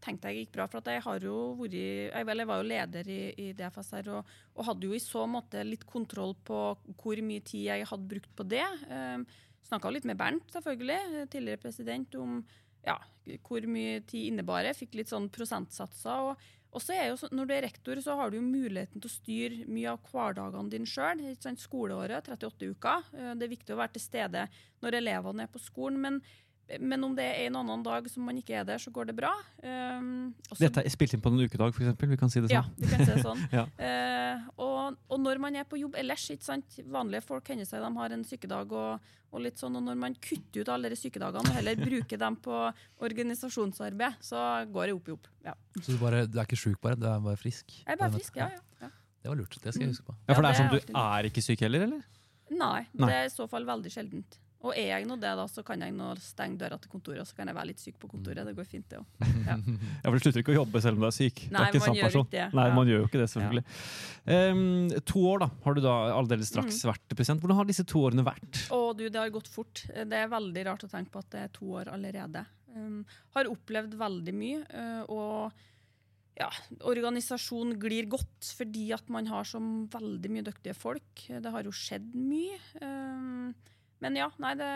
tenkte 0.00 0.30
jeg 0.32 0.46
gikk 0.46 0.52
bra. 0.56 0.66
For 0.66 0.78
at 0.78 0.86
jeg 0.86 1.02
har 1.04 1.18
jo 1.20 1.54
vært 1.58 1.72
Jeg, 1.72 2.26
vel, 2.26 2.38
jeg 2.38 2.46
var 2.48 2.62
jo 2.62 2.68
leder 2.68 3.08
i, 3.12 3.20
i 3.36 3.52
DFS 3.52 3.90
her, 3.92 4.08
og, 4.08 4.24
og 4.56 4.64
hadde 4.64 4.88
jo 4.88 4.92
i 4.96 4.98
så 5.02 5.26
måte 5.28 5.62
litt 5.64 5.84
kontroll 5.86 6.34
på 6.44 6.76
hvor 6.96 7.22
mye 7.22 7.44
tid 7.44 7.64
jeg 7.68 7.86
hadde 7.86 8.08
brukt 8.08 8.32
på 8.36 8.48
det. 8.48 8.64
Um, 8.88 9.26
Snakka 9.68 9.92
litt 9.92 10.04
med 10.04 10.18
Bernt, 10.18 10.48
selvfølgelig, 10.52 11.28
tidligere 11.30 11.60
president, 11.62 12.14
om 12.18 12.40
ja, 12.84 12.96
hvor 13.46 13.62
mye 13.70 14.00
tid 14.04 14.32
innebar 14.32 14.64
det. 14.66 14.74
Fikk 14.76 14.96
litt 14.98 15.08
sånn 15.12 15.28
prosentsatser. 15.30 16.32
og 16.32 16.36
og 16.72 16.80
så 16.80 16.94
er 16.96 17.10
jo, 17.10 17.28
Når 17.30 17.48
du 17.48 17.54
er 17.54 17.64
rektor, 17.66 18.00
så 18.00 18.14
har 18.16 18.30
du 18.32 18.38
jo 18.38 18.44
muligheten 18.44 19.00
til 19.00 19.10
å 19.10 19.12
styre 19.12 19.66
mye 19.68 19.92
av 19.92 19.98
hverdagene 20.08 20.72
dine 20.72 20.88
sjøl. 20.88 21.20
Skoleåret, 21.60 22.30
38 22.32 22.70
uker. 22.72 23.10
Eh, 23.12 23.34
Det 23.36 23.46
er 23.46 23.52
viktig 23.52 23.74
å 23.74 23.80
være 23.82 23.92
til 23.98 24.06
stede 24.06 24.46
når 24.82 24.96
elevene 25.02 25.44
er 25.44 25.52
på 25.52 25.60
skolen. 25.60 26.00
Men, 26.00 26.20
men 26.80 27.04
om 27.04 27.14
det 27.14 27.26
er 27.28 27.50
en 27.50 27.60
annen 27.60 27.84
dag 27.84 28.08
som 28.08 28.24
man 28.24 28.38
ikke 28.40 28.56
er 28.56 28.64
der, 28.64 28.80
så 28.80 28.90
går 28.90 29.10
det 29.10 29.16
bra. 29.18 29.34
Um, 29.60 30.32
også, 30.48 30.62
Dette 30.64 30.84
er 30.86 30.94
spilt 30.94 31.12
inn 31.12 31.20
på 31.20 31.28
en 31.34 31.44
ukedag, 31.44 31.74
eksempel. 31.76 32.08
Vi 32.14 32.20
kan 32.20 32.32
si 32.32 32.40
det 32.40 32.54
ja, 32.54 32.64
sånn. 32.64 32.88
kan 32.88 33.04
si 33.04 33.12
det 33.12 33.24
sånn. 33.26 33.44
Ja. 33.58 33.66
uh, 33.76 34.48
og, 34.56 34.96
og 35.12 35.20
når 35.20 35.42
man 35.44 35.60
er 35.60 35.68
på 35.68 35.76
jobb 35.82 35.98
ellers, 36.00 36.24
ikke 36.32 36.48
sant? 36.48 36.80
vanlige 36.88 37.26
folk 37.28 37.52
hender 37.52 37.68
seg 37.68 37.84
de 37.84 37.92
har 38.00 38.16
en 38.16 38.24
sykedag, 38.24 38.72
og, 38.72 39.12
og 39.32 39.40
litt 39.46 39.60
sånn, 39.60 39.78
og 39.80 39.84
når 39.86 39.96
man 39.96 40.14
kutter 40.20 40.62
ut 40.62 40.70
alle 40.74 40.90
de 40.92 40.98
sykedagene 41.00 41.48
og 41.48 41.56
heller 41.56 41.78
bruker 41.80 42.20
dem 42.20 42.36
på 42.44 42.56
organisasjonsarbeid, 43.06 44.18
så 44.24 44.42
går 44.72 44.90
det 44.90 44.96
opp 44.98 45.08
i 45.08 45.14
opp. 45.16 45.30
Ja. 45.46 45.54
Så 45.78 45.94
du, 45.94 45.98
bare, 46.02 46.26
du 46.28 46.36
er 46.36 46.44
ikke 46.44 46.60
sjuk 46.60 46.80
bare, 46.84 46.98
du 47.00 47.06
er 47.08 47.22
bare 47.24 47.40
frisk? 47.40 47.72
Jeg 47.80 47.96
er 47.96 48.00
bare 48.00 48.12
frisk, 48.18 48.36
ja. 48.36 48.50
ja, 48.52 48.86
ja. 48.86 48.90
Det 49.22 49.30
var 49.30 49.38
lurt. 49.38 49.56
Det 49.62 49.72
skal 49.72 49.86
jeg 49.86 49.94
huske 49.94 50.08
på. 50.08 50.16
Ja, 50.26 50.34
For 50.34 50.44
det 50.44 50.50
er 50.50 50.58
sånn 50.58 50.72
du 50.72 50.96
er 51.06 51.28
ikke 51.28 51.44
syk 51.44 51.62
heller, 51.64 51.86
eller? 51.86 52.02
Nei, 52.52 52.80
Nei. 52.92 53.08
det 53.08 53.18
er 53.20 53.28
i 53.28 53.32
så 53.32 53.46
fall 53.48 53.64
veldig 53.68 53.92
sjeldent. 53.94 54.38
Og 54.62 54.76
er 54.78 54.92
jeg 54.92 55.06
nå 55.08 55.16
det, 55.18 55.30
da, 55.38 55.44
så 55.50 55.64
kan 55.66 55.80
jeg 55.82 55.90
nå 55.96 56.12
stenge 56.22 56.54
døra 56.60 56.76
til 56.78 56.90
kontoret, 56.92 57.18
og 57.18 57.26
så 57.26 57.34
kan 57.34 57.48
jeg 57.50 57.56
være 57.56 57.66
litt 57.72 57.80
syk 57.82 57.96
på 57.98 58.06
kontoret. 58.12 58.44
Det 58.46 58.52
går 58.54 58.68
fint, 58.70 58.84
det 58.92 59.00
òg. 59.00 59.06
Ja, 59.48 59.56
for 60.06 60.14
Du 60.14 60.22
slutter 60.22 60.42
ikke 60.44 60.52
å 60.54 60.58
jobbe 60.60 60.82
selv 60.84 61.00
om 61.00 61.02
du 61.02 61.08
er 61.08 61.16
syk. 61.16 61.42
Nei, 61.50 61.64
er 61.66 61.74
man 61.74 61.82
sånn 61.88 61.96
gjør 61.98 62.14
ikke 62.20 62.30
det. 62.36 62.44
Nei, 62.54 62.66
Ja. 62.68 62.74
man 62.76 62.86
gjør 62.92 63.00
jo 63.02 63.08
ikke 63.08 63.18
det, 63.22 63.26
selvfølgelig. 63.32 63.64
Em, 64.36 64.62
to 65.10 65.24
år 65.32 65.42
da, 65.42 65.48
har 65.64 65.74
du 65.74 65.80
da 65.82 65.94
aldeles 66.14 66.52
straks 66.52 66.78
Mm. 66.84 66.92
vært 66.92 67.16
president. 67.16 67.42
Hvordan 67.42 67.56
har 67.58 67.64
disse 67.72 67.84
to 67.90 67.98
årene 68.06 68.22
vært? 68.24 68.60
Å 68.70 68.80
du, 68.96 69.08
det 69.10 69.18
har 69.18 69.30
gått 69.34 69.48
fort. 69.50 69.82
Det 69.90 70.12
er 70.22 70.28
veldig 70.30 70.64
rart 70.70 70.84
å 70.86 70.90
tenke 70.94 71.10
på 71.10 71.18
at 71.18 71.30
det 71.34 71.40
er 71.42 71.48
to 71.58 71.66
år 71.82 71.90
allerede. 71.90 72.46
Um, 72.76 73.02
har 73.34 73.50
opplevd 73.50 73.98
veldig 73.98 74.32
mye, 74.32 74.62
uh, 74.72 75.02
og 75.10 75.52
ja, 76.38 76.48
organisasjonen 76.88 77.74
glir 77.82 78.06
godt 78.08 78.46
fordi 78.56 78.86
at 78.94 79.10
man 79.12 79.26
har 79.28 79.44
så 79.44 79.58
veldig 79.92 80.30
mye 80.32 80.46
dyktige 80.46 80.74
folk. 80.78 81.26
Det 81.28 81.50
har 81.52 81.66
jo 81.66 81.74
skjedd 81.74 82.14
mye. 82.14 82.56
Um, 82.80 83.52
men 84.02 84.18
ja, 84.18 84.26
nei, 84.42 84.56
det, 84.58 84.72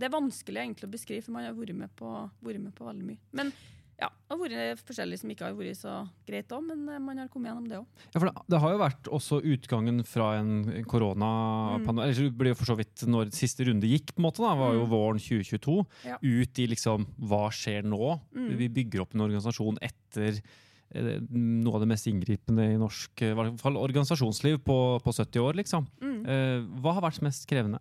det 0.00 0.08
er 0.08 0.14
vanskelig 0.16 0.64
egentlig 0.64 0.88
å 0.88 0.94
beskrive, 0.96 1.22
for 1.26 1.36
man 1.36 1.46
har 1.50 1.54
vært 1.58 1.76
med 1.76 1.92
på, 1.98 2.10
vært 2.42 2.64
med 2.64 2.74
på 2.78 2.88
veldig 2.88 3.06
mye. 3.12 3.20
Men 3.36 3.52
ja, 4.00 4.08
det 4.10 4.34
har 4.34 4.40
vært 4.40 4.80
forskjellig 4.88 5.18
som 5.20 5.30
ikke 5.30 5.44
har 5.46 5.52
vært 5.54 5.78
så 5.78 5.92
greit 6.26 6.50
òg, 6.56 6.64
men 6.66 6.80
uh, 6.90 6.96
man 6.98 7.20
har 7.22 7.28
kommet 7.30 7.52
gjennom 7.52 7.68
det 7.70 7.76
òg. 7.78 8.00
Ja, 8.08 8.16
for 8.16 8.26
det, 8.26 8.32
det 8.50 8.58
har 8.64 8.72
jo 8.72 8.80
vært 8.80 9.10
også 9.18 9.38
utgangen 9.52 10.00
fra 10.08 10.30
en 10.40 10.56
koronapandemi. 10.90 12.08
Eller 12.08 12.18
det 12.26 12.32
ble 12.40 12.50
jo 12.50 12.58
for 12.58 12.72
så 12.72 12.76
vidt 12.80 13.04
når 13.06 13.30
siste 13.36 13.68
runde 13.68 13.86
gikk, 13.86 14.14
på 14.16 14.22
en 14.22 14.26
måte 14.26 14.42
da, 14.42 14.56
var 14.58 14.74
jo 14.74 14.82
Mm. 14.88 14.90
våren 14.90 15.22
2022. 15.22 15.76
Ja. 16.08 16.18
Ut 16.18 16.58
i 16.58 16.66
liksom 16.72 17.06
hva 17.30 17.44
skjer 17.54 17.86
nå? 17.86 18.16
Mm. 18.34 18.50
Vi 18.58 18.68
bygger 18.80 19.04
opp 19.04 19.14
en 19.14 19.26
organisasjon 19.28 19.78
etter 19.84 20.40
eh, 20.40 21.20
noe 21.30 21.76
av 21.78 21.84
det 21.84 21.92
mest 21.92 22.08
inngripende 22.10 22.66
i 22.72 22.80
norsk 22.80 23.22
eh, 23.22 23.36
i 23.36 23.38
hvert 23.38 23.62
fall 23.62 23.78
organisasjonsliv 23.78 24.58
på, 24.66 24.78
på 25.04 25.14
70 25.14 25.46
år, 25.46 25.60
liksom. 25.62 25.86
Mm. 26.02 26.18
Eh, 26.26 26.58
hva 26.82 26.96
har 26.98 27.06
vært 27.06 27.22
mest 27.28 27.46
krevende? 27.46 27.78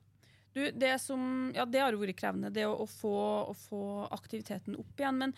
Du, 0.54 0.66
det 0.76 0.98
som, 1.00 1.52
ja, 1.56 1.66
det 1.66 1.80
har 1.80 1.96
vært 1.96 2.20
krevende, 2.20 2.52
det 2.52 2.68
å, 2.68 2.76
å, 2.84 2.88
få, 2.90 3.16
å 3.48 3.56
få 3.56 3.82
aktiviteten 4.12 4.76
opp 4.80 5.00
igjen. 5.00 5.22
Men, 5.22 5.34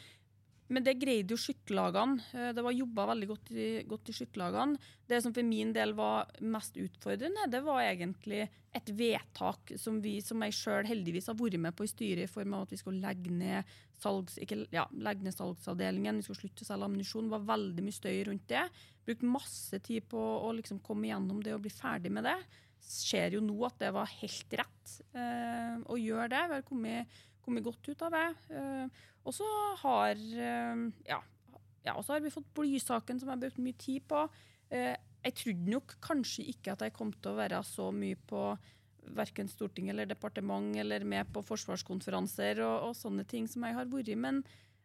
men 0.74 0.86
det 0.86 0.96
greide 0.98 1.36
jo 1.36 1.38
skytterlagene. 1.38 2.24
Eh, 2.34 2.50
Det 2.58 2.64
var 2.66 2.74
jobba 2.74 3.06
veldig 3.12 3.28
godt 3.30 3.52
i, 3.54 3.68
godt 3.90 4.10
i 4.10 4.16
skytterlagene. 4.18 4.80
Det 5.06 5.20
som 5.22 5.36
for 5.36 5.46
min 5.46 5.74
del 5.76 5.94
var 5.94 6.32
mest 6.42 6.80
utfordrende, 6.82 7.46
det 7.52 7.62
var 7.66 7.84
egentlig 7.84 8.48
et 8.74 8.90
vedtak 8.90 9.76
som, 9.78 10.02
vi, 10.02 10.16
som 10.26 10.42
jeg 10.48 10.58
sjøl 10.58 10.90
heldigvis 10.90 11.30
har 11.30 11.38
vært 11.38 11.62
med 11.62 11.78
på 11.78 11.86
i 11.86 11.94
styret, 11.94 12.26
i 12.26 12.34
form 12.34 12.58
av 12.58 12.66
at 12.66 12.74
vi 12.74 12.82
skulle 12.82 13.06
legge 13.06 13.30
ned, 13.38 13.70
salgs, 14.02 14.40
ikke, 14.42 14.64
ja, 14.74 14.88
legge 14.98 15.28
ned 15.28 15.38
salgsavdelingen, 15.38 16.24
vi 16.24 16.26
skulle 16.26 16.42
slutte 16.42 16.66
å 16.66 16.72
selge 16.72 16.90
ammunisjon. 16.90 17.30
Det 17.30 17.38
var 17.38 17.50
veldig 17.54 17.86
mye 17.86 18.00
støy 18.02 18.18
rundt 18.32 18.50
det. 18.50 18.66
Brukt 19.06 19.30
masse 19.30 19.78
tid 19.86 20.10
på 20.10 20.18
å 20.18 20.50
liksom 20.58 20.82
komme 20.82 21.12
igjennom 21.12 21.46
det 21.46 21.54
og 21.54 21.68
bli 21.68 21.76
ferdig 21.76 22.10
med 22.18 22.26
det 22.32 22.40
ser 22.84 23.36
jo 23.36 23.42
nå 23.44 23.56
at 23.68 23.80
det 23.82 23.92
var 23.96 24.12
helt 24.20 24.58
rett 24.60 24.96
eh, 25.16 25.78
å 25.90 25.98
gjøre 26.00 26.30
det. 26.34 26.42
Vi 26.50 26.58
har 26.58 26.66
kommet, 26.68 27.22
kommet 27.44 27.66
godt 27.66 27.90
ut 27.90 28.04
av 28.06 28.14
det. 28.14 28.28
Eh, 28.58 29.02
og 29.24 29.36
så 29.36 29.48
har 29.84 30.20
eh, 30.20 30.84
ja, 31.08 31.20
ja, 31.88 31.96
har 31.96 32.24
vi 32.24 32.34
fått 32.34 32.52
blysaken, 32.58 33.20
som 33.20 33.30
jeg 33.30 33.38
har 33.38 33.44
brukt 33.46 33.64
mye 33.64 33.80
tid 33.80 34.06
på. 34.10 34.26
Eh, 34.74 34.94
jeg 35.24 35.38
trodde 35.40 35.72
nok 35.72 35.96
kanskje 36.04 36.48
ikke 36.52 36.76
at 36.76 36.84
jeg 36.84 36.96
kom 36.96 37.14
til 37.16 37.32
å 37.32 37.40
være 37.40 37.62
så 37.68 37.90
mye 37.96 38.20
på 38.30 38.46
verken 39.14 39.50
storting 39.52 39.90
eller 39.92 40.08
departement 40.08 40.78
eller 40.80 41.04
med 41.08 41.28
på 41.36 41.44
forsvarskonferanser 41.44 42.62
og, 42.64 42.90
og 42.90 42.94
sånne 42.96 43.26
ting 43.28 43.50
som 43.52 43.66
jeg 43.68 43.76
har 43.76 43.90
vært 43.92 44.12
i. 44.12 44.20
Men 44.20 44.44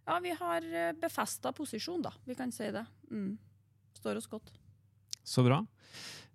ja, 0.09 0.17
vi 0.25 0.33
har 0.35 0.65
befesta 0.99 1.53
posisjon, 1.55 2.03
da. 2.07 2.15
Vi 2.27 2.39
kan 2.39 2.55
si 2.55 2.71
det. 2.75 2.87
Mm. 3.13 3.37
Står 3.99 4.19
oss 4.19 4.31
godt. 4.31 4.58
Så 5.29 5.45
bra. 5.45 5.61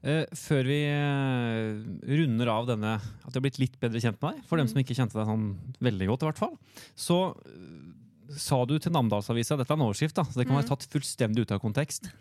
Eh, 0.04 0.26
før 0.36 0.68
vi 0.68 0.78
eh, 0.92 1.78
runder 2.20 2.50
av 2.52 2.68
denne, 2.68 2.98
at 3.00 3.30
jeg 3.32 3.38
har 3.40 3.46
blitt 3.46 3.60
litt 3.62 3.78
bedre 3.80 4.02
kjent 4.04 4.20
med 4.22 4.34
deg, 4.36 4.42
for 4.50 4.60
dem 4.60 4.68
Mm. 4.68 4.72
som 4.74 4.82
ikke 4.84 4.98
kjente 4.98 5.16
deg 5.16 5.30
sånn 5.30 5.46
veldig 5.80 6.08
godt, 6.12 6.24
i 6.26 6.28
hvert 6.28 6.42
fall, 6.42 6.58
så 7.00 7.18
eh, 7.48 8.36
sa 8.38 8.60
du 8.68 8.76
til 8.80 8.92
Namdalsavisa, 8.92 9.56
dette 9.58 9.72
er 9.72 9.80
en 9.80 9.86
overskrift, 9.88 10.16
da, 10.20 10.24
så 10.28 10.42
det 10.42 10.48
kan 10.50 10.58
være 10.60 10.68
Mm. 10.68 10.72
tatt 10.76 10.88
fullstendig 10.92 11.46
ut 11.48 11.52
av 11.56 11.62
kontekst, 11.64 12.12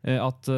at 0.00 0.48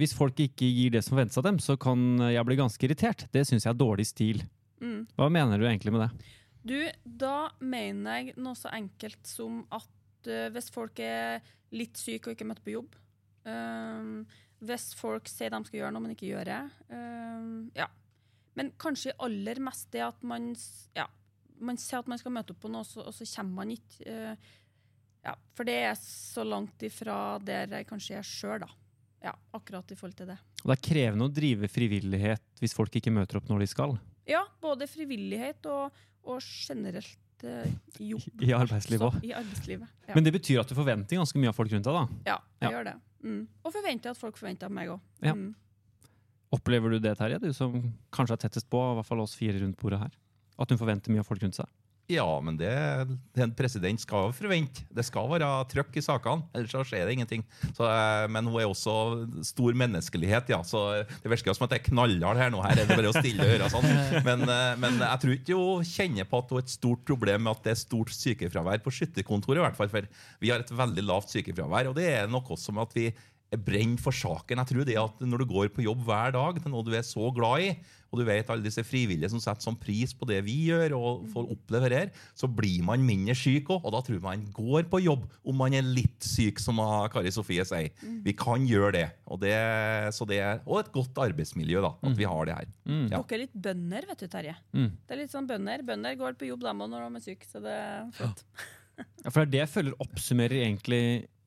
hvis 0.00 0.14
folk 0.16 0.36
ikke 0.40 0.64
gir 0.72 0.90
det 0.90 1.02
som 1.04 1.16
forventes 1.18 1.36
av 1.36 1.44
dem, 1.44 1.58
så 1.60 1.76
kan 1.78 2.16
jeg 2.32 2.44
bli 2.48 2.56
ganske 2.56 2.80
irritert. 2.86 3.26
Det 3.30 3.42
syns 3.46 3.64
jeg 3.66 3.74
er 3.74 3.76
dårlig 3.76 4.06
stil. 4.08 4.40
Mm. 4.80 5.06
Hva 5.18 5.28
mener 5.30 5.58
du 5.60 5.66
egentlig 5.68 5.92
med 5.92 6.00
det? 6.06 6.24
Du, 6.64 6.78
da 7.04 7.50
mener 7.60 8.22
jeg 8.24 8.36
noe 8.40 8.54
så 8.56 8.72
enkelt 8.72 9.20
som 9.28 9.66
at 9.70 9.84
hvis 10.24 10.70
folk 10.72 10.98
er 11.04 11.42
litt 11.76 11.96
syke 12.00 12.28
og 12.30 12.36
ikke 12.38 12.48
møter 12.48 12.64
på 12.64 12.72
jobb 12.72 12.96
ehm, 13.44 14.24
Hvis 14.64 14.90
folk 14.96 15.28
sier 15.28 15.52
de 15.52 15.60
skal 15.66 15.80
gjøre 15.82 15.92
noe, 15.92 16.04
men 16.06 16.14
ikke 16.16 16.30
gjør 16.30 16.48
det 16.48 16.60
Uh, 16.88 17.66
Ja. 17.76 17.90
Men 18.56 18.70
kanskje 18.80 19.12
aller 19.20 19.58
mest 19.60 19.90
det 19.92 20.00
at 20.00 20.22
man 20.24 20.54
ja, 20.96 21.04
man 21.60 21.76
sier 21.76 22.00
at 22.00 22.08
man 22.08 22.20
skal 22.20 22.32
møte 22.32 22.54
opp 22.54 22.62
på 22.62 22.70
noe, 22.72 22.86
så, 22.88 23.02
og 23.04 23.12
så 23.12 23.26
kommer 23.36 23.64
man 23.64 23.74
ikke. 23.74 24.06
Uh, 24.08 24.54
ja, 25.26 25.34
for 25.58 25.68
det 25.68 25.76
er 25.90 25.94
så 26.00 26.44
langt 26.46 26.82
ifra 26.86 27.36
der 27.42 27.68
jeg 27.80 27.88
kanskje 27.88 28.16
er 28.20 28.26
sjøl, 28.26 28.62
da. 28.64 28.70
Ja, 29.26 29.32
akkurat 29.56 29.90
i 29.90 29.96
forhold 29.98 30.16
til 30.16 30.30
det. 30.30 30.36
Og 30.62 30.70
det 30.70 30.76
er 30.76 30.84
krevende 30.88 31.26
å 31.26 31.32
drive 31.32 31.68
frivillighet 31.72 32.62
hvis 32.62 32.76
folk 32.76 32.96
ikke 32.96 33.12
møter 33.14 33.40
opp 33.40 33.48
når 33.50 33.64
de 33.64 33.70
skal, 33.72 33.96
Ja, 34.26 34.42
både 34.62 34.88
frivillighet 34.90 35.66
og, 35.70 35.94
og 36.26 36.42
generelt 36.42 37.18
jobb. 37.42 38.42
i 38.42 38.52
arbeidslivet 38.52 39.22
I 39.24 39.32
arbeidslivet. 39.36 39.88
Ja. 40.08 40.14
Men 40.14 40.24
det 40.24 40.32
betyr 40.32 40.60
at 40.60 40.68
du 40.68 40.74
forventer 40.74 41.16
ganske 41.16 41.38
mye 41.38 41.48
av 41.48 41.54
folk 41.54 41.70
rundt 41.72 41.84
deg, 41.84 41.92
da. 41.94 42.06
Ja, 42.26 42.38
jeg 42.60 42.70
Ja. 42.70 42.78
gjør 42.78 42.84
det. 42.84 42.94
Mm. 43.24 43.46
Og 43.64 43.72
forventer 43.72 44.10
at 44.10 44.16
folk 44.16 44.36
forventer 44.36 44.64
av 44.64 44.72
meg 44.72 44.88
òg. 44.88 45.00
Ja. 45.22 45.34
Mm. 45.34 45.54
Opplever 46.52 46.90
du 46.90 46.98
det, 47.00 47.16
Terje? 47.18 47.40
Du 47.40 47.52
som 47.52 47.72
kanskje 48.12 48.32
er 48.32 48.36
tettest 48.48 48.68
på, 48.70 48.78
i 48.78 48.94
hvert 48.96 49.06
fall 49.06 49.20
oss 49.20 49.34
fire 49.34 49.58
rundt 49.60 49.76
bordet 49.76 49.98
her. 49.98 50.10
At 50.58 50.70
hun 50.70 50.78
forventer 50.78 51.10
mye 51.12 51.20
av 51.20 51.26
folk 51.26 51.42
rundt 51.42 51.54
seg. 51.58 51.66
Ja, 52.06 52.26
men 52.38 52.54
det, 52.54 52.70
en 53.34 53.52
president 53.58 53.98
skal 53.98 54.30
forvente. 54.36 54.84
Det 54.94 55.02
skal 55.08 55.26
være 55.32 55.48
trøkk 55.72 55.96
i 55.98 56.04
sakene, 56.04 56.46
ellers 56.54 56.70
så 56.70 56.84
skjer 56.86 57.02
det 57.08 57.16
ingenting. 57.16 57.42
Så, 57.74 57.82
eh, 57.82 58.26
men 58.30 58.46
hun 58.46 58.60
er 58.62 58.68
også 58.70 58.94
stor 59.46 59.74
menneskelighet, 59.74 60.52
ja. 60.54 60.60
Så 60.66 60.84
det 61.02 61.32
virker 61.32 61.56
som 61.56 61.66
at 61.66 61.74
jeg 61.74 61.88
knallhard 61.88 62.38
her 62.38 62.54
nå. 62.54 62.62
Her 62.62 62.78
er 62.78 62.86
det 62.86 62.94
bare 62.94 63.10
å 63.10 63.16
stille 63.16 63.42
og 63.42 63.50
høre 63.50 63.70
sånn. 63.74 63.88
Men, 64.26 64.42
eh, 64.50 64.78
men 64.80 65.00
jeg 65.02 65.22
tror 65.22 65.34
ikke 65.34 65.58
hun 65.58 65.86
kjenner 65.86 66.26
på 66.28 66.38
at 66.38 66.50
hun 66.50 66.60
har 66.60 66.64
et 66.64 66.72
stort 66.72 67.02
problem 67.06 67.44
med 67.46 67.56
at 67.56 67.66
det 67.66 67.72
er 67.74 67.80
stort 67.80 68.12
sykefravær 68.14 68.82
på 68.84 68.92
skytterkontoret, 68.94 69.60
i 69.60 69.64
hvert 69.66 69.78
fall. 69.78 69.90
For 69.92 70.06
vi 70.42 70.52
har 70.52 70.62
et 70.62 70.72
veldig 70.78 71.04
lavt 71.06 71.34
sykefravær, 71.34 71.90
og 71.90 71.98
det 71.98 72.06
er 72.12 72.30
noe 72.30 72.58
som 72.60 72.78
at 72.82 72.94
vi 72.96 73.10
er 73.54 73.60
brent 73.62 74.00
for 74.02 74.14
saken. 74.14 74.58
Jeg 74.62 74.70
tror 74.72 74.88
det 74.88 74.96
at 74.98 75.22
når 75.22 75.42
du 75.42 75.50
går 75.52 75.70
på 75.74 75.84
jobb 75.84 76.02
hver 76.06 76.34
dag 76.34 76.58
til 76.58 76.72
noe 76.72 76.86
du 76.86 76.92
er 76.96 77.06
så 77.06 77.30
glad 77.34 77.62
i, 77.62 77.70
og 78.10 78.20
du 78.20 78.24
vet 78.26 78.50
alle 78.52 78.64
disse 78.64 78.82
frivillige 78.86 79.28
som 79.32 79.40
setter 79.42 79.66
sånn 79.66 79.78
pris 79.80 80.12
på 80.16 80.28
det 80.30 80.38
vi 80.46 80.54
gjør, 80.68 80.94
og 80.96 81.26
får 81.32 81.50
oppleve 81.52 81.90
her, 81.92 82.12
så 82.38 82.48
blir 82.48 82.84
man 82.86 83.02
mindre 83.04 83.34
syk 83.38 83.70
òg. 83.74 83.82
Og 83.82 83.94
da 83.94 84.00
tror 84.04 84.16
jeg 84.16 84.24
man 84.24 84.44
går 84.56 84.86
på 84.92 85.02
jobb 85.04 85.26
om 85.46 85.58
man 85.58 85.74
er 85.76 85.86
litt 85.86 86.24
syk, 86.24 86.62
som 86.62 86.80
Kari 87.12 87.32
Sofie 87.34 87.66
sier. 87.66 87.90
Vi 88.24 88.34
kan 88.38 88.64
gjøre 88.66 88.94
det. 88.96 89.04
Og, 89.26 89.40
det, 89.42 89.54
så 90.16 90.26
det 90.28 90.40
er, 90.42 90.62
og 90.64 90.80
et 90.84 90.92
godt 90.94 91.18
arbeidsmiljø, 91.26 91.82
da, 91.84 91.92
at 92.08 92.18
vi 92.18 92.30
har 92.30 92.48
det 92.48 92.58
her. 92.60 92.72
Mm. 92.86 93.04
Ja. 93.10 93.20
Dere 93.20 93.38
er 93.38 93.44
litt 93.44 93.60
bønder, 93.68 94.08
vet 94.10 94.24
du, 94.24 94.30
Terje. 94.32 94.56
Mm. 94.72 94.90
Det 95.02 95.16
er 95.16 95.22
litt 95.22 95.34
sånn 95.34 95.50
bønder. 95.50 95.86
Bønder 95.86 96.18
går 96.22 96.38
på 96.40 96.50
jobb 96.50 96.66
dem 96.66 96.82
også 96.86 96.94
når 96.94 97.06
de 97.06 97.22
er 97.22 97.26
syke, 97.26 97.50
så 97.50 97.62
det 97.64 97.76
er 97.76 98.10
flott. 98.16 98.44
Ja, 98.96 99.28
for 99.28 99.42
det 99.42 99.46
er 99.46 99.52
det 99.52 99.58
jeg 99.60 99.72
føler 99.74 100.04
oppsummerer 100.06 100.62
egentlig 100.62 101.02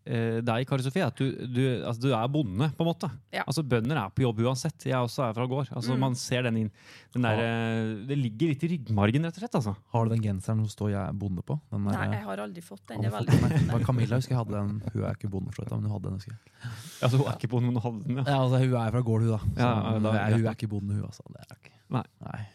deg, 0.05 0.65
Kari 0.65 0.81
Sofie, 0.81 1.03
at 1.05 1.15
du, 1.19 1.25
du, 1.45 1.59
altså, 1.85 2.01
du 2.01 2.07
er 2.15 2.27
bonde, 2.31 2.69
på 2.73 2.81
en 2.81 2.87
måte. 2.89 3.09
Ja. 3.35 3.43
Altså 3.45 3.61
Bønder 3.67 3.97
er 3.99 4.09
på 4.15 4.23
jobb 4.23 4.39
uansett. 4.41 4.85
Jeg 4.87 4.95
også 4.97 5.27
er 5.29 5.33
fra 5.37 5.45
gård. 5.45 5.67
Altså, 5.75 5.93
Mm. 5.93 5.99
Man 5.99 6.15
ser 6.15 6.43
den 6.47 6.57
inn 6.57 6.71
den 7.13 7.21
der, 7.27 7.37
ja. 7.41 8.05
Det 8.07 8.17
ligger 8.17 8.47
litt 8.53 8.63
i 8.63 8.69
ryggmargen, 8.71 9.25
rett 9.27 9.35
og 9.37 9.43
slett. 9.43 9.55
Altså. 9.59 9.75
Har 9.93 10.05
du 10.05 10.09
den 10.15 10.21
genseren 10.23 10.63
som 10.65 10.69
står 10.71 10.89
'jeg 10.95 11.09
er 11.09 11.13
bonde' 11.13 11.43
på? 11.45 11.59
Den 11.71 11.85
der, 11.85 11.91
Nei, 11.91 12.15
jeg 12.15 12.23
har 12.25 12.37
aldri 12.37 12.61
fått 12.61 12.85
den. 12.87 13.01
Det 13.01 13.11
er 13.11 13.17
veldig 13.19 13.69
den? 13.69 13.85
Camilla 13.85 14.15
husker 14.15 14.33
jeg 14.33 14.39
hadde 14.39 14.55
den. 14.55 14.81
Hun 14.93 15.03
er 15.03 15.13
ikke 15.13 15.29
bonde, 15.29 15.51
men 15.57 15.81
hun 15.83 15.91
hadde 15.91 16.03
den. 16.09 16.13
husker 16.13 16.31
jeg. 16.31 16.71
Altså, 17.03 17.17
hun 17.17 17.27
er 17.27 17.35
ikke 17.37 17.49
bonde, 17.49 17.65
men 17.67 17.75
hun 17.75 17.81
hadde 17.81 18.03
den. 18.07 18.17
Ja. 18.17 18.23
Ja, 18.23 18.37
altså, 18.43 18.57
hun 18.57 18.73
er 18.73 18.91
fra 18.91 19.01
gård, 19.01 19.21
hun, 19.21 19.29
da. 19.29 19.37
Så, 19.37 19.57
Ja, 19.57 19.91
ja, 19.93 19.99
da- 19.99 20.13
er- 20.15 20.37
hun 20.37 20.45
er 20.47 20.55
ikke 20.55 20.69
bonde, 20.69 20.93
hun. 20.95 21.03
Altså. 21.03 21.21
Det 21.27 21.39
er 21.49 21.55
ikke. 21.55 21.73
Nei. 21.89 22.03
Nei. 22.23 22.45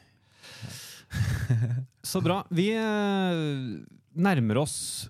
Så 2.03 2.20
bra. 2.24 2.42
Vi 2.51 2.70
eh, 2.74 3.84
nærmer 4.16 4.57
oss 4.62 5.09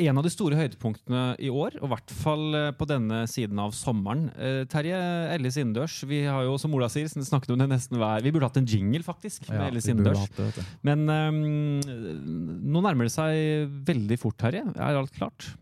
en 0.00 0.18
av 0.20 0.24
de 0.26 0.30
store 0.32 0.56
høydepunktene 0.58 1.22
i 1.42 1.50
år, 1.52 1.76
og 1.80 1.86
i 1.88 1.90
hvert 1.92 2.12
fall 2.20 2.56
eh, 2.58 2.68
på 2.76 2.86
denne 2.88 3.22
siden 3.30 3.60
av 3.62 3.74
sommeren. 3.76 4.28
Eh, 4.34 4.62
Terje 4.70 4.98
Ellis 5.34 5.58
innendørs. 5.60 6.00
Vi 6.10 6.22
har 6.26 6.46
jo, 6.46 6.56
som 6.60 6.74
Ola 6.76 6.88
sier, 6.92 7.10
snakket 7.10 7.54
om 7.54 7.62
det 7.62 7.70
nesten 7.70 8.00
hver 8.00 8.24
Vi 8.24 8.32
burde 8.34 8.48
hatt 8.50 8.60
en 8.60 8.68
jingle, 8.68 9.02
faktisk, 9.06 9.48
med 9.48 9.58
Ja, 9.60 9.70
Ellis 9.70 9.88
innendørs. 9.90 10.26
det. 10.36 10.66
Men 10.86 11.06
um, 11.08 11.80
nå 12.74 12.84
nærmer 12.84 13.08
det 13.08 13.14
seg 13.14 13.74
veldig 13.88 14.20
fort, 14.20 14.38
Terje. 14.40 14.64
Er 14.76 15.00
alt 15.00 15.14
klart? 15.16 15.52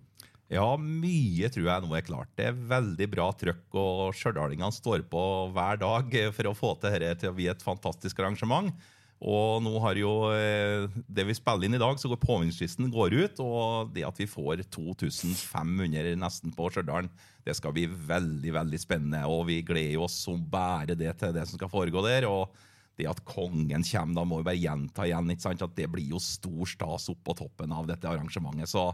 Ja, 0.48 0.68
mye 0.80 1.50
tror 1.52 1.66
jeg 1.68 1.84
nå 1.84 1.96
er 1.96 2.06
klart. 2.06 2.30
Det 2.38 2.46
er 2.48 2.60
veldig 2.70 3.08
bra 3.12 3.26
trøkk, 3.36 3.66
og 3.76 4.14
stjørdalingene 4.16 4.72
står 4.72 5.04
på 5.10 5.24
hver 5.52 5.80
dag 5.82 6.14
for 6.36 6.48
å 6.48 6.56
få 6.56 6.76
til 6.80 6.96
dette 6.96 7.24
til 7.24 7.34
å 7.34 7.36
bli 7.36 7.50
et 7.52 7.64
fantastisk 7.64 8.22
arrangement. 8.22 8.72
Og 9.18 9.58
nå 9.64 9.72
har 9.82 9.98
jo 9.98 10.12
eh, 10.30 10.86
det 11.10 11.24
vi 11.26 11.34
spiller 11.34 11.66
inn 11.66 11.74
i 11.74 11.80
dag, 11.82 11.98
så 11.98 12.10
går 12.10 12.20
påminnelsesfristen 12.22 12.90
går 12.94 13.16
ut. 13.16 13.40
Og 13.42 13.90
det 13.94 14.06
at 14.06 14.20
vi 14.20 14.28
får 14.30 14.62
2500 14.70 16.14
nesten 16.20 16.54
på 16.54 16.70
Stjørdal, 16.70 17.10
det 17.42 17.56
skal 17.58 17.74
bli 17.74 17.88
veldig 17.88 18.54
veldig 18.54 18.80
spennende. 18.82 19.24
Og 19.26 19.48
vi 19.50 19.60
gleder 19.66 20.04
oss 20.06 20.20
som 20.22 20.38
bare 20.52 20.94
det 20.98 21.16
til 21.18 21.34
det 21.34 21.48
som 21.48 21.58
skal 21.58 21.72
foregå 21.72 22.04
der. 22.06 22.28
og 22.30 22.54
det 22.98 23.06
at 23.10 23.22
kongen 23.26 23.84
kommer, 23.86 24.16
da 24.16 24.24
må 24.26 24.40
vi 24.40 24.48
bare 24.48 24.60
gjenta 24.60 25.06
igjen, 25.06 25.30
ikke 25.32 25.46
sant? 25.46 25.64
at 25.64 25.76
det 25.78 25.86
blir 25.92 26.10
jo 26.14 26.20
stor 26.22 26.68
stas 26.68 27.08
opp 27.12 27.20
på 27.26 27.36
toppen 27.38 27.74
av 27.74 27.86
dette 27.88 28.08
arrangementet. 28.10 28.70
Så 28.70 28.88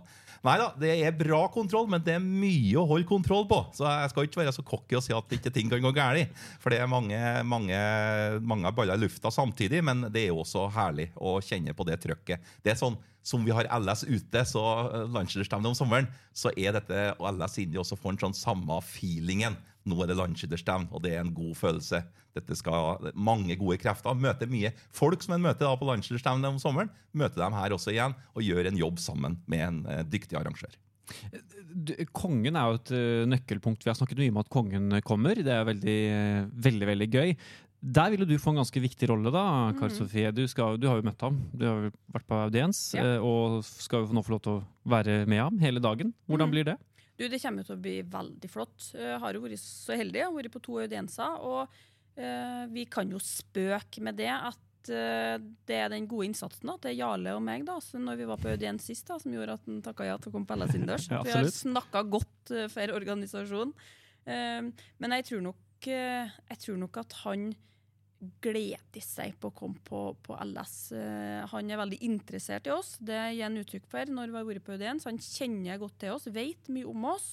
nei 0.44 0.56
da, 0.60 0.68
det 0.80 0.92
er 1.00 1.16
bra 1.16 1.44
kontroll, 1.52 1.88
men 1.90 2.04
det 2.04 2.18
er 2.18 2.24
mye 2.24 2.76
å 2.80 2.86
holde 2.90 3.08
kontroll 3.08 3.48
på. 3.50 3.62
Så 3.76 3.88
jeg 3.88 4.12
skal 4.12 4.28
ikke 4.28 4.42
være 4.42 4.54
så 4.56 4.66
cocky 4.66 4.98
og 4.98 5.06
si 5.06 5.16
at 5.16 5.34
ikke 5.38 5.54
ting 5.54 5.72
kan 5.72 5.82
gå 5.84 5.94
galt. 5.96 6.36
For 6.62 6.72
det 6.72 6.82
er 6.82 6.90
mange, 6.90 7.18
mange, 7.48 7.80
mange 8.44 8.74
baller 8.76 9.00
i 9.00 9.06
lufta 9.06 9.32
samtidig, 9.32 9.80
men 9.86 10.06
det 10.10 10.26
er 10.26 10.32
jo 10.32 10.42
også 10.44 10.68
herlig 10.76 11.10
å 11.16 11.38
kjenne 11.44 11.74
på 11.76 11.88
det 11.88 12.00
trøkket. 12.04 12.54
Det 12.64 12.74
er 12.74 12.80
sånn 12.80 13.00
som 13.24 13.44
vi 13.44 13.54
har 13.56 13.68
LS 13.72 14.04
ute, 14.04 14.44
så 14.44 14.62
eh, 14.84 15.06
landslagsstevne 15.08 15.70
om 15.70 15.76
sommeren, 15.76 16.10
så 16.36 16.52
er 16.60 16.76
dette 16.76 17.14
LS 17.16 17.56
inni 17.62 17.80
også 17.80 17.96
får 17.96 18.14
en 18.14 18.24
sånn 18.26 18.36
samme 18.36 18.76
feelingen. 18.84 19.56
Nå 19.86 19.98
er 20.02 20.06
det 20.08 20.16
landslagsstevne, 20.16 20.88
og 20.96 21.02
det 21.04 21.12
er 21.12 21.20
en 21.20 21.34
god 21.36 21.54
følelse. 21.58 21.98
Dette 22.34 22.56
skal 22.56 23.10
Mange 23.14 23.54
gode 23.60 23.76
krefter. 23.78 24.14
Møter 24.16 24.48
mye 24.48 24.70
folk 24.96 25.22
som 25.22 25.34
en 25.36 25.42
møter 25.44 25.66
da 25.68 25.74
på 25.76 25.84
landslagsstevne 25.90 26.48
om 26.54 26.56
sommeren. 26.62 26.88
Møter 27.12 27.42
dem 27.44 27.52
her 27.52 27.74
også 27.76 27.92
igjen, 27.92 28.14
og 28.34 28.42
gjør 28.42 28.70
en 28.70 28.80
jobb 28.80 28.98
sammen 28.98 29.36
med 29.46 29.60
en 29.68 29.82
eh, 29.86 30.02
dyktig 30.08 30.38
arrangør. 30.40 30.72
Kongen 32.14 32.56
er 32.56 32.70
jo 32.70 32.78
et 32.78 32.90
eh, 32.94 33.26
nøkkelpunkt. 33.28 33.84
Vi 33.84 33.90
har 33.90 33.98
snakket 33.98 34.20
mye 34.22 34.32
om 34.32 34.40
at 34.40 34.50
kongen 34.52 34.96
kommer. 35.06 35.36
Det 35.36 35.52
er 35.52 35.66
veldig, 35.68 35.98
veldig, 36.64 36.88
veldig 36.92 37.08
gøy. 37.12 37.34
Der 37.84 38.08
ville 38.14 38.24
du 38.24 38.38
få 38.40 38.54
en 38.54 38.62
ganske 38.62 38.80
viktig 38.80 39.08
rolle, 39.10 39.28
da, 39.34 39.42
Kari 39.76 39.92
Sofie. 39.92 40.30
Du, 40.32 40.40
skal, 40.48 40.78
du 40.80 40.86
har 40.88 40.96
jo 41.02 41.04
møtt 41.04 41.20
ham. 41.26 41.42
Du 41.52 41.66
har 41.68 41.90
vært 42.14 42.24
på 42.30 42.38
audiens 42.46 42.80
Ja. 42.96 43.04
eh, 43.04 43.20
og 43.20 43.60
skal 43.68 44.06
jo 44.06 44.16
nå 44.16 44.22
få 44.24 44.36
lov 44.38 44.42
til 44.46 44.54
å 44.54 44.64
være 44.88 45.18
med 45.28 45.42
ham 45.42 45.58
hele 45.60 45.82
dagen. 45.84 46.14
Hvordan 46.30 46.48
Mhm. 46.48 46.54
blir 46.56 46.64
det? 46.72 46.78
Du, 47.14 47.26
Det 47.30 47.40
kommer 47.42 47.66
til 47.66 47.76
å 47.76 47.80
bli 47.80 47.96
veldig 48.10 48.50
flott. 48.50 48.90
Jeg 48.96 49.18
har 49.22 49.36
jo 49.36 49.42
vært 49.44 49.62
så 49.62 49.98
heldig. 49.98 50.20
Jeg 50.20 50.28
har 50.28 50.36
vært 50.36 50.54
på 50.54 50.62
to 50.64 50.78
audienser. 50.82 51.42
Og 51.46 51.76
eh, 52.18 52.62
vi 52.74 52.86
kan 52.90 53.10
jo 53.12 53.20
spøke 53.22 54.02
med 54.04 54.18
det 54.18 54.30
at 54.34 54.90
eh, 54.90 55.36
det 55.68 55.78
er 55.78 55.92
den 55.92 56.08
gode 56.10 56.28
innsatsen 56.30 56.72
da, 56.72 56.78
til 56.82 56.98
Jarle 56.98 57.36
og 57.38 57.44
meg 57.46 57.66
da, 57.68 57.78
når 57.78 58.18
vi 58.18 58.30
var 58.30 58.42
på 58.42 58.50
audiens 58.54 58.88
sist, 58.90 59.06
da, 59.10 59.20
som 59.22 59.34
gjorde 59.34 59.58
at 59.58 59.68
han 59.68 59.82
takka 59.84 60.08
ja 60.08 60.16
til 60.18 60.32
å 60.32 60.36
komme 60.36 60.50
på 60.50 60.58
LS 60.58 60.74
innendørs. 60.74 61.10
Ja, 61.14 61.22
vi 61.26 61.36
har 61.36 61.52
snakka 61.54 62.02
godt 62.16 62.54
uh, 62.54 62.66
for 62.72 62.96
organisasjonen. 62.98 63.76
Eh, 64.24 64.72
men 65.02 65.16
jeg 65.18 65.28
tror, 65.30 65.44
nok, 65.50 65.88
eh, 65.90 66.34
jeg 66.50 66.62
tror 66.66 66.80
nok 66.80 67.00
at 67.04 67.16
han 67.24 67.52
gleder 68.42 69.04
seg 69.04 69.34
på 69.40 69.50
å 69.50 69.56
komme 69.56 69.80
på, 69.86 70.02
på 70.24 70.36
LS. 70.42 70.76
Eh, 70.96 71.40
han 71.50 71.70
er 71.70 71.80
veldig 71.80 72.00
interessert 72.06 72.68
i 72.68 72.74
oss. 72.74 72.94
Det 73.00 73.18
gir 73.34 73.46
han 73.46 73.58
uttrykk 73.60 73.88
for 73.90 74.12
når 74.12 74.32
vi 74.32 74.38
har 74.40 74.46
vært 74.50 74.66
på 74.66 74.76
audiens. 74.76 75.08
Han 75.08 75.20
kjenner 75.22 75.80
godt 75.82 75.98
til 76.02 76.14
oss, 76.14 76.28
vet 76.32 76.70
mye 76.72 76.88
om 76.90 77.10
oss. 77.14 77.28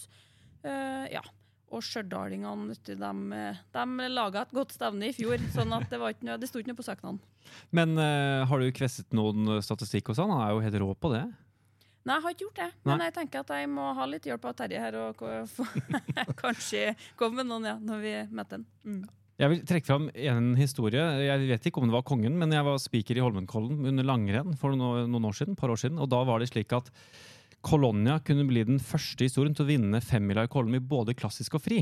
Uh, 0.62 1.08
ja. 1.10 1.24
Og 1.72 1.82
stjørdalingene 1.88 2.76
de, 2.84 2.96
de 3.00 4.10
laga 4.12 4.44
et 4.44 4.52
godt 4.54 4.76
stevne 4.76 5.08
i 5.08 5.16
fjor, 5.16 5.40
sånn 5.56 5.72
at 5.74 5.88
det, 5.90 6.02
var 6.02 6.12
ikke 6.14 6.28
noe, 6.28 6.36
det 6.42 6.50
sto 6.52 6.60
ikke 6.60 6.74
noe 6.74 6.82
på 6.82 6.86
søknaden. 6.86 7.22
Men 7.74 7.96
uh, 7.96 8.44
har 8.50 8.60
du 8.60 8.74
kvesset 8.76 9.16
noen 9.16 9.62
statistikk 9.64 10.12
hos 10.12 10.20
han? 10.22 10.34
Han 10.36 10.44
er 10.44 10.52
jo 10.52 10.66
helt 10.66 10.82
rå 10.84 10.92
på 11.00 11.14
det. 11.16 11.24
Nei, 12.02 12.16
jeg 12.18 12.24
har 12.24 12.34
ikke 12.34 12.46
gjort 12.48 12.60
det. 12.60 12.70
Men 12.90 13.04
jeg 13.06 13.14
tenker 13.14 13.44
at 13.44 13.52
jeg 13.54 13.70
må 13.70 13.92
ha 13.94 14.06
litt 14.10 14.26
hjelp 14.26 14.46
av 14.50 14.56
Terje 14.58 14.82
her, 14.82 14.98
og 14.98 15.22
kanskje 16.42 16.96
komme 17.20 17.42
med 17.42 17.52
noen 17.52 17.68
ja, 17.70 17.76
når 17.78 18.02
vi 18.02 18.14
møter 18.34 18.58
han. 18.58 18.66
Mm. 18.86 19.04
Jeg 19.42 19.50
vil 19.50 19.62
trekke 19.66 19.90
fram 19.90 20.04
en 20.14 20.52
historie. 20.54 21.02
Jeg 21.26 21.48
vet 21.50 21.64
ikke 21.66 21.82
om 21.82 21.90
det 21.90 21.96
var 21.96 22.06
kongen, 22.06 22.36
men 22.38 22.52
jeg 22.54 22.62
var 22.68 22.78
speaker 22.78 23.18
i 23.18 23.24
Holmenkollen 23.26 23.88
under 23.90 24.06
langrenn 24.06 24.54
for 24.60 24.78
noen, 24.78 25.16
år 25.18 25.34
siden, 25.40 25.58
par 25.58 25.74
år 25.74 25.82
siden. 25.82 25.98
Og 25.98 26.12
da 26.14 26.20
var 26.28 26.44
det 26.44 26.52
slik 26.52 26.76
at 26.78 26.92
Colonia 27.66 28.20
kunne 28.26 28.46
bli 28.46 28.62
den 28.70 28.78
første 28.78 29.26
historien 29.26 29.58
til 29.58 29.66
å 29.66 29.72
vinne 29.72 30.04
femmila 30.06 30.46
i 30.46 30.52
Kollen 30.52 30.78
i 30.78 30.84
både 30.94 31.18
klassisk 31.18 31.58
og 31.58 31.66
fri. 31.66 31.82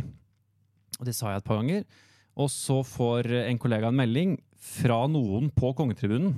Og 1.02 1.04
det 1.08 1.18
sa 1.18 1.34
jeg 1.34 1.44
et 1.44 1.50
par 1.52 1.60
ganger. 1.60 1.84
Og 2.40 2.48
så 2.54 2.80
får 2.88 3.28
en 3.44 3.60
kollega 3.60 3.92
en 3.92 4.00
melding 4.00 4.40
fra 4.56 5.04
noen 5.12 5.52
på 5.52 5.76
kongetribunen. 5.76 6.38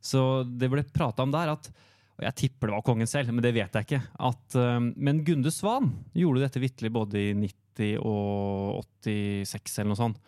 Så 0.00 0.42
det 0.48 0.72
ble 0.72 0.88
prata 0.88 1.26
om 1.26 1.36
der 1.36 1.52
at 1.58 1.72
og 2.12 2.26
Jeg 2.26 2.36
tipper 2.36 2.68
det 2.68 2.74
var 2.74 2.84
kongen 2.84 3.08
selv, 3.08 3.30
men 3.32 3.40
det 3.40 3.54
vet 3.56 3.72
jeg 3.72 3.86
ikke. 3.86 4.02
At, 4.20 4.54
eh, 4.60 4.80
men 5.00 5.22
Gunde 5.24 5.50
Svan 5.50 5.88
gjorde 6.12 6.42
dette 6.44 6.60
vitterlig 6.60 6.90
både 6.92 7.18
i 7.18 7.30
90 7.32 7.96
og 8.04 8.84
86 9.00 9.78
eller 9.80 9.94
noe 9.94 10.00
sånt. 10.00 10.20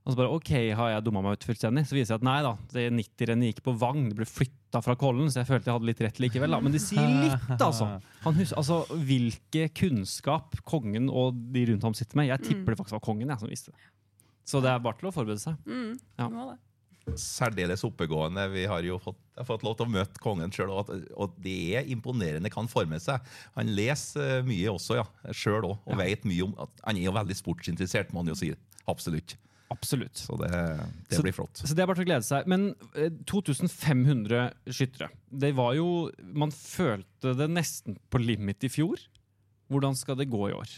Og 0.00 0.14
så 0.14 0.16
bare 0.16 0.32
OK, 0.32 0.50
har 0.78 0.94
jeg 0.94 1.04
dumma 1.04 1.20
meg 1.22 1.36
ut 1.36 1.44
fullstendig? 1.44 1.82
Så 1.86 1.94
viser 1.94 2.14
jeg 2.14 2.22
at 2.22 2.24
nei 2.24 2.38
da, 2.46 2.54
det 2.72 2.86
90-rennet 2.96 3.50
gikk 3.50 3.60
på 3.66 3.74
Vang. 3.82 4.06
Det 4.08 4.16
ble 4.16 4.26
flytta 4.26 4.80
fra 4.82 4.94
Kollen, 4.98 5.28
så 5.30 5.42
jeg 5.42 5.48
følte 5.50 5.68
jeg 5.68 5.76
hadde 5.76 5.88
litt 5.90 6.00
rett 6.06 6.20
likevel. 6.24 6.54
da. 6.56 6.60
Men 6.64 6.72
det 6.72 6.80
sier 6.82 7.04
litt, 7.26 7.50
altså. 7.60 7.90
Han 8.24 8.38
husker, 8.38 8.56
altså 8.62 8.78
hvilke 8.96 9.66
kunnskap 9.76 10.56
kongen 10.64 11.10
og 11.12 11.36
de 11.52 11.66
rundt 11.68 11.84
ham 11.84 11.96
sitter 11.98 12.16
med. 12.22 12.30
Jeg 12.32 12.46
tipper 12.48 12.72
det 12.72 12.78
faktisk 12.80 12.96
var 12.96 13.04
kongen 13.10 13.28
jeg, 13.28 13.42
som 13.44 13.52
visste 13.52 13.74
det. 13.76 13.90
Så 14.48 14.62
det 14.64 14.72
er 14.72 14.80
bare 14.82 14.96
til 15.02 15.10
å 15.10 15.14
forberede 15.14 15.42
seg. 15.44 15.60
Mm, 15.68 15.92
Ja. 16.18 16.26
det 16.26 16.34
var 16.40 16.48
det. 16.54 16.58
Særdeles 17.20 17.82
oppegående. 17.86 18.44
Vi 18.52 18.64
har 18.70 18.82
jo 18.86 18.96
fått, 19.02 19.18
har 19.36 19.46
fått 19.48 19.62
lov 19.66 19.76
til 19.78 19.86
å 19.88 19.90
møte 19.90 20.20
kongen 20.22 20.52
sjøl, 20.54 20.70
og, 20.80 20.90
og 21.16 21.36
det 21.42 21.54
er 21.80 21.88
imponerende 21.92 22.50
hva 22.52 22.60
han 22.62 22.68
forme 22.70 22.98
seg. 23.02 23.20
Han 23.56 23.70
leser 23.76 24.38
eh, 24.40 24.42
mye 24.46 24.72
også, 24.72 24.98
ja, 25.00 25.06
sjøl 25.34 25.64
òg, 25.70 25.78
og 25.90 26.00
vet 26.00 26.24
mye 26.28 26.44
om 26.48 26.52
at 26.60 26.82
Han 26.86 26.96
er 27.00 27.06
jo 27.08 27.14
veldig 27.16 27.36
sportsinteressert, 27.38 28.12
må 28.14 28.22
han 28.24 28.32
jo 28.32 28.38
si. 28.38 28.50
Absolutt. 28.90 29.36
Absolutt. 29.70 30.16
Så 30.18 30.36
det, 30.40 30.50
det 31.08 31.16
Så- 31.16 31.22
blir 31.22 31.32
flott. 31.36 31.60
Så 31.62 31.74
det 31.74 31.82
er 31.84 31.86
bare 31.86 32.00
til 32.00 32.04
å 32.04 32.10
glede 32.10 32.26
seg. 32.26 32.46
Men 32.50 32.74
eh, 32.94 33.10
2500 33.30 34.52
skyttere. 34.66 35.10
Det 35.30 35.52
var 35.54 35.74
jo 35.78 36.10
Man 36.34 36.50
følte 36.50 37.36
det 37.38 37.46
nesten 37.50 37.96
på 38.10 38.18
limit 38.22 38.64
i 38.66 38.68
fjor. 38.72 38.98
Hvordan 39.70 39.94
skal 39.96 40.16
det 40.18 40.28
gå 40.30 40.48
i 40.50 40.54
år? 40.56 40.68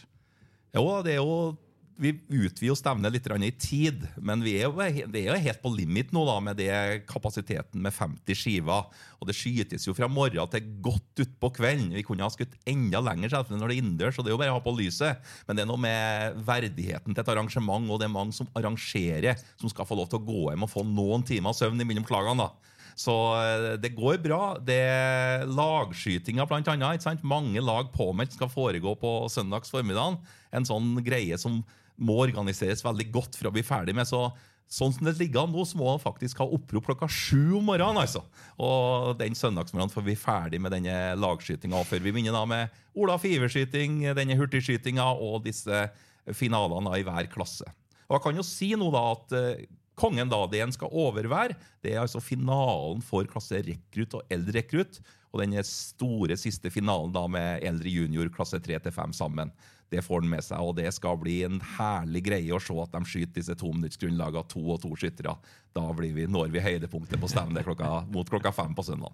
Jo, 0.77 0.85
det 1.05 1.15
er 1.17 1.23
jo 1.23 1.57
vi 2.01 2.13
utvider 2.15 2.69
jo 2.71 2.77
stevnet 2.77 3.13
litt 3.15 3.27
i 3.27 3.51
tid, 3.61 4.05
men 4.17 4.43
vi 4.45 4.55
er 4.59 4.69
jo, 4.69 4.75
det 5.13 5.21
er 5.21 5.29
jo 5.31 5.45
helt 5.45 5.63
på 5.63 5.73
limit 5.75 6.13
nå 6.15 6.25
da, 6.27 6.39
med 6.41 6.57
det 6.59 6.73
kapasiteten 7.11 7.83
med 7.83 7.95
50 7.95 8.39
skiver. 8.39 8.89
Og 9.21 9.29
det 9.29 9.37
skytes 9.37 9.87
jo 9.87 9.95
fra 9.95 10.09
morgen 10.11 10.51
til 10.51 10.67
godt 10.83 11.25
utpå 11.25 11.53
kvelden. 11.59 11.93
Vi 11.95 12.05
kunne 12.07 12.27
ha 12.27 12.33
skutt 12.33 12.57
enda 12.69 13.03
lenger 13.05 13.35
selvfølgelig 13.35 13.61
når 13.61 13.73
det 13.73 13.77
er 13.77 13.83
innendørs, 13.85 14.19
og 14.19 14.25
det 14.25 14.33
er 14.33 14.37
jo 14.37 14.41
bare 14.43 14.55
å 14.55 14.59
ha 14.59 14.65
på 14.65 14.77
lyset. 14.79 15.33
Men 15.47 15.59
det 15.59 15.65
er 15.65 15.71
noe 15.71 15.85
med 15.85 16.43
verdigheten 16.49 17.15
til 17.15 17.23
et 17.25 17.33
arrangement, 17.35 17.89
og 17.91 18.01
det 18.01 18.09
er 18.09 18.17
mange 18.17 18.37
som 18.37 18.51
arrangerer, 18.59 19.41
som 19.61 19.73
skal 19.73 19.89
få 19.89 19.99
lov 19.99 20.11
til 20.11 20.23
å 20.23 20.27
gå 20.27 20.51
hjem 20.51 20.67
og 20.67 20.73
få 20.73 20.87
noen 20.89 21.27
timer 21.29 21.57
søvn 21.57 21.85
imellom 21.85 22.09
klagene. 22.09 22.49
da. 22.49 22.73
Så 22.99 23.15
eh, 23.41 23.69
det 23.81 23.95
går 23.97 24.21
bra. 24.25 24.57
Det 24.61 24.79
er 24.85 25.47
lagskytinga, 25.49 26.47
blant 26.49 26.69
annet. 26.73 27.07
Mange 27.25 27.63
lag 27.65 27.93
påmeldt 27.95 28.37
skal 28.37 28.53
foregå 28.53 28.97
på 29.01 29.13
søndags 29.33 29.73
formiddag. 29.73 30.19
En 30.53 30.69
sånn 30.69 30.97
greie 31.05 31.39
som 31.41 31.63
må 32.01 32.17
organiseres 32.25 32.85
veldig 32.85 33.09
godt 33.13 33.39
for 33.39 33.51
å 33.51 33.55
bli 33.55 33.65
ferdig 33.67 33.97
med. 33.97 34.09
Så 34.09 34.31
Sånn 34.73 34.93
som 34.95 35.05
det 35.05 35.19
ligger 35.19 35.43
an 35.43 35.51
nå, 35.53 35.67
så 35.69 35.77
må 35.77 35.85
man 35.85 36.01
faktisk 36.01 36.39
ha 36.41 36.47
opprop 36.49 36.87
klokka 36.87 37.05
sju 37.11 37.59
om 37.59 37.67
morgenen. 37.69 38.01
altså. 38.01 38.23
Og 38.57 39.13
den 39.19 39.37
søndagsmorgenen 39.37 39.93
får 39.93 40.07
vi 40.07 40.15
ferdig 40.17 40.63
med 40.65 40.73
denne 40.73 41.13
lagskytinga 41.21 41.83
før 41.85 42.01
vi 42.01 42.15
begynner 42.15 42.33
da 42.33 42.47
med 42.49 42.81
Olaf 42.97 43.27
Iverskyting, 43.29 44.01
denne 44.17 44.39
hurtigskytinga 44.41 45.11
og 45.13 45.43
disse 45.45 45.85
finalene 46.33 46.97
i 46.97 47.05
hver 47.05 47.29
klasse. 47.33 47.69
Og 48.09 48.17
jeg 48.17 48.25
kan 48.25 48.41
jo 48.41 48.47
si 48.47 48.71
nå 48.79 48.89
da 48.95 49.03
at 49.11 49.37
uh, 49.37 49.65
kongen 49.99 50.33
da, 50.33 50.41
det 50.49 50.63
en 50.65 50.73
skal 50.73 50.97
overvære, 51.05 51.59
det 51.85 51.93
er 51.93 52.01
altså 52.07 52.23
finalen 52.25 53.05
for 53.05 53.29
klasse 53.29 53.61
rekrutt 53.67 54.17
og 54.17 54.33
eldre 54.33 54.63
rekrutt. 54.63 55.03
Og 55.33 55.41
den 55.41 55.57
store 55.65 56.37
siste 56.37 56.71
finalen 56.73 57.13
da 57.15 57.25
med 57.31 57.65
eldre 57.65 57.89
junior 57.89 58.29
klasse 58.35 58.61
3-5 58.61 59.15
sammen. 59.17 59.53
Det 59.93 60.01
får 60.05 60.23
han 60.23 60.31
med 60.33 60.45
seg, 60.45 60.61
og 60.61 60.77
det 60.79 60.89
skal 60.97 61.19
bli 61.21 61.39
en 61.45 61.59
herlig 61.77 62.23
greie 62.29 62.53
å 62.53 62.61
se 62.63 62.77
at 62.81 62.95
de 62.95 63.09
skyter 63.09 63.35
disse 63.41 63.57
tominuttsgrunnlagene, 63.61 64.49
to 64.49 64.63
og 64.73 64.81
to 64.85 64.93
skyttere. 64.97 65.35
Da 65.77 65.85
blir 65.97 66.15
vi, 66.17 66.29
når 66.29 66.53
vi 66.53 66.65
høydepunktet 66.65 67.21
på 67.21 67.29
stevnet 67.29 67.69
mot 68.13 68.29
klokka 68.29 68.53
fem 68.57 68.73
på 68.77 68.85
søndag. 68.87 69.13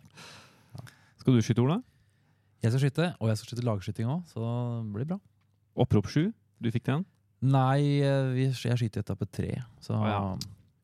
Skal 1.18 1.34
du 1.34 1.42
skyte, 1.42 1.64
Ola? 1.64 1.80
Jeg 2.62 2.74
skal 2.74 2.82
skyte, 2.82 3.08
og 3.18 3.30
jeg 3.30 3.38
skal 3.38 3.50
skyte 3.52 3.66
lagskyting 3.66 4.10
òg, 4.10 4.22
så 4.30 4.42
det 4.42 4.94
blir 4.94 5.10
bra. 5.14 5.18
Opprop 5.78 6.10
7. 6.10 6.30
Du 6.62 6.70
fikk 6.74 6.86
den? 6.88 7.04
Nei, 7.38 8.02
eh, 8.02 8.38
jeg 8.48 8.78
skyter 8.78 9.02
i 9.02 9.04
etappe 9.04 9.26
tre. 9.30 9.50
Så, 9.82 9.94
ah, 9.94 10.08
ja. 10.10 10.22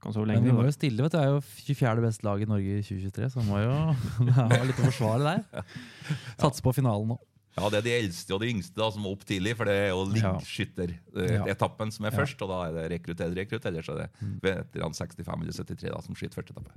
Kan 0.05 0.13
sove 0.15 0.29
men 0.29 0.43
vi 0.43 0.51
lenge. 0.51 0.57
må 0.59 0.63
da. 0.67 0.71
jo 0.71 0.77
stille, 0.77 1.01
vet 1.07 1.15
du. 1.15 1.17
Det 1.17 1.23
er 1.25 1.31
jo 1.33 1.39
24. 1.41 2.03
beste 2.05 2.27
lag 2.29 2.43
i 2.45 2.49
Norge 2.51 2.81
i 2.81 2.83
2023, 2.85 3.31
så 3.35 3.45
må 3.49 3.63
jo 3.63 3.77
ha 4.39 4.49
litt 4.69 4.83
å 4.83 4.89
forsvare 4.91 5.31
der. 5.31 5.71
Satse 6.43 6.65
på 6.65 6.75
finalen 6.77 7.15
nå. 7.15 7.19
Ja, 7.55 7.69
Det 7.71 7.79
er 7.79 7.85
de 7.87 7.93
eldste 7.95 8.35
og 8.35 8.41
de 8.43 8.49
yngste 8.51 8.75
da, 8.75 8.89
som 8.91 9.05
må 9.07 9.13
opp 9.15 9.23
tidlig, 9.29 9.53
for 9.55 9.71
det 9.71 9.75
er 9.85 9.93
jo 9.93 10.01
liggskytteretappen 10.11 11.93
som 11.95 12.09
er 12.09 12.15
først. 12.17 12.41
Og 12.43 12.51
da 12.51 12.61
er 12.67 12.77
det 12.77 12.87
rekrutt 12.97 13.21
eller 13.23 13.45
rekrutt, 13.45 13.67
ellers 13.71 13.91
er 13.93 14.01
det 14.05 14.09
veteran 14.43 14.97
65 14.97 15.45
eller 15.45 15.59
73 15.61 15.93
da, 15.93 16.01
som 16.03 16.19
skyter 16.19 16.41
første 16.41 16.55
etappe. 16.57 16.75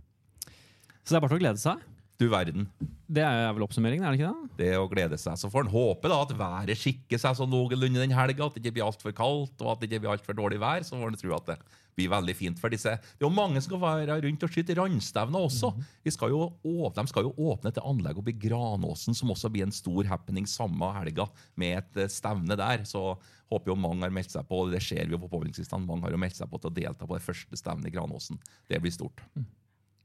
Så 1.01 1.13
det 1.15 1.17
er 1.17 1.23
bare 1.23 1.31
til 1.33 1.39
å 1.39 1.43
glede 1.45 1.61
seg. 1.63 1.81
Du 2.17 2.25
verden. 2.33 2.65
Det 3.13 3.21
er 3.21 3.51
vel 3.53 3.63
oppsummeringen, 3.65 4.05
er 4.05 4.13
det 4.15 4.21
ikke 4.21 4.29
det? 4.33 4.53
Det 4.57 4.69
er 4.73 4.79
å 4.81 4.87
glede 4.89 5.17
seg. 5.21 5.37
Så 5.37 5.49
får 5.53 5.67
en 5.67 5.73
håpe 5.73 6.09
da 6.09 6.17
at 6.25 6.31
været 6.37 6.79
skikker 6.81 7.21
seg 7.21 7.37
så 7.37 7.45
noenlunde 7.49 8.01
den 8.01 8.15
helga, 8.17 8.47
at 8.47 8.55
det 8.57 8.63
ikke 8.63 8.77
blir 8.79 8.87
altfor 8.87 9.13
kaldt 9.17 9.61
og 9.61 9.73
at 9.75 9.81
det 9.83 9.89
ikke 9.91 10.03
blir 10.05 10.13
altfor 10.15 10.37
dårlig 10.37 10.57
vær. 10.61 10.85
Så 10.85 10.97
får 10.97 11.13
en 11.13 11.19
tro 11.21 11.35
at 11.37 11.51
det 11.51 11.57
blir 11.97 12.11
veldig 12.13 12.35
fint 12.37 12.59
for 12.61 12.69
disse. 12.73 12.93
Det 13.01 13.23
er 13.23 13.27
jo 13.27 13.33
mange 13.33 13.57
som 13.59 13.71
skal 13.71 13.81
være 13.81 14.19
rundt 14.27 14.43
og 14.45 14.53
skyte 14.53 14.75
randstevner 14.77 15.47
også. 15.47 15.71
Vi 16.05 16.13
skal 16.13 16.33
jo 16.33 16.43
åpne, 16.61 17.01
de 17.01 17.11
skal 17.11 17.25
jo 17.27 17.33
åpne 17.49 17.71
et 17.73 17.81
anlegg 17.81 18.21
oppe 18.21 18.33
i 18.33 18.37
Granåsen, 18.45 19.17
som 19.17 19.33
også 19.33 19.49
blir 19.53 19.65
en 19.65 19.73
stor 19.75 20.07
happening 20.11 20.45
samme 20.49 20.91
helga, 20.99 21.25
med 21.57 21.79
et 21.81 22.01
eh, 22.05 22.11
stevne 22.13 22.57
der. 22.59 22.85
Så 22.87 23.01
håper 23.49 23.73
jo 23.73 23.77
mange 23.79 24.05
har 24.05 24.13
meldt 24.13 24.33
seg 24.35 24.45
på. 24.49 24.61
Det 24.71 24.81
ser 24.85 25.07
vi 25.09 25.15
jo 25.17 25.21
på 25.25 25.31
påmeldingslistene. 25.33 25.87
Mange 25.87 26.05
har 26.05 26.13
jo 26.13 26.21
meldt 26.21 26.37
seg 26.37 26.51
på 26.51 26.61
til 26.61 26.69
å 26.71 26.75
delta 26.77 27.07
på 27.09 27.17
det 27.17 27.25
første 27.25 27.57
stevnet 27.59 27.89
i 27.89 27.95
Granåsen. 27.95 28.37
Det 28.69 28.81
blir 28.83 28.93
stort. 28.93 29.23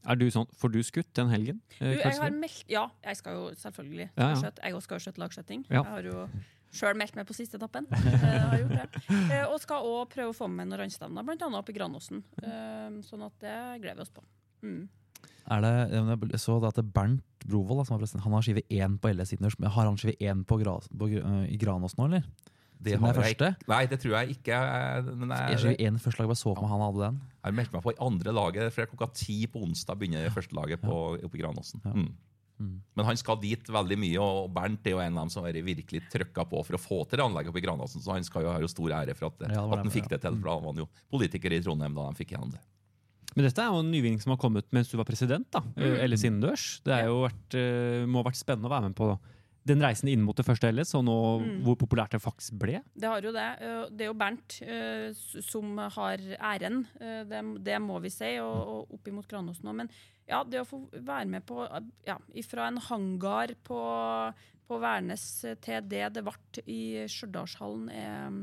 Er 0.03 0.19
du 0.19 0.25
sånn, 0.35 0.49
Får 0.59 0.73
du 0.75 0.81
skutt 0.83 1.13
den 1.15 1.29
helgen? 1.31 1.61
Du, 1.77 1.85
eh, 1.87 2.01
jeg 2.01 2.19
har 2.19 2.33
meldt, 2.35 2.65
ja, 2.73 2.89
jeg 3.05 3.21
skal 3.21 3.37
jo 3.39 3.45
selvfølgelig 3.61 4.09
Ja, 4.17 4.33
ja. 4.33 4.35
skjøtte. 4.41 4.65
Jeg 4.65 4.75
også 4.75 4.89
skal 4.89 4.99
jo 4.99 5.05
skjøtte 5.07 5.23
lagskjøtting. 5.23 5.65
Ja. 5.69 5.83
Jeg 5.83 5.93
har 5.93 6.09
jo 6.09 6.25
sjøl 6.73 6.97
meldt 6.97 7.15
meg 7.19 7.27
på 7.29 7.37
siste 7.37 7.59
etappen. 7.61 7.87
Eh, 7.93 8.25
har 8.49 8.59
gjort 8.63 8.75
det. 8.79 9.03
Eh, 9.33 9.45
og 9.49 9.59
skal 9.63 9.85
òg 9.87 10.09
prøve 10.13 10.33
å 10.33 10.37
få 10.37 10.49
med 10.51 10.69
noen 10.71 10.81
randstevner, 10.83 11.25
bl.a. 11.25 11.49
oppe 11.59 11.73
i 11.73 11.77
Granåsen. 11.77 12.23
Eh, 12.43 12.99
sånn 13.07 13.25
at 13.27 13.37
det 13.45 13.57
gleder 13.83 14.01
vi 14.01 14.07
oss 14.07 14.13
på. 14.15 14.25
Mm. 14.65 14.83
Er 15.53 15.61
det, 15.65 15.73
jeg 16.33 16.41
så 16.41 16.57
da 16.63 16.71
at 16.71 16.79
Bernt 16.95 17.25
Brovold, 17.45 17.83
da, 17.83 17.85
som 17.89 17.99
president, 17.99 18.23
han 18.25 18.35
har 18.37 18.45
skive 18.47 18.63
én 18.71 18.97
på 19.03 19.11
LS 19.11 19.35
Inners. 19.37 19.57
Men 19.59 19.73
har 19.75 19.89
han 19.89 19.99
skive 19.99 20.15
én 20.23 20.45
på, 20.47 20.59
Gra, 20.63 20.77
på, 20.87 21.09
i 21.51 21.59
Granås 21.61 21.97
nå, 21.99 22.07
eller? 22.11 22.27
Det 22.83 22.97
Siden 22.97 23.05
det 23.07 23.11
er 23.13 23.21
første? 23.21 23.49
ikke- 23.55 23.69
Nei, 23.71 23.81
det 23.87 23.99
tror 24.03 24.15
jeg 24.19 24.37
ikke. 24.37 24.57
Men 25.15 25.29
Jeg 25.31 25.51
jeg, 25.51 25.59
skive 25.63 25.87
én 25.87 25.99
første 26.03 26.19
lag, 26.23 26.29
bare 26.33 26.41
så 26.43 26.55
på 26.59 26.69
han 26.71 26.81
hadde 26.83 27.03
den. 27.05 27.21
Jeg 27.45 27.55
meldte 27.59 27.77
meg 27.77 27.83
på 27.85 27.93
i 27.93 28.01
andre 28.03 28.33
laget, 28.35 28.73
for 28.75 28.87
klokka 28.91 29.13
ti 29.15 29.37
på 29.47 29.63
onsdag 29.63 29.99
begynner 29.99 30.25
det 30.27 30.33
første 30.35 30.55
laget 30.59 30.81
på, 30.83 30.97
oppe 31.23 31.39
i 31.39 31.43
Granåsen. 31.43 31.83
Ja. 31.85 31.93
Mm. 31.95 32.11
Mm. 32.63 32.77
Men 32.97 33.09
han 33.09 33.19
skal 33.19 33.41
dit 33.43 33.71
veldig 33.75 33.99
mye, 33.99 34.21
og 34.23 34.53
Bernt 34.55 34.87
er 34.87 34.95
jo 34.95 35.01
en 35.03 35.17
av 35.19 35.25
dem 35.27 35.31
som 35.35 35.43
har 35.45 35.53
virkelig 35.67 36.05
trykka 36.13 36.45
på 36.49 36.63
for 36.69 36.79
å 36.79 36.81
få 36.81 37.01
til 37.11 37.19
det 37.19 37.25
anlegget 37.27 37.51
oppe 37.51 37.59
i 37.59 37.65
Granåsen, 37.67 38.01
så 38.05 38.15
han 38.15 38.23
skal 38.29 38.47
jo 38.47 38.53
ha 38.55 38.61
jo 38.63 38.71
stor 38.71 38.95
ære 39.03 39.17
for 39.19 39.27
at, 39.33 39.39
det, 39.43 39.51
Ja, 39.51 39.67
det 39.67 39.73
at 39.79 39.83
han 39.83 39.91
fikk 39.91 40.09
det 40.13 40.21
til. 40.23 40.37
For 40.39 40.47
da 40.53 40.55
var 40.63 40.71
han 40.73 40.83
jo 40.85 40.89
politiker 41.11 41.53
i 41.53 41.61
Trondheim 41.65 41.95
da 41.99 42.07
han 42.07 42.15
fikk 42.19 42.37
gjennom 42.37 42.53
det. 42.55 42.63
Men 43.35 43.47
dette 43.49 43.63
er 43.65 43.71
jo 43.73 43.81
en 43.81 43.91
nyvinning 43.91 44.21
som 44.21 44.31
har 44.35 44.41
kommet 44.43 44.67
mens 44.77 44.91
du 44.93 44.97
var 45.01 45.07
president. 45.09 45.47
da, 45.51 45.63
eh, 45.77 46.03
LS 46.07 46.23
innendørs. 46.29 46.83
Det 46.85 46.93
er 46.93 47.07
jo 47.09 47.23
vært, 47.27 47.55
eh, 47.57 48.05
må 48.07 48.21
ha 48.23 48.29
vært 48.31 48.37
spennende 48.45 48.69
å 48.69 48.75
være 48.77 48.91
med 48.91 48.95
på 48.97 49.19
den 49.65 49.79
reisen 49.81 50.09
inn 50.11 50.21
mot 50.27 50.35
det 50.37 50.45
første 50.45 50.69
LS, 50.75 50.93
og 50.99 51.05
nå 51.07 51.17
Mm. 51.41 51.63
hvor 51.65 51.77
populært 51.77 52.11
det 52.11 52.21
faktisk 52.21 52.59
ble. 52.59 52.83
Det 52.99 53.09
har 53.09 53.23
jo 53.23 53.33
det. 53.33 53.47
Eh, 53.63 53.87
Det 53.91 54.01
er 54.03 54.11
jo 54.11 54.15
Bernt 54.15 54.59
som 55.45 55.79
har 55.79 56.19
æren, 56.19 56.87
det, 57.01 57.65
det 57.65 57.79
må 57.81 58.01
vi 58.03 58.11
si, 58.11 58.37
og, 58.43 58.69
og 58.69 58.95
opp 58.99 59.09
imot 59.09 59.29
Granåsen 59.29 59.65
òg. 59.71 59.75
Men 59.77 59.91
ja, 60.29 60.43
det 60.47 60.63
å 60.63 60.69
få 60.69 60.81
være 60.93 61.29
med 61.35 61.47
på 61.49 61.63
eh, 61.67 61.91
ja, 62.09 62.19
fra 62.49 62.69
en 62.71 62.81
hangar 62.89 63.55
på, 63.67 63.81
på 64.69 64.81
Værnes 64.83 65.27
til 65.65 65.89
det 65.91 66.09
det 66.17 66.25
ble 66.27 66.67
i 66.71 66.83
Stjørdalshallen, 67.11 67.89
er 67.93 68.43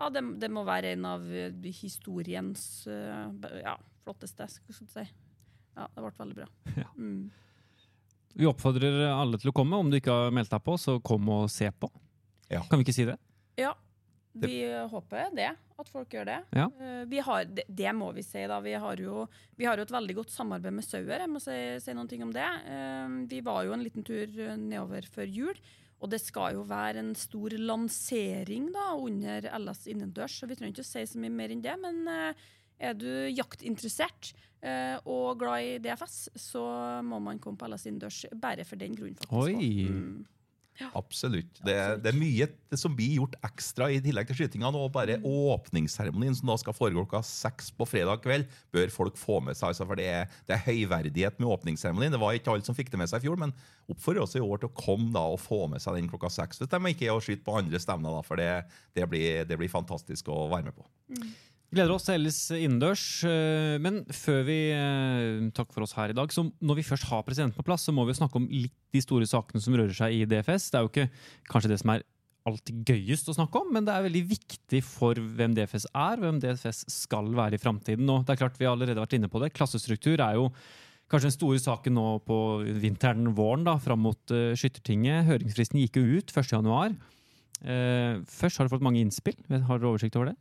ja, 0.00 0.08
det, 0.08 0.22
det 0.40 0.48
må 0.48 0.64
være 0.64 0.94
en 0.94 1.06
av 1.10 1.26
eh, 1.28 1.52
historiens 1.76 2.64
eh, 2.88 3.50
ja, 3.60 3.76
flotteste, 4.06 4.46
skal 4.48 4.78
jeg 4.78 4.90
si. 4.94 5.06
Ja, 5.76 5.86
det 5.92 6.02
ble 6.04 6.16
veldig 6.22 6.40
bra. 6.42 6.50
Ja. 6.80 6.88
Mm. 6.96 7.30
Vi 8.40 8.46
oppfordrer 8.46 9.08
alle 9.10 9.40
til 9.42 9.50
å 9.50 9.52
komme. 9.52 9.76
Om 9.82 9.88
du 9.90 9.96
ikke 9.98 10.14
har 10.14 10.32
meldt 10.32 10.52
deg 10.52 10.62
på, 10.62 10.76
så 10.78 11.00
kom 11.02 11.26
og 11.34 11.48
se 11.50 11.66
på. 11.74 11.88
Ja. 12.46 12.62
Kan 12.70 12.78
vi 12.78 12.86
ikke 12.86 12.94
si 12.94 13.08
det? 13.08 13.16
Ja, 13.58 13.74
vi 14.42 14.60
håper 14.92 15.34
det, 15.36 15.50
at 15.80 15.90
folk 15.90 16.14
gjør 16.14 16.28
det. 16.28 16.38
Ja. 16.56 16.66
Eh, 16.80 17.02
vi 17.10 17.20
har, 17.24 17.44
det, 17.48 17.64
det 17.68 17.92
må 17.96 18.10
vi 18.16 18.24
si, 18.26 18.42
da. 18.50 18.60
Vi 18.64 18.74
har, 18.82 19.00
jo, 19.02 19.24
vi 19.58 19.68
har 19.68 19.78
jo 19.78 19.86
et 19.86 19.94
veldig 19.94 20.16
godt 20.20 20.32
samarbeid 20.34 20.76
med 20.76 20.86
Sauer. 20.86 21.22
Jeg 21.24 21.32
må 21.32 21.42
si, 21.42 21.56
si 21.82 21.94
noen 21.96 22.10
ting 22.10 22.24
om 22.26 22.34
det. 22.34 22.46
Eh, 22.70 23.14
vi 23.30 23.42
var 23.46 23.64
jo 23.66 23.76
en 23.76 23.84
liten 23.84 24.06
tur 24.06 24.26
nedover 24.60 25.08
før 25.10 25.30
jul. 25.30 25.62
Og 26.00 26.08
det 26.12 26.22
skal 26.22 26.56
jo 26.56 26.64
være 26.64 27.02
en 27.02 27.12
stor 27.18 27.52
lansering 27.60 28.70
da, 28.72 28.86
under 28.96 29.50
LS 29.58 29.84
innendørs, 29.92 30.38
så 30.40 30.48
vi 30.48 30.56
trenger 30.56 30.78
ikke 30.78 30.86
å 30.86 30.92
si 30.94 31.02
så 31.10 31.20
mye 31.20 31.34
mer 31.34 31.52
enn 31.52 31.64
det. 31.64 31.76
Men 31.82 32.00
eh, 32.08 32.46
er 32.90 32.96
du 32.96 33.10
jaktinteressert 33.28 34.34
og 35.08 35.38
glad 35.40 35.64
i 35.64 35.76
DFS, 35.80 36.16
så 36.36 36.60
må 37.00 37.16
man 37.24 37.38
komme 37.40 37.56
på 37.56 37.64
LS 37.64 37.86
innendørs 37.88 38.18
bare 38.36 38.66
for 38.68 38.76
den 38.76 38.92
grunnen, 38.92 39.16
faktisk. 39.16 39.32
Oi. 39.32 39.86
også. 39.88 40.39
Mm. 40.80 40.90
Absolutt. 40.98 41.52
Det, 41.60 41.74
Absolutt. 41.76 42.02
det 42.04 42.10
er 42.10 42.18
mye 42.18 42.78
som 42.80 42.94
blir 42.96 43.18
gjort 43.18 43.36
ekstra 43.46 43.90
i 43.92 44.00
tillegg 44.02 44.30
til 44.30 44.38
skytinga. 44.40 44.70
Og 44.72 44.92
bare 44.94 45.18
åpningsseremonien, 45.26 46.36
som 46.38 46.52
da 46.52 46.56
skal 46.60 46.76
foregå 46.76 47.04
klokka 47.04 47.22
seks 47.26 47.70
på 47.76 47.88
fredag 47.88 48.22
kveld, 48.24 48.48
bør 48.74 48.92
folk 48.94 49.18
få 49.20 49.40
med 49.44 49.58
seg. 49.58 49.72
Altså, 49.72 49.86
for 49.88 50.00
det 50.00 50.08
er, 50.08 50.40
det 50.48 50.56
er 50.56 50.64
høyverdighet 50.68 51.40
med 51.40 51.50
åpningsseremonien. 51.52 52.14
Det 52.14 52.22
var 52.22 52.38
ikke 52.38 52.54
alle 52.54 52.66
som 52.66 52.76
fikk 52.78 52.92
det 52.92 53.02
med 53.02 53.10
seg 53.10 53.22
i 53.22 53.28
fjor, 53.28 53.40
men 53.40 53.54
oppfordrer 53.90 54.24
også 54.24 54.40
i 54.40 54.46
år 54.46 54.62
til 54.62 54.70
å 54.70 54.78
komme 54.78 55.12
da 55.14 55.26
og 55.34 55.40
få 55.42 55.64
med 55.72 55.82
seg 55.82 55.98
den 55.98 56.10
klokka 56.10 56.32
seks. 56.32 56.62
Hvis 56.62 56.72
de 56.72 56.80
ikke 56.94 57.08
er 57.10 57.16
å 57.16 57.22
skyte 57.24 57.44
på 57.46 57.58
andre 57.60 57.82
stevner, 57.82 58.16
da, 58.16 58.24
for 58.26 58.40
det, 58.40 58.50
det, 58.96 59.06
blir, 59.10 59.44
det 59.48 59.60
blir 59.60 59.72
fantastisk 59.72 60.30
å 60.32 60.44
være 60.52 60.70
med 60.70 60.78
på. 60.78 60.86
Gleder 61.70 61.92
oss 61.94 62.02
til 62.02 62.16
Ellis 62.18 62.38
innendørs. 62.50 63.02
eh, 63.22 63.78
Men 63.78 64.00
før 64.10 64.40
vi 64.48 64.58
eh, 64.74 65.50
takker 65.54 65.76
for 65.76 65.86
oss 65.86 65.94
her 65.94 66.10
i 66.10 66.16
dag, 66.16 66.32
så 66.34 66.48
når 66.58 66.80
vi 66.80 66.86
først 66.88 67.06
har 67.06 67.22
presidenten 67.22 67.54
på 67.54 67.66
plass, 67.66 67.84
så 67.86 67.94
må 67.94 68.02
vi 68.08 68.16
snakke 68.18 68.40
om 68.40 68.48
litt 68.50 68.74
de 68.90 69.02
store 69.04 69.28
sakene 69.30 69.62
som 69.62 69.76
rører 69.78 69.94
seg 69.94 70.16
i 70.16 70.24
DFS. 70.26 70.72
Det 70.72 70.80
er 70.80 70.82
jo 70.82 70.90
ikke 70.90 71.06
kanskje 71.52 71.70
det 71.70 71.78
som 71.78 71.94
er 71.94 72.02
alltid 72.50 72.82
gøyest 72.88 73.30
å 73.30 73.36
snakke 73.36 73.60
om, 73.60 73.70
men 73.70 73.86
det 73.86 73.94
er 73.94 74.02
veldig 74.08 74.24
viktig 74.32 74.82
for 74.82 75.14
hvem 75.14 75.54
DFS 75.54 75.86
er, 75.92 76.18
hvem 76.18 76.42
DFS 76.42 76.82
skal 76.90 77.30
være 77.38 77.54
i 77.54 77.62
framtiden. 77.62 78.08
Og 78.10 78.26
det 78.26 78.34
er 78.34 78.42
klart 78.42 78.58
vi 78.58 78.66
har 78.66 78.74
allerede 78.74 79.02
vært 79.04 79.14
inne 79.20 79.30
på 79.30 79.42
det. 79.44 79.52
Klassestruktur 79.54 80.18
er 80.18 80.40
jo 80.40 80.48
kanskje 81.10 81.28
den 81.28 81.38
store 81.38 81.62
saken 81.62 81.94
nå 81.94 82.08
på 82.26 82.40
vinteren, 82.82 83.30
våren, 83.36 83.62
da, 83.68 83.76
fram 83.82 84.02
mot 84.08 84.34
uh, 84.34 84.56
Skyttertinget. 84.58 85.26
Høringsfristen 85.28 85.82
gikk 85.84 86.00
jo 86.00 86.18
ut 86.18 86.34
1.1. 86.34 86.98
Uh, 87.60 88.22
først 88.26 88.58
har 88.58 88.66
du 88.66 88.72
fått 88.72 88.86
mange 88.86 89.02
innspill. 89.04 89.36
Har 89.50 89.78
dere 89.78 89.92
oversikt 89.92 90.18
over 90.18 90.32
det? 90.32 90.38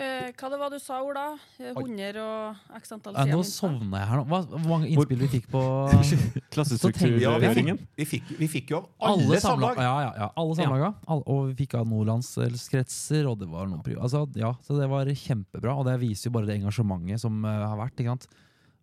Eh, 0.00 0.30
hva 0.32 0.48
det 0.48 0.58
var 0.60 0.72
du 0.72 0.78
sa, 0.80 0.98
Ola? 1.04 1.24
Eh, 1.60 1.74
100 1.74 2.20
og 2.22 2.76
x 2.78 2.92
antall 2.94 3.18
Ja, 3.18 3.26
nå 3.28 3.42
sovner 3.44 3.80
sovna 3.82 4.00
jeg 4.00 4.08
her 4.08 4.20
nå. 4.20 4.24
Hva, 4.30 4.38
hvor 4.48 4.62
mange 4.70 4.88
innspill 4.88 5.20
vi 5.20 5.28
fikk 5.34 5.48
på 5.52 5.60
Ja, 7.20 7.34
vi, 7.42 7.50
fikk, 7.58 7.82
vi, 7.98 8.06
fikk, 8.14 8.30
vi 8.38 8.48
fikk 8.48 8.72
jo 8.72 8.80
av 8.80 9.10
alle 9.10 9.26
alle 9.26 9.40
samlag. 9.44 9.76
samlag! 9.76 9.82
Ja, 9.84 9.96
ja, 10.06 10.12
ja, 10.22 10.28
alle 10.40 10.56
samlaga. 10.56 10.92
Ja. 11.04 11.18
og 11.20 11.42
vi 11.50 11.58
fikk 11.60 11.76
av 11.80 11.90
nordlandskretser, 11.90 13.28
og 13.28 13.42
det 13.42 13.50
var 13.52 13.68
noen 13.68 13.84
pri- 13.84 13.98
altså, 14.00 14.24
ja, 14.40 14.54
Så 14.64 14.78
det 14.80 14.88
var 14.90 15.10
kjempebra, 15.10 15.76
og 15.76 15.84
det 15.90 15.98
viser 16.00 16.30
jo 16.30 16.36
bare 16.38 16.48
det 16.48 16.56
engasjementet 16.62 17.20
som 17.20 17.44
uh, 17.44 17.50
har 17.68 17.76
vært. 17.82 18.00
Ikke 18.00 18.14
sant? 18.16 18.30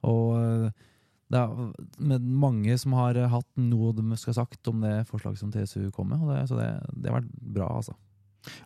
Og 0.06 0.36
eh, 0.38 0.84
det 1.34 1.40
er 1.42 1.72
med 2.00 2.28
mange 2.46 2.76
som 2.80 2.94
har 2.96 3.18
eh, 3.20 3.28
hatt 3.32 3.48
noe 3.60 3.90
de 3.98 4.06
skal 4.20 4.32
ha 4.36 4.44
sagt 4.44 4.70
om 4.72 4.84
det 4.86 4.94
forslaget 5.10 5.42
som 5.42 5.52
TSU 5.52 5.90
kom 5.96 6.12
med. 6.14 6.22
Og 6.22 6.30
det, 6.32 6.44
så 6.52 6.60
det, 6.60 6.70
det 6.94 7.10
har 7.12 7.20
vært 7.20 7.34
bra, 7.58 7.72
altså. 7.82 7.98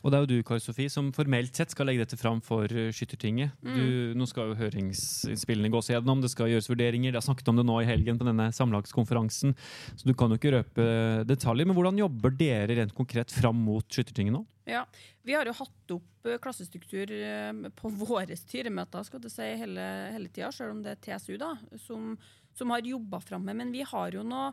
Og 0.01 0.11
det 0.11 0.17
er 0.17 0.25
jo 0.25 0.31
du, 0.31 0.45
Kari 0.47 0.63
Sofie, 0.63 0.91
som 0.91 1.11
formelt 1.15 1.57
sett 1.57 1.73
skal 1.73 1.89
legge 1.89 2.05
dette 2.05 2.19
fram 2.19 2.41
for 2.45 2.65
uh, 2.67 2.89
Skyttertinget. 2.95 3.55
Mm. 3.65 3.73
Du, 3.75 3.85
nå 4.19 4.27
skal 4.29 4.51
jo 4.51 4.59
høringsinnspillene 4.61 5.71
gås 5.73 5.91
gjennom, 5.91 6.23
det 6.23 6.31
skal 6.33 6.51
gjøres 6.51 6.69
vurderinger. 6.71 7.13
Det 7.13 7.21
har 7.21 7.27
snakket 7.27 7.51
om 7.51 7.61
det 7.61 7.67
nå 7.67 7.81
i 7.81 7.89
helgen 7.89 8.21
på 8.21 8.27
denne 8.27 8.49
samlagskonferansen, 8.55 9.55
så 9.95 10.07
du 10.07 10.15
kan 10.17 10.31
jo 10.31 10.39
ikke 10.39 10.55
røpe 10.57 10.87
detaljer. 11.29 11.69
Men 11.69 11.77
hvordan 11.77 12.01
jobber 12.01 12.33
dere 12.35 12.79
rent 12.81 12.97
konkret 12.97 13.33
fram 13.33 13.61
mot 13.65 13.85
Skyttertinget 13.91 14.37
nå? 14.37 14.45
Ja, 14.71 14.85
Vi 15.23 15.33
har 15.33 15.45
jo 15.45 15.53
hatt 15.57 15.93
opp 15.95 16.27
eh, 16.29 16.37
klassestruktur 16.41 17.11
eh, 17.13 17.49
på 17.77 17.91
våre 18.01 18.37
styremøter 18.37 19.05
skal 19.05 19.21
du 19.21 19.29
si, 19.29 19.47
hele, 19.59 19.87
hele 20.13 20.29
tida, 20.29 20.51
selv 20.53 20.75
om 20.75 20.83
det 20.85 20.95
er 20.95 21.01
TSU 21.01 21.35
da, 21.41 21.55
som, 21.85 22.13
som 22.57 22.73
har 22.73 22.85
jobba 22.85 23.21
fram 23.25 23.45
med. 23.45 23.57
Men 23.61 23.73
vi 23.73 23.83
har 23.85 24.15
jo 24.15 24.25
noe 24.25 24.51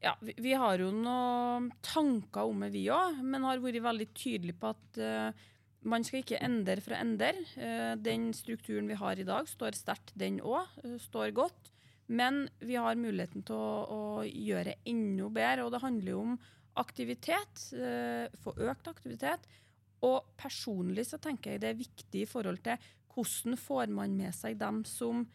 ja, 0.00 0.14
vi, 0.24 0.34
vi 0.40 0.52
har 0.56 0.80
jo 0.80 0.90
noen 0.94 1.70
tanker 1.84 2.48
om 2.48 2.64
det, 2.64 2.72
vi 2.74 2.86
òg, 2.92 3.20
men 3.22 3.46
har 3.46 3.62
vært 3.62 3.82
veldig 3.84 4.08
tydelige 4.16 4.60
på 4.60 4.72
at 4.72 5.00
uh, 5.00 5.48
man 5.90 6.04
skal 6.04 6.22
ikke 6.22 6.40
endre 6.44 6.80
for 6.84 6.96
å 6.96 7.00
endre. 7.02 7.34
Uh, 7.56 7.92
den 8.00 8.30
strukturen 8.36 8.88
vi 8.88 8.98
har 9.00 9.20
i 9.20 9.26
dag, 9.28 9.48
står 9.48 9.76
sterkt, 9.78 10.14
den 10.18 10.40
òg. 10.40 10.72
står 11.04 11.34
godt. 11.36 11.70
Men 12.10 12.48
vi 12.58 12.74
har 12.74 12.98
muligheten 12.98 13.44
til 13.46 13.54
å, 13.54 13.74
å 13.86 14.00
gjøre 14.26 14.80
enda 14.88 15.28
bedre, 15.30 15.66
og 15.66 15.74
det 15.76 15.84
handler 15.84 16.10
jo 16.10 16.22
om 16.24 16.40
aktivitet. 16.80 17.68
eh, 17.74 18.26
Få 18.42 18.54
økt 18.58 18.88
aktivitet. 18.90 19.46
Og 20.06 20.32
personlig 20.40 21.06
så 21.06 21.20
tenker 21.22 21.54
jeg 21.54 21.62
det 21.62 21.70
er 21.70 21.78
viktig 21.78 22.24
i 22.24 22.28
forhold 22.28 22.62
til 22.64 22.80
hvordan 23.14 23.58
får 23.60 23.92
man 23.94 24.16
med 24.16 24.34
seg 24.34 24.58
dem 24.58 24.82
som 24.88 25.26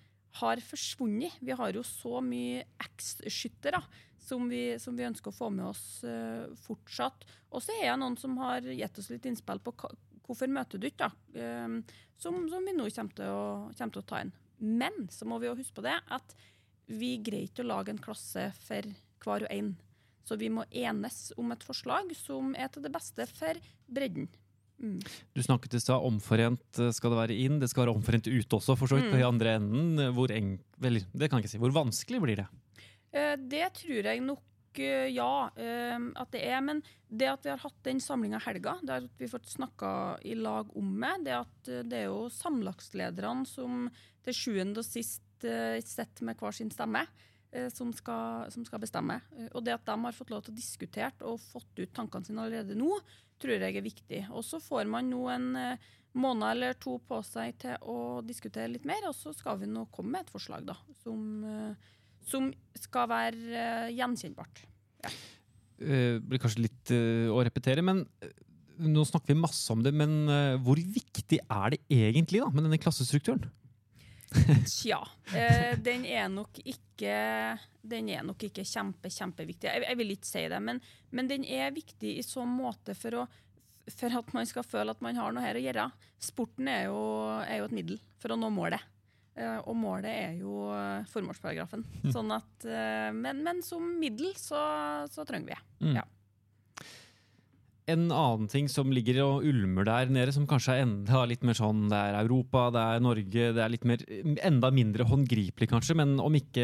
har 0.42 0.60
forsvunnet. 0.64 1.38
Vi 1.40 1.56
har 1.56 1.76
jo 1.76 1.84
så 1.86 2.20
mye 2.24 2.66
eks-skyttere 2.82 3.80
som, 4.26 4.48
vi- 4.50 4.80
som 4.82 4.98
vi 4.98 5.06
ønsker 5.08 5.32
å 5.32 5.36
få 5.38 5.52
med 5.54 5.66
oss 5.70 5.84
uh, 6.04 6.48
fortsatt. 6.66 7.26
Og 7.54 7.62
så 7.64 7.76
er 7.80 7.92
det 7.94 8.00
noen 8.02 8.18
som 8.20 8.36
har 8.42 8.66
gitt 8.66 9.00
oss 9.02 9.10
litt 9.14 9.26
innspill 9.30 9.62
på 9.64 9.74
hvorfor 10.26 10.50
møter 10.50 10.82
du 10.82 10.88
ikke, 10.90 11.06
da, 11.06 11.38
eh, 11.38 11.98
som, 12.18 12.40
som 12.50 12.66
vi 12.66 12.74
nå 12.74 12.88
kommer 12.90 13.14
til, 13.20 13.30
å, 13.30 13.72
kommer 13.78 13.94
til 13.94 14.02
å 14.02 14.08
ta 14.10 14.22
inn. 14.26 14.32
Men 14.66 15.06
så 15.14 15.28
må 15.30 15.38
vi 15.42 15.46
jo 15.52 15.56
huske 15.60 15.78
på 15.78 15.84
det 15.86 15.98
at 16.16 16.34
vi 16.90 17.16
greier 17.22 17.46
ikke 17.50 17.62
å 17.66 17.70
lage 17.70 17.94
en 17.94 18.02
klasse 18.02 18.48
for 18.66 18.88
hver 19.26 19.46
og 19.46 19.52
en. 19.54 19.70
Så 20.26 20.38
vi 20.42 20.50
må 20.50 20.64
enes 20.74 21.28
om 21.38 21.54
et 21.54 21.62
forslag 21.66 22.10
som 22.18 22.56
er 22.58 22.72
til 22.74 22.82
det 22.86 22.92
beste 22.96 23.28
for 23.30 23.60
bredden. 23.86 24.26
Mm. 24.82 24.98
Du 25.38 25.40
snakket 25.46 25.78
i 25.78 25.80
stad 25.80 26.02
omforent 26.04 26.80
eh, 26.82 26.90
skal 26.92 27.14
det 27.14 27.20
være 27.22 27.38
inn. 27.46 27.60
Det 27.62 27.70
skal 27.72 27.86
være 27.86 27.94
omforent 27.96 28.26
ut 28.28 28.58
også, 28.58 28.74
for 28.82 28.90
så 28.90 28.98
vidt, 28.98 29.06
Mm. 29.08 29.14
på 29.14 29.22
i 29.22 29.28
andre 29.30 29.54
enden. 29.60 30.02
Hvor 30.18 30.34
eng... 30.34 30.56
Vel, 30.82 30.98
det 31.14 31.30
kan 31.30 31.38
jeg 31.40 31.46
ikke 31.46 31.54
si. 31.54 31.62
Hvor 31.62 31.78
vanskelig 31.78 32.20
blir 32.26 32.42
det? 32.42 32.48
Eh, 33.16 33.36
Det 33.40 33.68
tror 33.80 34.10
jeg 34.10 34.24
nok 34.24 34.80
eh, 34.82 35.10
ja, 35.16 35.50
eh, 35.56 36.00
at 36.20 36.32
det 36.36 36.44
er. 36.44 36.62
Men 36.66 36.82
det 37.08 37.30
at 37.32 37.46
vi 37.46 37.54
har 37.54 37.64
hatt 37.64 37.84
den 37.88 38.02
samlinga 38.04 38.42
helga, 38.44 38.78
det 38.84 38.98
at 39.06 39.20
vi 39.20 39.28
har 39.28 39.36
fått 39.38 39.54
snakka 39.54 39.92
i 40.28 40.36
lag 40.36 40.74
om 40.76 40.92
det, 41.00 41.14
det 41.30 41.38
at 41.38 41.72
det 41.88 42.02
er 42.02 42.10
jo 42.10 42.26
samlagslederne 42.34 43.48
som 43.48 43.88
til 44.26 44.36
sjuende 44.36 44.82
og 44.82 44.88
sist 44.88 45.22
sitter 45.46 46.26
med 46.26 46.40
hver 46.40 46.56
sin 46.56 46.72
stemme. 46.74 47.06
Som 47.72 47.94
skal, 47.96 48.50
som 48.52 48.66
skal 48.68 48.82
bestemme. 48.84 49.16
Og 49.54 49.62
det 49.64 49.72
at 49.72 49.86
de 49.88 49.94
har 49.96 50.16
fått 50.18 50.32
lov 50.34 50.42
til 50.44 50.52
å 50.52 50.58
diskutere 50.58 51.24
og 51.24 51.40
fått 51.40 51.78
ut 51.80 51.94
tankene 51.96 52.28
sine 52.28 52.44
allerede 52.44 52.76
nå, 52.76 52.98
tror 53.40 53.64
jeg 53.64 53.78
er 53.80 53.86
viktig. 53.86 54.20
Og 54.36 54.44
så 54.44 54.60
får 54.60 54.90
man 54.92 55.08
nå 55.08 55.22
en 55.32 55.46
måned 56.20 56.50
eller 56.50 56.76
to 56.84 56.98
på 57.08 57.22
seg 57.24 57.56
til 57.64 57.78
å 57.88 58.20
diskutere 58.28 58.74
litt 58.74 58.84
mer, 58.88 59.08
og 59.08 59.16
så 59.16 59.32
skal 59.36 59.62
vi 59.62 59.70
nå 59.72 59.86
komme 59.96 60.18
med 60.18 60.26
et 60.26 60.34
forslag 60.36 60.68
da, 60.68 60.76
som, 61.00 61.24
som 62.26 62.50
skal 62.80 63.10
være 63.12 63.62
eh, 63.62 63.92
gjenkjennbart. 63.96 64.64
Det 65.76 66.02
blir 66.24 66.42
kanskje 66.42 66.66
litt 66.66 66.94
eh, 66.96 67.28
å 67.32 67.44
repetere, 67.46 67.84
men 67.86 68.04
eh, 68.24 68.34
nå 68.86 69.06
snakker 69.08 69.34
vi 69.34 69.40
masse 69.40 69.68
om 69.74 69.84
det. 69.86 69.94
Men 69.96 70.26
eh, 70.32 70.56
hvor 70.64 70.80
viktig 70.80 71.42
er 71.44 71.76
det 71.76 71.82
egentlig 71.92 72.44
da, 72.44 72.50
med 72.54 72.68
denne 72.68 72.82
klassestrukturen? 72.82 73.46
Tja, 74.68 75.00
eh, 75.38 75.76
den 75.80 76.04
er 76.10 76.28
nok 76.34 76.58
ikke 76.60 77.14
Den 77.86 78.10
er 78.10 78.24
nok 78.26 78.42
ikke 78.48 78.66
kjempe, 78.68 79.12
kjempeviktig. 79.14 79.70
Jeg, 79.70 79.86
jeg 79.86 80.00
vil 80.00 80.16
ikke 80.16 80.32
si 80.32 80.46
det, 80.52 80.62
men, 80.64 80.82
men 81.14 81.30
den 81.30 81.46
er 81.46 81.76
viktig 81.76 82.16
i 82.18 82.26
sånn 82.26 82.50
måte 82.50 82.96
for, 82.98 83.22
å, 83.22 83.28
for 83.94 84.18
at 84.18 84.34
man 84.36 84.50
skal 84.50 84.66
føle 84.66 84.96
at 84.96 85.04
man 85.06 85.20
har 85.20 85.36
noe 85.36 85.46
her 85.46 85.60
å 85.60 85.64
gjøre. 85.64 85.86
Sporten 86.18 86.72
er 86.72 86.88
jo, 86.90 87.00
er 87.46 87.62
jo 87.62 87.70
et 87.70 87.78
middel 87.78 88.02
for 88.22 88.34
å 88.34 88.40
nå 88.40 88.50
målet. 88.54 88.82
Eh, 89.36 89.58
og 89.68 89.76
målet 89.76 90.12
er 90.12 90.36
jo 90.40 90.70
eh, 90.72 91.06
formålsparagrafen. 91.12 91.84
Sånn 92.14 92.32
at, 92.36 92.68
eh, 92.68 93.12
men, 93.16 93.44
men 93.44 93.64
som 93.66 93.84
middel 94.00 94.32
så, 94.40 94.60
så 95.12 95.26
trenger 95.28 95.52
vi 95.52 95.58
det. 95.58 95.64
Mm. 95.90 95.96
Ja. 96.00 96.06
En 97.86 98.08
annen 98.10 98.48
ting 98.50 98.66
som 98.72 98.90
ligger 98.90 99.20
og 99.22 99.44
ulmer 99.46 99.86
der 99.86 100.10
nede, 100.10 100.32
som 100.34 100.48
kanskje 100.50 100.74
er 100.74 100.86
enda 100.88 101.20
litt 101.30 101.44
mer 101.46 101.54
sånn 101.54 101.84
Det 101.92 102.00
er 102.00 102.16
Europa, 102.24 102.64
det 102.74 102.82
er 102.82 103.04
Norge, 103.06 103.44
det 103.54 103.62
er 103.62 103.70
litt 103.70 103.86
mer, 103.86 104.02
enda 104.48 104.72
mindre 104.74 105.06
håndgripelig, 105.06 105.68
kanskje, 105.70 105.94
men 106.00 106.16
om 106.24 106.34
ikke 106.34 106.64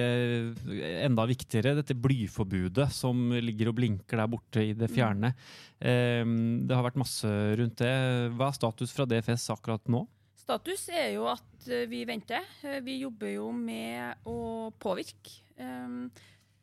enda 1.06 1.28
viktigere, 1.30 1.76
dette 1.78 1.94
blyforbudet 1.94 2.88
som 2.96 3.36
ligger 3.38 3.70
og 3.70 3.78
blinker 3.78 4.18
der 4.18 4.32
borte 4.34 4.64
i 4.66 4.74
det 4.74 4.90
fjerne. 4.96 5.36
Eh, 5.78 6.26
Det 6.26 6.74
har 6.74 6.88
vært 6.88 6.98
masse 7.04 7.30
rundt 7.60 7.78
det. 7.84 7.94
Hva 8.34 8.50
er 8.50 8.58
status 8.58 8.96
fra 8.96 9.06
DFS 9.06 9.52
akkurat 9.54 9.94
nå? 9.94 10.08
Status 10.42 10.88
er 10.90 11.14
jo 11.16 11.28
at 11.32 11.70
eh, 11.70 11.88
vi 11.92 12.04
venter. 12.10 12.46
Eh, 12.66 12.82
Vi 12.84 13.00
jobber 13.04 13.34
jo 13.36 13.52
med 13.56 14.28
å 14.28 14.72
påvirke. 14.82 15.40
Um, 15.62 16.12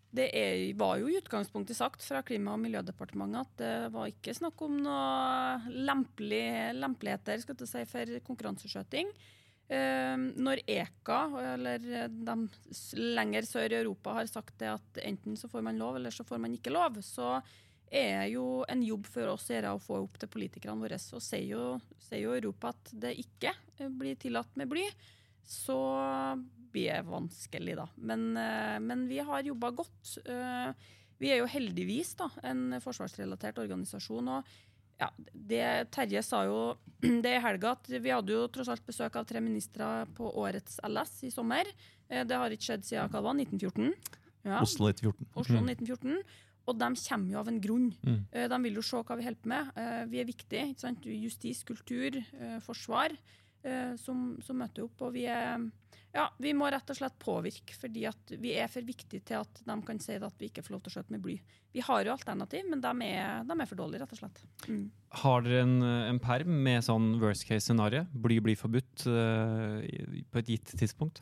Det 0.09 0.31
er, 0.33 0.73
var 0.81 0.97
jo 0.97 1.11
i 1.11 1.19
utgangspunktet 1.21 1.77
sagt 1.77 2.01
fra 2.01 2.23
Klima- 2.25 2.55
og 2.57 2.63
miljødepartementet 2.63 3.43
at 3.43 3.59
det 3.61 3.73
var 3.93 4.09
ikke 4.09 4.33
snakk 4.33 4.63
om 4.65 4.79
noe 4.81 5.75
lempelig, 5.85 6.73
lempeligheter 6.81 7.43
skal 7.43 7.61
si, 7.69 7.83
for 7.91 8.15
konkurranseskjøting. 8.25 9.13
Um, 9.69 10.31
når 10.41 10.63
EKA, 10.65 11.19
eller 11.53 11.85
de 12.09 12.37
lenger 12.97 13.45
sør 13.45 13.69
i 13.69 13.81
Europa, 13.83 14.17
har 14.17 14.33
sagt 14.33 14.57
det 14.63 14.73
at 14.73 15.03
enten 15.05 15.37
så 15.37 15.51
får 15.53 15.67
man 15.69 15.77
lov, 15.79 16.01
eller 16.01 16.11
så 16.11 16.25
får 16.25 16.41
man 16.41 16.57
ikke 16.57 16.73
lov, 16.73 16.97
så 17.05 17.37
er 17.91 18.27
jo 18.33 18.65
en 18.69 18.83
jobb 18.85 19.07
for 19.09 19.33
oss 19.35 19.49
å 19.51 19.73
å 19.73 19.81
få 19.81 20.03
opp 20.05 20.19
til 20.21 20.31
politikerne 20.33 20.81
våre. 20.81 20.99
Så 21.01 21.21
sier 21.23 21.55
jo, 21.55 21.65
sier 22.03 22.27
jo 22.27 22.37
Europa 22.37 22.73
at 22.75 22.93
det 22.93 23.15
ikke 23.23 23.53
eh, 23.79 23.89
blir 23.89 24.19
tillatt 24.21 24.55
med 24.61 24.69
bly. 24.71 24.85
Så 25.49 25.79
blir 26.73 26.93
det 26.93 27.09
vanskelig, 27.09 27.77
da. 27.79 27.89
Men, 27.97 28.31
eh, 28.37 28.79
men 28.85 29.07
vi 29.09 29.21
har 29.25 29.43
jobba 29.47 29.73
godt. 29.83 30.19
Eh, 30.25 30.73
Vi 31.19 31.33
er 31.35 31.41
jo 31.41 31.49
heldigvis 31.51 32.13
da, 32.15 32.29
en 32.47 32.77
forsvarsrelatert 32.79 33.57
organisasjon. 33.59 34.29
og 34.29 34.45
ja, 35.01 35.09
det, 35.35 35.91
Terje 35.91 36.23
sa 36.23 36.45
jo 36.47 36.77
det 37.25 37.33
i 37.35 37.41
helga 37.43 37.73
at 37.73 37.89
vi 37.91 38.13
hadde 38.13 38.37
jo 38.37 38.47
tross 38.47 38.69
alt 38.69 38.87
besøk 38.87 39.17
av 39.17 39.27
tre 39.27 39.41
ministre 39.43 40.07
på 40.15 40.31
årets 40.39 40.79
LS 40.87 41.25
i 41.27 41.31
sommer. 41.35 41.67
Det 42.07 42.39
har 42.39 42.55
ikke 42.55 42.71
skjedd 42.71 42.87
siden 42.87 43.11
hva 43.11 43.21
var, 43.21 43.35
1914. 43.35 43.91
Ja. 44.47 44.63
Oslo 44.63 44.87
1914. 44.93 45.27
Oslo 45.35 45.59
1914. 45.65 46.23
Og 46.69 46.77
de 46.79 46.89
kommer 47.01 47.33
jo 47.33 47.41
av 47.41 47.51
en 47.51 47.61
grunn. 47.65 47.91
Mm. 48.05 48.21
Eh, 48.33 48.47
De 48.53 48.61
vil 48.67 48.79
jo 48.79 48.85
se 48.85 49.01
hva 49.01 49.17
vi 49.19 49.27
holder 49.27 49.53
med. 49.55 49.73
Eh, 49.77 50.05
Vi 50.13 50.21
er 50.21 50.29
viktige. 50.29 50.69
ikke 50.69 50.85
sant? 50.87 51.05
Justis, 51.05 51.65
kultur, 51.65 52.17
eh, 52.17 52.59
forsvar 52.61 53.17
som, 53.99 54.39
som 54.41 54.57
møter 54.57 54.85
opp. 54.85 55.03
Og 55.03 55.13
vi 55.13 55.25
er 55.27 55.59
ja, 56.15 56.25
vi 56.41 56.55
må 56.57 56.69
rett 56.73 56.89
og 56.89 56.97
slett 56.97 57.19
påvirke, 57.21 57.75
fordi 57.77 58.07
at 58.09 58.33
vi 58.41 58.55
er 58.57 58.71
for 58.73 58.87
viktige 58.87 59.21
til 59.29 59.43
at 59.43 59.61
de 59.67 59.77
kan 59.85 59.99
si 60.01 60.15
at 60.17 60.41
vi 60.41 60.49
ikke 60.49 60.63
får 60.65 60.75
lov 60.75 60.83
til 60.85 60.93
å 60.93 60.95
skjøte 60.95 61.13
med 61.13 61.23
bly. 61.25 61.35
Vi 61.75 61.83
har 61.85 62.07
jo 62.07 62.15
alternativ, 62.15 62.65
men 62.71 62.81
de 62.81 62.93
er, 63.11 63.43
de 63.45 63.57
er 63.59 63.69
for 63.69 63.81
dårlige, 63.83 64.01
rett 64.01 64.15
og 64.17 64.21
slett. 64.23 64.41
Mm. 64.71 64.87
Har 65.21 65.45
dere 65.45 65.67
en, 65.67 65.77
en 65.83 66.21
perm 66.23 66.55
med 66.65 66.87
sånn 66.87 67.11
worst 67.21 67.45
case 67.49 67.67
scenario? 67.69 68.07
Bly 68.15 68.39
blir 68.47 68.57
forbudt 68.57 69.05
uh, 69.11 69.85
på 70.33 70.41
et 70.41 70.55
gitt 70.55 70.73
tidspunkt? 70.81 71.21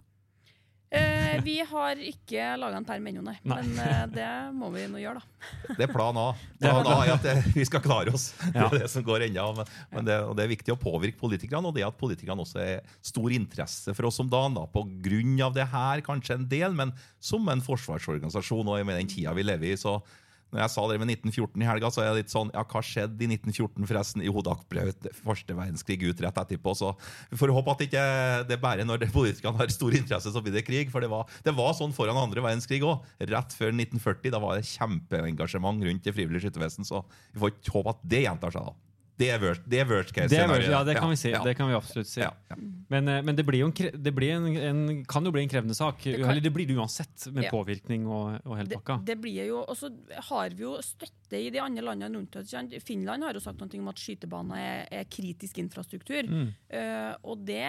Eh, 0.87 1.43
vi 1.43 1.57
har 1.67 1.99
ikke 1.99 2.53
laga 2.61 2.79
en 2.79 2.85
perm 2.87 3.09
ennå, 3.11 3.23
nei. 3.27 3.35
Nei. 3.43 3.57
Men 3.59 3.81
eh, 3.83 4.03
det 4.15 4.29
må 4.55 4.69
vi 4.71 4.85
nå 4.91 5.01
gjøre, 5.03 5.19
da. 5.19 5.75
Det 5.75 5.87
er 5.89 5.91
plan 5.91 6.19
A. 6.21 6.27
Plan 6.63 6.87
A 6.87 6.99
er 7.03 7.13
at 7.17 7.27
det, 7.27 7.35
vi 7.57 7.65
skal 7.67 7.83
klare 7.83 8.15
oss. 8.15 8.29
Det 8.45 8.63
er 8.63 8.77
det 8.85 8.91
som 8.93 9.05
går 9.07 9.27
ennå. 9.27 9.49
Men, 9.59 9.73
men 9.93 10.07
det, 10.07 10.21
og 10.29 10.37
det 10.39 10.47
er 10.47 10.53
viktig 10.55 10.77
å 10.77 10.79
påvirke 10.79 11.19
politikerne, 11.19 11.67
og 11.67 11.75
det 11.75 11.87
at 11.87 11.99
politikerne 11.99 12.47
også 12.47 12.63
er 12.63 12.95
stor 13.05 13.35
interesse 13.35 13.97
for 13.99 14.11
oss 14.11 14.23
om 14.23 14.31
dagen. 14.31 14.55
da, 14.61 14.67
På 14.71 14.85
grunn 14.87 15.35
av 15.43 15.57
det 15.57 15.67
her, 15.75 16.05
kanskje 16.07 16.39
en 16.39 16.47
del, 16.51 16.77
men 16.79 16.95
som 17.19 17.51
en 17.51 17.65
forsvarsorganisasjon 17.67 18.71
og 18.71 18.87
med 18.87 19.01
den 19.03 19.11
tida 19.11 19.35
vi 19.37 19.47
lever 19.47 19.75
i, 19.75 19.81
så 19.81 19.99
når 20.55 20.63
jeg 20.63 20.73
sa 20.73 20.85
det 20.89 20.99
med 21.03 21.11
1914 21.11 21.63
i 21.65 21.67
helga, 21.67 21.91
så 21.91 22.03
er 22.03 22.11
det 22.13 22.23
litt 22.23 22.33
sånn 22.33 22.53
Ja, 22.55 22.63
hva 22.63 22.83
skjedde 22.85 23.25
i 23.27 23.29
1914, 23.35 23.89
forresten? 23.91 24.23
Jo, 24.25 24.43
da 24.47 24.55
brøt 24.71 25.09
første 25.19 25.57
verdenskrig 25.59 25.99
ut 26.07 26.23
rett 26.23 26.41
etterpå. 26.43 26.75
Så 26.79 26.93
vi 27.33 27.41
får 27.41 27.53
håpe 27.57 27.75
at 27.75 27.85
ikke 27.89 28.05
det 28.47 28.57
er 28.57 28.63
bare 28.63 28.87
når 28.87 29.09
politikerne 29.17 29.59
har 29.59 29.75
stor 29.75 29.97
interesse, 29.99 30.33
så 30.33 30.43
blir 30.45 30.55
det 30.55 30.65
krig. 30.69 30.93
For 30.95 31.03
det 31.03 31.11
var, 31.13 31.27
det 31.45 31.57
var 31.57 31.75
sånn 31.77 31.95
foran 31.97 32.21
andre 32.21 32.45
verdenskrig 32.47 32.83
òg. 32.87 33.05
Rett 33.27 33.59
før 33.59 33.75
1940. 33.75 34.33
Da 34.33 34.43
var 34.43 34.57
det 34.57 34.71
kjempeengasjement 34.71 35.87
rundt 35.91 36.07
det 36.07 36.15
frivillige 36.15 36.47
skyttervesen. 36.47 36.87
Så 36.87 37.03
vi 37.35 37.43
får 37.43 37.57
ikke 37.57 37.79
håpe 37.81 37.97
at 37.97 38.05
det 38.15 38.27
gjentar 38.29 38.55
seg. 38.55 38.71
da. 38.71 38.86
Det 39.17 39.31
er 39.33 39.41
worst, 39.41 39.63
det 39.65 39.79
er 39.81 39.87
worst 39.89 40.11
case. 40.13 40.29
Det, 40.29 40.37
er, 40.37 40.45
scenario. 40.45 40.71
ja, 40.75 40.83
det 40.85 40.95
kan 40.99 41.09
vi 41.09 41.17
si. 41.17 41.31
Ja, 41.33 41.43
Det 41.45 41.55
kan 41.57 41.71
vi 41.71 41.75
absolutt 41.77 42.09
si. 42.11 42.21
ja, 42.21 42.31
ja. 42.51 42.57
Men, 42.93 43.09
eh, 43.09 43.23
men 43.25 43.35
det, 43.39 43.47
blir 43.49 43.63
jo 43.63 43.69
en, 43.71 44.03
det 44.05 44.13
blir 44.15 44.35
en, 44.37 44.47
en, 44.57 45.05
kan 45.09 45.25
jo 45.25 45.33
bli 45.33 45.43
en 45.47 45.49
krevende 45.49 45.75
sak. 45.75 46.03
kan- 46.05 46.29
Eller 46.31 46.41
det 46.45 46.53
blir 46.53 46.67
det 46.69 46.77
uansett, 46.77 47.27
med 47.33 47.45
Ja. 47.45 47.51
påvirkning 47.51 48.05
og, 48.07 48.41
og 48.45 48.57
hele 48.59 48.69
Det, 48.69 48.77
pakka. 48.83 48.99
det 49.05 49.17
blir 49.21 49.47
jo, 49.49 49.65
Og 49.65 49.77
så 49.77 49.91
har 50.29 50.51
vi 50.51 50.63
jo 50.63 50.77
støtte 50.85 51.41
i 51.41 51.49
de 51.51 51.59
andre 51.59 51.83
landene 51.83 52.15
rundt 52.19 52.37
oss. 52.37 52.53
Finland 52.85 53.25
har 53.25 53.33
jo 53.33 53.41
sagt 53.41 53.59
noe 53.59 53.81
om 53.81 53.89
at 53.89 53.97
skytebaner 53.97 54.57
er, 54.61 54.87
er 55.01 55.05
kritisk 55.05 55.59
infrastruktur. 55.59 56.23
Mm. 56.29 56.53
Uh, 56.71 57.15
og 57.25 57.45
det, 57.45 57.65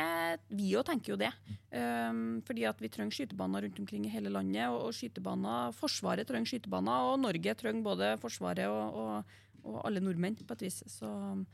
vi 0.52 0.74
jo 0.76 0.84
tenker 0.84 1.16
jo 1.16 1.18
det. 1.18 1.32
Um, 1.72 2.42
fordi 2.46 2.68
at 2.68 2.78
vi 2.80 2.90
trenger 2.90 3.12
skytebaner 3.16 3.64
rundt 3.66 3.80
omkring 3.80 4.06
i 4.06 4.10
hele 4.14 4.30
landet. 4.30 4.68
Og, 4.70 4.90
og 4.90 4.94
skytebaner, 4.94 5.72
Forsvaret 5.74 6.28
trenger 6.28 6.46
skytebaner, 6.52 7.12
og 7.14 7.20
Norge 7.24 7.56
trenger 7.56 7.84
både 7.88 8.14
Forsvaret 8.22 8.68
og, 8.68 8.94
og, 8.94 9.38
og 9.68 9.82
alle 9.86 10.04
nordmenn, 10.04 10.38
på 10.48 10.58
et 10.58 10.68
vis. 10.68 10.82
Så 10.92 11.08
um, 11.08 11.46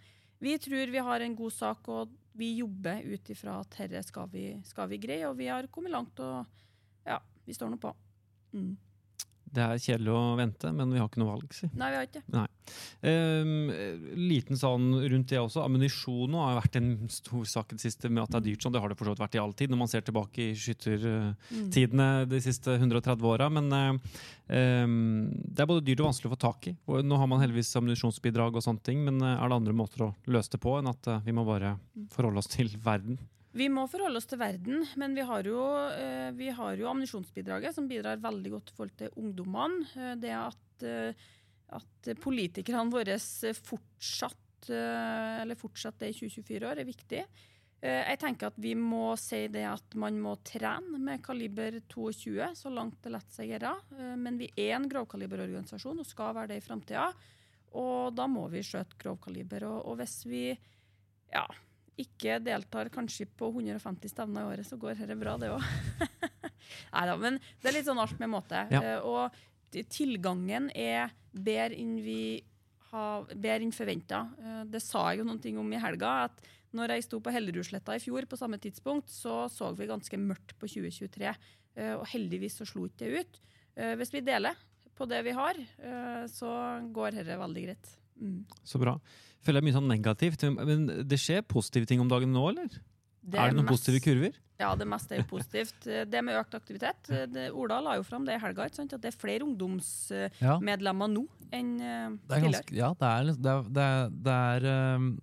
vi 0.44 0.56
tror 0.62 0.92
vi 0.94 1.04
har 1.08 1.26
en 1.26 1.36
god 1.36 1.54
sak, 1.56 1.90
og 1.90 2.14
vi 2.38 2.54
jobber 2.60 3.04
ut 3.06 3.30
ifra 3.34 3.60
at 3.62 3.78
dette 3.78 4.04
skal 4.08 4.32
skal 4.66 4.90
vi 4.92 5.02
greie. 5.02 5.28
Og 5.30 5.38
vi 5.40 5.50
har 5.52 5.70
kommet 5.72 5.94
langt, 5.94 6.20
og 6.20 6.46
ja, 7.08 7.20
vi 7.46 7.56
står 7.56 7.74
nå 7.74 7.80
på. 7.82 7.94
Mm. 8.54 8.74
Det 9.54 9.62
er 9.62 9.82
kjedelig 9.82 10.14
å 10.16 10.22
vente, 10.40 10.70
men 10.74 10.94
vi 10.94 11.00
har 11.02 11.10
ikke 11.10 11.22
noe 11.22 11.36
valg, 11.36 11.52
si. 11.54 11.68
Nei, 11.78 11.90
vi 11.94 11.98
har 12.00 12.08
ikke 12.08 12.22
Nei. 12.34 12.46
Um, 13.04 13.70
liten 14.18 14.58
sånn 14.58 14.88
rundt 15.12 15.30
det 15.30 15.42
også. 15.42 15.62
Ammunisjon 15.62 16.38
har 16.40 16.58
vært 16.58 16.80
en 16.80 16.90
stor 17.12 17.44
sak 17.50 17.74
i 17.74 17.78
det 17.78 17.84
siste 17.84 18.10
med 18.10 18.24
at 18.24 18.34
det 18.34 18.40
er 18.40 18.46
dyrt. 18.48 18.66
sånn. 18.66 18.74
Det 18.74 18.82
har 18.82 18.90
det 18.90 18.98
for 18.98 19.10
så 19.10 19.14
vidt 19.14 19.22
vært 19.22 19.38
i 19.38 19.42
all 19.44 19.54
tid, 19.60 19.74
når 19.74 19.82
man 19.84 19.92
ser 19.92 20.06
tilbake 20.08 20.48
i 20.48 20.56
skyttertidene 20.58 22.08
de 22.32 22.42
siste 22.42 22.78
130 22.80 23.30
åra. 23.30 23.50
Men 23.54 23.70
um, 23.78 24.96
det 25.30 25.66
er 25.66 25.70
både 25.70 25.86
dyrt 25.86 26.02
og 26.02 26.10
vanskelig 26.10 26.32
å 26.32 26.36
få 26.36 26.42
tak 26.48 26.72
i. 26.72 26.76
Nå 27.06 27.22
har 27.22 27.30
man 27.30 27.44
heldigvis 27.44 27.76
ammunisjonsbidrag 27.78 28.58
og 28.58 28.66
sånne 28.66 28.86
ting, 28.88 29.06
men 29.06 29.22
uh, 29.22 29.36
er 29.36 29.46
det 29.46 29.60
andre 29.62 29.78
måter 29.78 30.08
å 30.08 30.14
løse 30.34 30.56
det 30.56 30.64
på 30.64 30.80
enn 30.80 30.90
at 30.90 31.14
vi 31.28 31.36
må 31.36 31.46
bare 31.46 31.76
forholde 32.16 32.42
oss 32.42 32.50
til 32.56 32.74
verden? 32.82 33.22
Vi 33.54 33.68
må 33.70 33.84
forholde 33.86 34.18
oss 34.18 34.26
til 34.30 34.40
verden, 34.42 34.82
men 34.98 35.14
vi 35.14 35.24
har 35.30 35.46
jo, 35.46 35.62
eh, 35.94 36.32
vi 36.34 36.50
jo 36.50 36.90
ammunisjonsbidraget, 36.90 37.76
som 37.76 37.88
bidrar 37.88 38.22
veldig 38.22 38.52
godt 38.56 38.72
i 38.72 38.76
forhold 38.78 38.98
til 38.98 39.18
ungdommene. 39.22 39.86
Eh, 39.96 40.16
det 40.16 40.32
at, 40.34 40.84
eh, 40.84 41.14
at 41.70 42.10
politikerne 42.18 42.90
våre 42.92 43.18
fortsatt, 43.54 44.40
eller 44.70 45.56
fortsatt 45.60 46.02
i 46.02 46.14
2024 46.14 46.66
år, 46.66 46.80
er 46.80 46.86
viktig. 46.86 47.26
Jeg 47.84 48.18
tenker 48.18 48.48
at 48.48 48.56
vi 48.56 48.76
må 48.76 49.18
si 49.20 49.50
det 49.50 49.66
at 49.68 49.94
man 49.96 50.16
må 50.22 50.38
trene 50.42 50.98
med 50.98 51.22
kaliber 51.22 51.82
22 51.90 52.56
så 52.56 52.72
langt 52.72 53.02
det 53.04 53.12
lar 53.12 53.26
seg 53.28 53.50
gjøre. 53.50 53.74
Men 54.16 54.38
vi 54.38 54.48
er 54.56 54.78
en 54.78 54.88
grovkaliberorganisasjon 54.88 56.00
og 56.00 56.06
skal 56.08 56.34
være 56.34 56.48
det 56.48 56.62
i 56.62 56.66
framtida. 56.66 57.12
Og 57.76 58.16
da 58.16 58.26
må 58.26 58.48
vi 58.48 58.64
skjøte 58.64 58.96
grovkaliber. 58.98 59.66
Og, 59.68 59.86
og 59.86 59.98
hvis 60.00 60.26
vi 60.26 60.46
ja, 61.34 61.44
ikke 61.98 62.40
deltar 62.44 62.90
kanskje 62.90 63.28
på 63.38 63.52
150 63.54 64.10
stevner 64.10 64.42
i 64.48 64.54
året, 64.56 64.66
så 64.66 64.78
går 64.82 64.96
dette 64.98 65.18
bra, 65.20 65.36
det 65.38 65.52
òg. 65.54 65.62
Nei 66.94 67.06
da, 67.10 67.18
men 67.20 67.38
det 67.62 67.70
er 67.70 67.76
litt 67.78 67.86
sånn 67.90 68.02
alt 68.02 68.18
med 68.22 68.32
måte. 68.34 68.64
Ja. 68.74 68.82
Eh, 68.82 69.00
Og 69.06 69.84
tilgangen 69.90 70.70
er 70.78 71.14
bedre 71.34 71.78
enn 71.82 71.96
vi 72.06 72.44
har, 72.92 73.24
bedre 73.34 73.64
enn 73.66 73.74
forventa. 73.74 74.20
Det 74.70 74.82
sa 74.86 75.08
jeg 75.12 75.22
jo 75.24 75.28
noen 75.30 75.42
ting 75.42 75.58
om 75.58 75.72
i 75.74 75.80
helga. 75.82 76.24
at 76.30 76.44
når 76.74 76.96
jeg 76.96 77.04
sto 77.06 77.20
på 77.22 77.30
Hellerudsletta 77.34 77.96
i 77.98 78.02
fjor 78.02 78.26
på 78.30 78.38
samme 78.38 78.58
tidspunkt, 78.62 79.10
så 79.14 79.44
så 79.50 79.72
vi 79.78 79.86
ganske 79.90 80.18
mørkt 80.18 80.56
på 80.58 80.66
2023. 80.70 81.34
Eh, 81.76 81.94
Og 81.98 82.06
heldigvis 82.10 82.58
så 82.58 82.66
slo 82.66 82.86
ikke 82.88 83.06
det 83.10 83.20
ut. 83.20 83.40
Eh, 83.78 83.96
Hvis 83.96 84.14
vi 84.14 84.22
deler 84.22 84.56
på 84.96 85.06
det 85.10 85.24
vi 85.26 85.32
har, 85.34 85.54
eh, 85.58 86.26
så 86.30 86.50
går 86.94 87.12
dette 87.18 87.38
veldig 87.38 87.64
greit. 87.66 87.90
Mm. 88.20 88.40
Så 88.68 88.82
bra. 88.82 88.98
Føler 89.44 89.60
jeg 89.60 89.68
mye 89.70 89.78
sånn 89.78 89.92
negativt. 89.92 90.46
Men 90.60 90.88
det 91.08 91.20
skjer 91.22 91.46
positive 91.48 91.90
ting 91.90 92.04
om 92.04 92.12
dagen 92.12 92.34
nå, 92.36 92.48
eller? 92.54 92.82
er 93.24 93.50
det 93.52 93.56
noen 93.56 93.70
mest- 93.70 93.78
positive 93.78 94.04
kurver? 94.04 94.40
Ja, 94.60 94.74
det 94.76 94.86
meste 94.88 95.16
er 95.16 95.24
jo 95.24 95.28
positivt. 95.32 95.88
Eh, 95.88 96.06
Det 96.14 96.22
med 96.24 96.38
økt 96.40 96.56
aktivitet 96.56 97.10
eh, 97.12 97.26
det, 97.32 97.50
Ola 97.56 97.80
la 97.84 97.98
jo 98.00 98.06
fram 98.08 98.26
det 98.28 98.38
i 98.38 98.42
helga, 98.42 98.68
at 98.70 98.96
det 98.96 99.10
er 99.10 99.16
flere 99.18 99.46
ungdomsmedlemmer 99.48 101.12
nå 101.12 101.26
enn 101.54 101.76
eh, 101.82 102.10
er 102.12 102.44
tidligere. 102.44 102.76
ja, 102.78 102.92
det 103.00 103.12
er, 103.12 103.32
det 103.34 103.54
er, 103.54 103.70
det 103.78 103.86
er, 103.92 104.18
det 104.28 104.42
er 104.42 104.74
um 104.98 105.14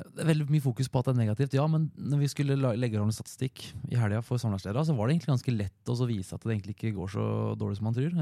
det 0.00 0.22
er 0.22 0.30
veldig 0.30 0.46
mye 0.48 0.64
fokus 0.64 0.88
på 0.88 1.00
at 1.00 1.10
det 1.10 1.12
er 1.12 1.18
negativt, 1.18 1.54
ja, 1.58 1.66
men 1.68 1.90
når 1.92 2.22
vi 2.22 2.28
skulle 2.32 2.56
legge 2.56 2.96
fram 2.96 3.10
statistikk 3.12 3.66
i 3.92 3.98
helga 4.00 4.22
for 4.24 4.40
samlagsledere, 4.40 4.86
så 4.88 4.94
var 4.96 5.10
det 5.10 5.16
egentlig 5.18 5.32
ganske 5.34 5.52
lett 5.52 5.92
å 5.92 6.06
vise 6.08 6.36
at 6.36 6.46
det 6.46 6.54
egentlig 6.54 6.76
ikke 6.78 6.94
går 6.96 7.12
så 7.12 7.26
dårlig 7.60 7.76
som 7.76 7.88
man 7.90 7.98
tror. 7.98 8.14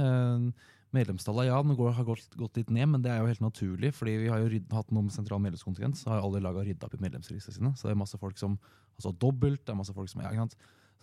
Medlemstallet 0.97 1.51
ja, 1.51 1.59
går, 1.61 1.91
har 1.99 2.07
gått, 2.09 2.31
gått 2.41 2.57
litt 2.57 2.71
ned, 2.73 2.89
men 2.95 3.03
det 3.05 3.11
er 3.13 3.21
jo 3.21 3.29
helt 3.29 3.43
naturlig. 3.45 3.91
fordi 3.93 4.15
vi 4.23 4.29
har 4.33 4.41
jo 4.41 4.49
rydd, 4.49 4.71
hatt 4.73 4.93
noe 4.95 5.05
med 5.05 5.13
sentral 5.13 5.41
medlemskontingent, 5.45 5.99
så 6.01 6.15
har 6.15 6.23
alle 6.25 6.41
laga 6.41 6.65
rydda 6.65 6.89
opp 6.89 6.95
i 6.97 7.03
medlemsregistrene 7.03 7.57
sine. 7.57 7.73
Så 7.77 7.89
det 7.89 7.93
er 7.93 8.01
masse 8.01 8.21
folk 8.21 8.39
som 8.41 8.57
har 8.57 9.05
stått 9.05 9.21
dobbelt. 9.21 9.61
det 9.67 9.75
er 9.75 9.81
masse 9.81 9.93
folk 9.97 10.09
som, 10.09 10.23
ja? 10.25 10.47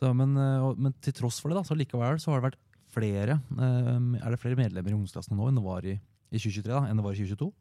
Så, 0.02 0.12
men, 0.18 0.34
eh, 0.42 0.72
men 0.82 0.96
til 1.06 1.14
tross 1.14 1.38
for 1.40 1.52
det, 1.52 1.60
da, 1.60 1.64
så 1.68 1.78
likevel 1.78 2.18
så 2.20 2.34
har 2.34 2.42
det 2.42 2.50
vært 2.50 2.64
flere, 2.96 3.38
eh, 3.60 4.00
er 4.26 4.34
det 4.34 4.42
flere 4.42 4.58
medlemmer 4.58 4.92
i 4.92 4.98
ungdomsklassene 4.98 5.38
nå 5.38 5.52
enn 5.52 5.60
det 5.60 5.66
var 5.68 5.86
i, 5.86 5.94
i 6.32 6.42
2023 6.42 6.72
da, 6.72 6.82
enn 6.90 6.98
det 6.98 7.06
var 7.06 7.14
i 7.14 7.22
2022. 7.22 7.52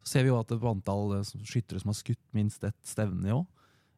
Så 0.00 0.12
ser 0.14 0.24
vi 0.24 0.32
jo 0.32 0.40
at 0.40 0.48
det 0.48 0.62
på 0.62 0.72
antall 0.72 1.18
eh, 1.18 1.34
skyttere 1.44 1.82
som 1.82 1.92
har 1.92 2.00
skutt 2.00 2.24
minst 2.36 2.64
ett 2.64 2.80
stevne 2.86 3.30
i 3.30 3.42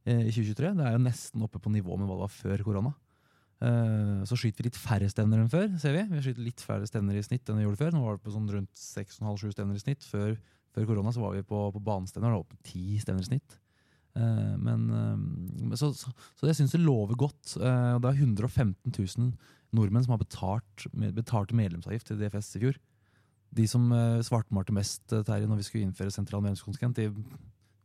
i 0.09 0.31
2023, 0.33 0.70
det 0.79 0.85
er 0.89 0.95
jo 0.95 1.01
nesten 1.05 1.43
oppe 1.45 1.61
på 1.61 1.68
nivå 1.68 1.99
med 1.99 2.09
hva 2.09 2.14
det 2.14 2.22
var 2.22 2.31
før 2.33 2.62
korona. 2.64 2.93
Eh, 3.59 4.24
Så 4.28 4.36
skyter 4.38 4.62
vi 4.62 4.68
litt 4.68 4.78
færre 4.78 5.09
stevner 5.11 5.40
enn 5.42 5.50
før, 5.50 5.66
ser 5.82 5.96
vi. 5.96 6.04
Vi 6.12 6.22
skyter 6.22 6.44
litt 6.46 6.62
færre 6.62 6.86
stevner 6.86 7.18
i 7.18 7.24
snitt 7.26 7.48
enn 7.50 7.59
vi 7.59 7.66
gjorde 7.66 7.80
før. 7.80 7.94
Nå 7.96 8.02
var 8.04 8.18
det 8.18 8.24
på 8.26 8.34
sånn 8.34 8.50
rundt 8.52 8.74
6,5-7 8.78 9.54
stevner 9.56 9.78
i 9.78 9.82
snitt. 9.82 10.06
Før, 10.06 10.36
før 10.76 10.86
korona 10.86 11.14
så 11.14 11.24
var 11.24 11.34
vi 11.34 11.42
på, 11.46 11.62
på 11.74 11.82
banestevner, 11.82 12.36
og 12.36 12.46
oppe 12.46 12.59
10 12.62 13.02
stevner 13.02 13.26
i 13.26 13.30
snitt. 13.32 13.59
Eh, 14.18 14.54
Men, 14.62 14.86
eh, 14.94 15.76
så, 15.80 15.90
så, 15.96 16.12
så 16.38 16.46
det 16.46 16.54
syns 16.59 16.76
det 16.76 16.84
lover 16.84 17.18
godt. 17.18 17.56
Det 17.59 18.12
er 18.12 18.22
115 18.22 18.94
000 18.94 19.32
nordmenn 19.76 20.06
som 20.06 20.14
har 20.14 20.22
betalt, 20.22 20.86
betalt 21.16 21.50
medlemsavgift 21.52 22.09
til 22.09 22.20
DFS 22.22 22.54
i 22.56 22.62
fjor. 22.62 22.78
De 23.59 23.64
som 23.68 23.88
svartmalte 24.24 24.72
mest 24.76 25.09
Terje, 25.09 25.48
når 25.48 25.61
vi 25.61 25.64
skulle 25.66 25.86
innføre 25.88 26.12
sentral 26.12 26.42
medlemskontingent, 26.44 26.96
de 27.00 27.09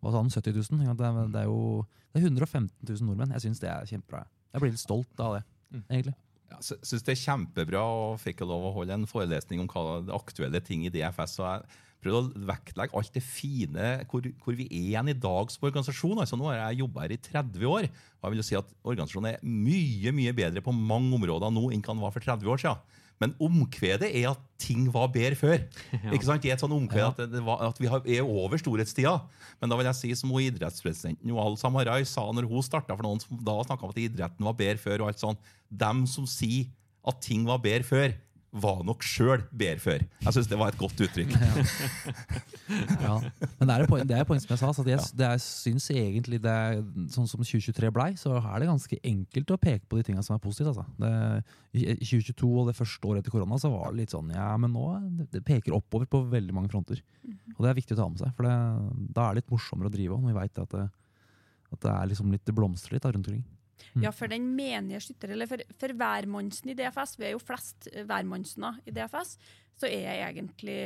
hva 0.03 0.11
sa 0.11 0.19
han, 0.19 0.30
70 0.32 0.57
000? 0.59 0.82
ikke? 0.84 0.95
Det 0.99 1.07
er, 1.07 1.28
det 1.32 1.41
er 1.41 1.47
jo 1.47 1.59
det 2.11 2.19
er 2.19 2.26
115 2.28 2.69
000 2.84 3.07
nordmenn. 3.07 3.32
Jeg 3.38 3.45
syns 3.45 3.61
det 3.63 3.69
er 3.71 3.88
kjempebra. 3.88 4.26
Jeg 4.51 4.61
blir 4.61 4.74
litt 4.74 4.82
stolt 4.84 5.21
av 5.24 5.38
det, 5.38 5.43
Mm. 5.74 5.84
egentlig. 5.89 6.15
Ja, 6.51 6.59
sy- 6.61 6.78
synes 6.86 7.03
det 7.07 7.15
er 7.15 7.24
kjempebra 7.24 7.82
og 7.82 8.19
fikk 8.21 8.43
jeg 8.43 8.47
lov 8.47 8.67
å 8.69 8.74
holde 8.76 8.93
en 8.93 9.07
forelesning 9.09 9.63
om 9.63 9.67
hva 9.71 10.01
det 10.05 10.13
aktuelle 10.13 10.61
ting 10.61 10.86
i 10.86 10.91
DFS. 10.93 11.39
og 11.41 11.47
jeg 11.49 11.80
prøvde 12.03 12.19
å 12.19 12.45
vektlegge 12.51 12.97
alt 12.99 13.13
det 13.15 13.24
fine, 13.24 14.05
hvor, 14.11 14.26
hvor 14.43 14.53
vi 14.59 14.65
er 14.67 14.76
igjen 14.91 15.09
i 15.09 15.13
dag 15.17 15.49
som 15.49 15.65
organisasjon. 15.69 16.19
altså 16.19 16.38
Nå 16.38 16.49
har 16.51 16.59
jeg 16.69 16.82
jobba 16.84 17.05
her 17.05 17.13
i 17.15 17.17
30 17.17 17.63
år, 17.65 17.88
og 17.88 18.28
jeg 18.28 18.32
vil 18.36 18.41
jo 18.43 18.47
si 18.49 18.57
at 18.59 18.74
organisasjonen 18.84 19.30
er 19.34 19.39
mye 19.41 20.11
mye 20.13 20.34
bedre 20.36 20.61
på 20.61 20.76
mange 20.76 21.15
områder 21.15 21.49
nå 21.55 21.71
enn 21.71 21.82
hva 21.82 21.95
den 21.95 22.03
var 22.03 22.11
for 22.11 22.19
30 22.19 22.43
år 22.53 22.59
siden. 22.59 22.78
Men 23.24 23.34
omkvedet 23.41 24.09
er 24.11 24.30
at 24.34 24.41
ting 24.63 24.86
var 24.93 25.09
bedre 25.15 25.36
før. 25.39 25.63
Ikke 26.13 26.28
sant? 26.28 26.43
Det 26.43 26.51
er 26.51 26.57
et 26.57 26.63
sånn 26.63 26.76
omkved 26.76 27.01
Ja. 27.01 27.09
at, 27.15 27.24
det, 27.32 27.41
var, 27.47 27.63
at 27.71 27.80
vi 27.82 27.89
har, 27.91 28.03
er 28.03 28.28
over 28.28 28.59
storhetstida. 28.61 29.15
Men 29.63 29.71
da 29.71 29.80
vil 29.80 29.88
jeg 29.89 29.99
si 30.01 30.11
som 30.19 30.32
hun 30.36 30.43
idrettspresidenten 30.45 31.34
Al-Samarai 31.43 32.01
sa 32.09 32.28
når 32.36 32.47
hun 32.51 32.63
starta 32.65 32.95
for 32.99 33.07
noen 33.07 33.24
som 33.24 33.39
da 33.43 33.57
snakka 33.65 33.88
om 33.88 33.95
at 33.95 34.03
idretten 34.03 34.47
var 34.47 34.59
bedre 34.59 34.82
før. 34.84 35.03
og 35.05 35.11
alt 35.13 35.24
sånn, 35.24 35.39
Dem 35.74 36.05
som 36.09 36.28
sier 36.30 36.67
at 37.07 37.17
ting 37.26 37.47
var 37.47 37.59
bedre 37.63 37.84
før, 37.88 38.13
var 38.54 38.84
nok 38.86 39.01
sjøl 39.06 39.41
bedre 39.49 39.82
før. 39.82 40.04
Jeg 40.22 40.36
syns 40.36 40.49
det 40.51 40.58
var 40.60 40.74
et 40.74 40.78
godt 40.78 40.99
uttrykk. 41.01 41.32
Ja. 43.04 43.16
Men 43.60 43.68
det 43.68 43.74
er 43.74 43.84
et 43.84 43.89
poeng, 43.89 44.04
det 44.08 44.16
er 44.16 44.22
et 44.24 44.30
poeng 44.30 44.39
som 44.39 44.54
jeg 44.54 44.62
sa. 44.62 44.70
Så 44.76 44.86
jeg, 44.88 45.01
det 45.18 45.26
er, 45.26 45.39
synes 45.41 45.88
egentlig 45.91 46.39
det 46.43 46.51
er, 46.51 46.78
Sånn 47.12 47.28
som 47.30 47.41
2023 47.41 47.89
blei, 47.93 48.12
så 48.20 48.38
er 48.39 48.62
det 48.62 48.70
ganske 48.70 48.99
enkelt 49.10 49.51
å 49.56 49.58
peke 49.60 49.89
på 49.89 49.99
de 49.99 50.06
tingene 50.08 50.24
som 50.26 50.36
er 50.38 50.43
positive. 50.43 50.72
Altså. 50.72 50.86
Det, 51.01 51.12
I 51.74 51.86
i 51.95 52.06
2022 52.06 52.51
og 52.62 52.70
det 52.70 52.78
første 52.78 53.10
året 53.10 53.24
etter 53.24 53.34
korona 53.34 53.58
så 53.62 53.72
var 53.74 53.91
det 53.91 54.04
litt 54.04 54.14
sånn 54.14 54.30
Ja, 54.36 54.51
men 54.62 54.74
nå 54.76 54.86
det, 55.20 55.28
det 55.34 55.43
peker 55.47 55.76
oppover 55.76 56.08
på 56.10 56.24
veldig 56.32 56.56
mange 56.56 56.72
fronter. 56.72 57.01
Og 57.58 57.66
det 57.66 57.72
er 57.72 57.80
viktig 57.82 57.97
å 57.97 58.01
ta 58.04 58.08
med 58.12 58.22
seg, 58.22 58.34
for 58.38 58.47
det, 58.47 58.56
da 59.18 59.28
er 59.28 59.34
det 59.34 59.43
litt 59.43 59.54
morsommere 59.54 59.89
å 59.89 59.97
drive 59.97 60.16
òg, 60.16 60.24
når 60.24 60.34
vi 60.34 60.39
veit 60.39 60.64
at, 60.64 60.78
det, 60.78 60.88
at 61.74 61.84
det 61.84 61.93
er 61.97 62.10
liksom 62.14 62.32
litt, 62.34 62.45
det 62.47 62.58
blomstrer 62.58 62.97
litt 62.97 63.06
da, 63.06 63.14
rundt 63.16 63.30
omkring. 63.32 63.43
Ja, 64.01 64.11
for 64.15 64.32
den 64.32 64.47
menige 64.57 65.01
skytter, 65.03 65.34
eller 65.36 65.49
for, 65.49 65.61
for 65.80 65.93
hvermannsen 65.99 66.71
i 66.71 66.78
DFS, 66.78 67.17
vi 67.19 67.28
er 67.30 67.36
jo 67.36 67.41
flest 67.43 67.89
eh, 67.91 68.05
hvermannsener 68.09 68.80
i 68.89 68.93
DFS, 68.95 69.36
så 69.80 69.89
er 69.89 70.07
jeg 70.07 70.24
egentlig 70.30 70.80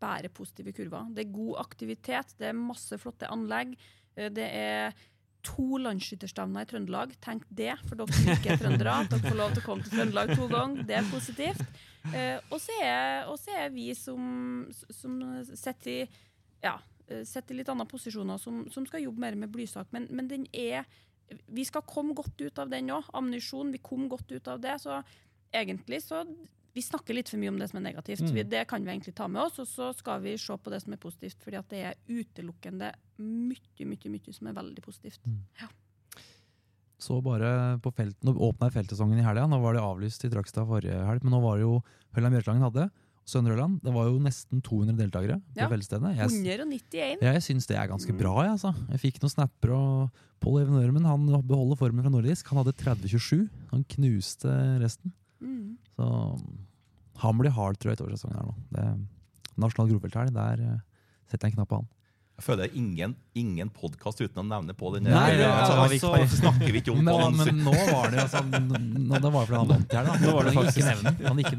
bare 0.00 0.28
positive 0.32 0.72
kurver. 0.76 1.10
Det 1.16 1.24
er 1.24 1.34
god 1.34 1.60
aktivitet, 1.64 2.34
det 2.40 2.50
er 2.50 2.58
masse 2.58 2.98
flotte 3.00 3.28
anlegg. 3.32 3.76
eh, 4.16 4.30
Det 4.32 4.48
er 4.52 4.96
to 5.46 5.78
landsskytterstevner 5.78 6.64
i 6.64 6.68
Trøndelag. 6.70 7.12
Tenk 7.22 7.44
det, 7.54 7.74
for 7.86 7.98
dere 7.98 8.14
som 8.16 8.32
ikke 8.34 8.54
er 8.54 8.60
trøndere. 8.60 8.96
At 9.04 9.12
dere 9.12 9.28
får 9.28 9.38
lov 9.38 9.52
til 9.54 9.62
å 9.62 9.66
komme 9.66 9.86
til 9.86 9.94
Trøndelag 9.94 10.32
to 10.34 10.48
ganger. 10.50 10.86
Det 10.88 10.96
er 10.98 11.10
positivt. 11.12 11.62
Eh, 12.12 12.38
og, 12.50 12.58
så 12.62 12.74
er, 12.82 13.30
er 13.62 13.70
vi 13.74 13.88
som, 13.94 14.66
som 14.90 15.16
sitter 15.52 15.92
i 15.92 15.98
ja, 16.64 16.76
litt 17.54 17.70
andre 17.70 17.86
posisjoner, 17.86 18.40
som, 18.42 18.64
som 18.72 18.86
skal 18.88 19.04
jobbe 19.04 19.22
mer 19.22 19.38
med 19.38 19.52
blysak. 19.54 19.92
Men, 19.94 20.08
men 20.10 20.30
den 20.30 20.48
er 20.52 20.86
vi 21.28 21.64
skal 21.66 21.84
komme 21.86 22.14
godt 22.16 22.40
ut 22.40 22.58
av 22.62 22.70
den 22.70 22.92
òg. 22.94 23.08
Ammunisjon, 23.16 23.72
vi 23.74 23.82
kom 23.82 24.06
godt 24.10 24.30
ut 24.32 24.50
av 24.52 24.60
det. 24.62 24.78
Så 24.82 25.00
egentlig 25.54 26.02
så 26.04 26.24
Vi 26.76 26.82
snakker 26.84 27.16
litt 27.16 27.30
for 27.32 27.40
mye 27.40 27.48
om 27.48 27.56
det 27.56 27.70
som 27.70 27.78
er 27.78 27.86
negativt. 27.86 28.20
Mm. 28.20 28.50
Det 28.52 28.66
kan 28.68 28.84
vi 28.84 28.90
egentlig 28.92 29.14
ta 29.16 29.24
med 29.32 29.46
oss, 29.46 29.54
og 29.62 29.64
så 29.64 29.86
skal 29.96 30.20
vi 30.20 30.34
se 30.36 30.52
på 30.60 30.68
det 30.68 30.82
som 30.82 30.92
er 30.92 31.00
positivt. 31.00 31.38
fordi 31.40 31.56
at 31.56 31.70
det 31.70 31.78
er 31.88 31.94
utelukkende 32.04 32.90
mye, 33.16 33.86
mye, 33.88 34.10
mye 34.12 34.34
som 34.36 34.50
er 34.50 34.52
veldig 34.58 34.82
positivt. 34.84 35.20
ja 35.58 35.70
Så 36.98 37.22
bare 37.24 37.78
på 37.80 37.94
felt, 37.96 38.18
Nå 38.22 38.36
åpna 38.36 38.68
feltsesongen 38.70 39.18
i 39.18 39.24
helga. 39.24 39.46
Nå 39.48 39.58
var 39.62 39.72
det 39.72 39.80
avlyst 39.80 40.24
i 40.24 40.28
Trøgstad 40.28 40.68
forrige 40.68 41.00
helg, 41.00 41.24
men 41.24 41.32
nå 41.32 41.40
var 41.40 41.56
det 41.56 41.64
jo 41.64 41.80
Hølland 42.12 42.36
Bjørklangen 42.36 42.68
hadde. 42.68 42.90
Søndre 43.26 43.56
Det 43.82 43.90
var 43.90 44.06
jo 44.06 44.20
nesten 44.22 44.60
200 44.62 44.94
deltakere 45.00 45.40
på 45.40 45.58
Ja. 45.58 45.68
feltstedet. 45.68 46.12
Jeg, 46.14 46.60
191. 46.60 47.18
Ja, 47.22 47.32
jeg 47.34 47.42
syns 47.42 47.66
det 47.66 47.76
er 47.76 47.88
ganske 47.90 48.14
bra. 48.16 48.34
Jeg, 48.44 48.52
altså. 48.54 48.70
jeg 48.92 49.00
fikk 49.02 49.18
noen 49.22 49.34
snapper, 49.34 49.72
og 49.74 50.10
Pål 50.38 50.60
Even 50.62 50.78
Ørmen 50.78 51.04
han 51.04 51.26
beholder 51.42 51.76
formen 51.80 52.04
fra 52.04 52.12
nordisk. 52.12 52.46
Han 52.52 52.62
hadde 52.62 52.76
30-27. 52.78 53.48
Han 53.72 53.82
knuste 53.96 54.52
resten. 54.78 55.12
Mm. 55.42 55.76
Så 55.96 56.06
han 57.18 57.38
blir 57.40 57.50
hard, 57.50 57.78
tror 57.80 57.90
jeg, 57.90 57.98
utover 57.98 58.14
sesongen 58.14 58.38
her 58.38 58.46
nå. 58.46 58.54
Det, 58.70 58.86
nasjonal 59.56 59.90
grovfelthelg, 59.90 60.32
der 60.36 60.62
eh, 60.62 60.80
setter 61.26 61.48
jeg 61.48 61.56
en 61.56 61.58
knapp 61.58 61.70
på 61.72 61.80
han. 61.80 61.88
Jeg 62.36 62.44
føler 62.44 62.72
ingen, 62.76 63.14
ingen 63.32 63.70
podkast 63.72 64.18
uten 64.20 64.42
å 64.42 64.44
nevne 64.44 64.74
på 64.76 64.90
den. 64.92 65.06
Nei, 65.08 65.38
ja, 65.38 65.46
altså, 65.56 65.76
altså- 65.86 66.10
hvorfor 66.12 66.36
snakker 66.36 66.72
vi 66.74 66.80
ikke 66.82 66.92
om 66.92 66.98
Men, 67.04 67.14
på 67.14 67.20
den? 67.22 67.36
men 67.38 67.64
nå 67.64 67.72
var 67.88 68.10
det 68.12 68.18
altså, 68.26 68.42
nå, 68.44 69.20
det 69.24 69.30
var 69.32 69.46
fordi 69.48 69.56
han 69.62 69.70
vant 69.70 69.94
her, 69.96 70.04
da. 70.04 70.16
Nå 70.20 70.34
var 70.36 70.44
det 70.44 70.52
Han 70.58 70.68
Ikke 70.68 70.84
nevne. 70.84 71.12
Han 71.30 71.40
ikke, 71.40 71.56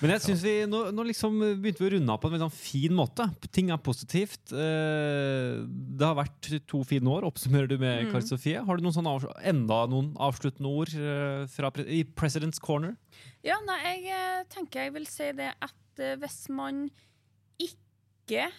Men 0.00 0.10
jeg 0.14 0.22
synes 0.24 0.42
vi, 0.44 0.54
nå, 0.72 0.80
nå 0.96 1.04
liksom 1.10 1.36
begynte 1.60 1.84
vi 1.84 1.88
å 1.90 1.92
runde 1.98 2.14
av 2.16 2.20
på 2.22 2.28
en 2.30 2.34
veldig 2.34 2.46
sånn 2.46 2.56
fin 2.56 2.96
måte. 2.96 3.28
Ting 3.52 3.70
er 3.76 3.80
positivt. 3.84 4.40
Eh, 4.56 5.60
Det 5.68 6.04
har 6.08 6.16
vært 6.18 6.48
to 6.66 6.80
fine 6.88 7.04
år, 7.08 7.28
oppsummerer 7.28 7.68
du 7.68 7.76
med, 7.78 8.06
Mm. 8.06 8.10
Kari 8.12 8.22
Sofie. 8.26 8.64
Har 8.64 8.76
du 8.76 8.82
noen 8.82 8.96
sånne 8.96 9.14
enda 9.44 9.82
noen 9.88 10.14
avsluttende 10.16 10.68
ord 10.68 10.88
eh, 10.96 11.44
fra, 11.46 11.70
i 11.84 12.02
President's 12.04 12.58
Corner? 12.60 12.96
Ja, 13.44 13.56
nei, 13.68 13.80
jeg 13.84 14.04
eh, 14.16 14.44
tenker 14.48 14.84
jeg 14.88 14.92
vil 14.96 15.06
si 15.06 15.30
det 15.32 15.52
at 15.60 15.72
hvis 16.18 16.48
man 16.50 16.88
ikke 17.60 17.83
eh, 18.28 18.50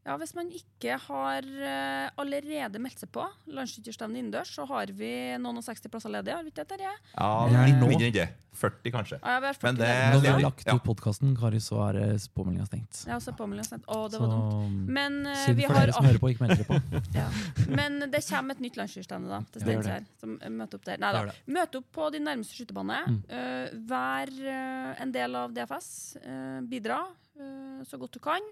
Ja, 0.00 0.14
hvis 0.16 0.30
man 0.32 0.48
ikke 0.48 0.94
har 0.96 1.44
eh, 1.44 2.06
allerede 2.20 2.80
meldt 2.80 3.02
seg 3.02 3.10
på 3.12 3.26
landsskytterstevnet 3.52 4.22
innendørs, 4.22 4.52
så 4.56 4.64
har 4.70 4.88
vi 4.96 5.10
noen 5.36 5.60
og 5.60 5.64
60 5.66 5.92
plasser 5.92 6.12
ledige. 6.14 6.38
Har 6.38 6.46
vi 6.46 6.52
ikke 6.54 6.62
det, 6.64 6.70
Terje? 6.72 6.92
Ja, 7.12 7.26
Jeg 7.50 7.58
er 7.60 7.68
litt 7.68 7.82
mindre 7.84 8.06
enn 8.08 8.14
det. 8.16 8.28
40, 8.60 8.90
kanskje. 8.94 9.18
Ja, 9.22 9.34
vi 9.40 9.46
har 9.46 9.58
40 9.60 9.62
Men 9.68 9.76
det- 9.76 10.14
når 10.14 10.20
vi 10.24 10.28
har 10.28 10.40
lagt 10.40 10.64
ut 10.66 10.82
podkasten, 10.84 11.36
Kari, 11.38 11.60
så 11.60 11.76
er 11.90 11.98
eh, 12.00 12.16
påmeldinga 12.34 12.66
stengt. 12.66 13.02
Ja, 13.06 13.18
så 13.20 13.36
påmeldinga 13.36 13.68
stengt. 13.68 13.84
Å, 13.86 14.08
det 14.10 14.18
Så 14.18 14.24
var 14.24 14.32
dumt. 14.32 14.88
Men 14.88 15.26
eh, 15.26 15.44
synd 15.44 15.56
vi 15.60 15.66
for 15.68 15.74
har 15.74 15.86
dere 15.86 15.92
som 15.92 16.08
hører 16.08 16.18
på, 16.24 16.30
ikke 16.32 16.46
melder 16.46 16.64
dere 16.64 16.80
på. 16.80 17.02
Ja. 17.14 17.28
Men 17.68 18.00
det 18.10 18.24
kommer 18.26 18.56
et 18.56 18.64
nytt 18.64 18.80
landsskytterstevne 18.80 19.28
da, 19.28 19.42
til 19.52 19.60
Ja, 19.60 19.66
Steinkjer. 19.68 20.08
Som 20.24 20.34
møter 20.56 20.80
opp 20.80 20.88
der. 20.88 20.98
Nei 21.04 21.12
da. 21.12 21.36
Møt 21.46 21.78
opp 21.78 21.92
på 21.92 22.08
din 22.16 22.24
nærmeste 22.24 22.56
skytebane. 22.56 22.98
Mm. 23.06 23.20
Uh, 23.28 23.78
vær 23.92 24.32
uh, 24.48 24.90
en 25.04 25.12
del 25.12 25.36
av 25.44 25.52
DFS. 25.54 25.92
bidra 26.72 27.04
så 27.88 27.96
godt 27.96 28.12
du 28.12 28.18
kan. 28.20 28.44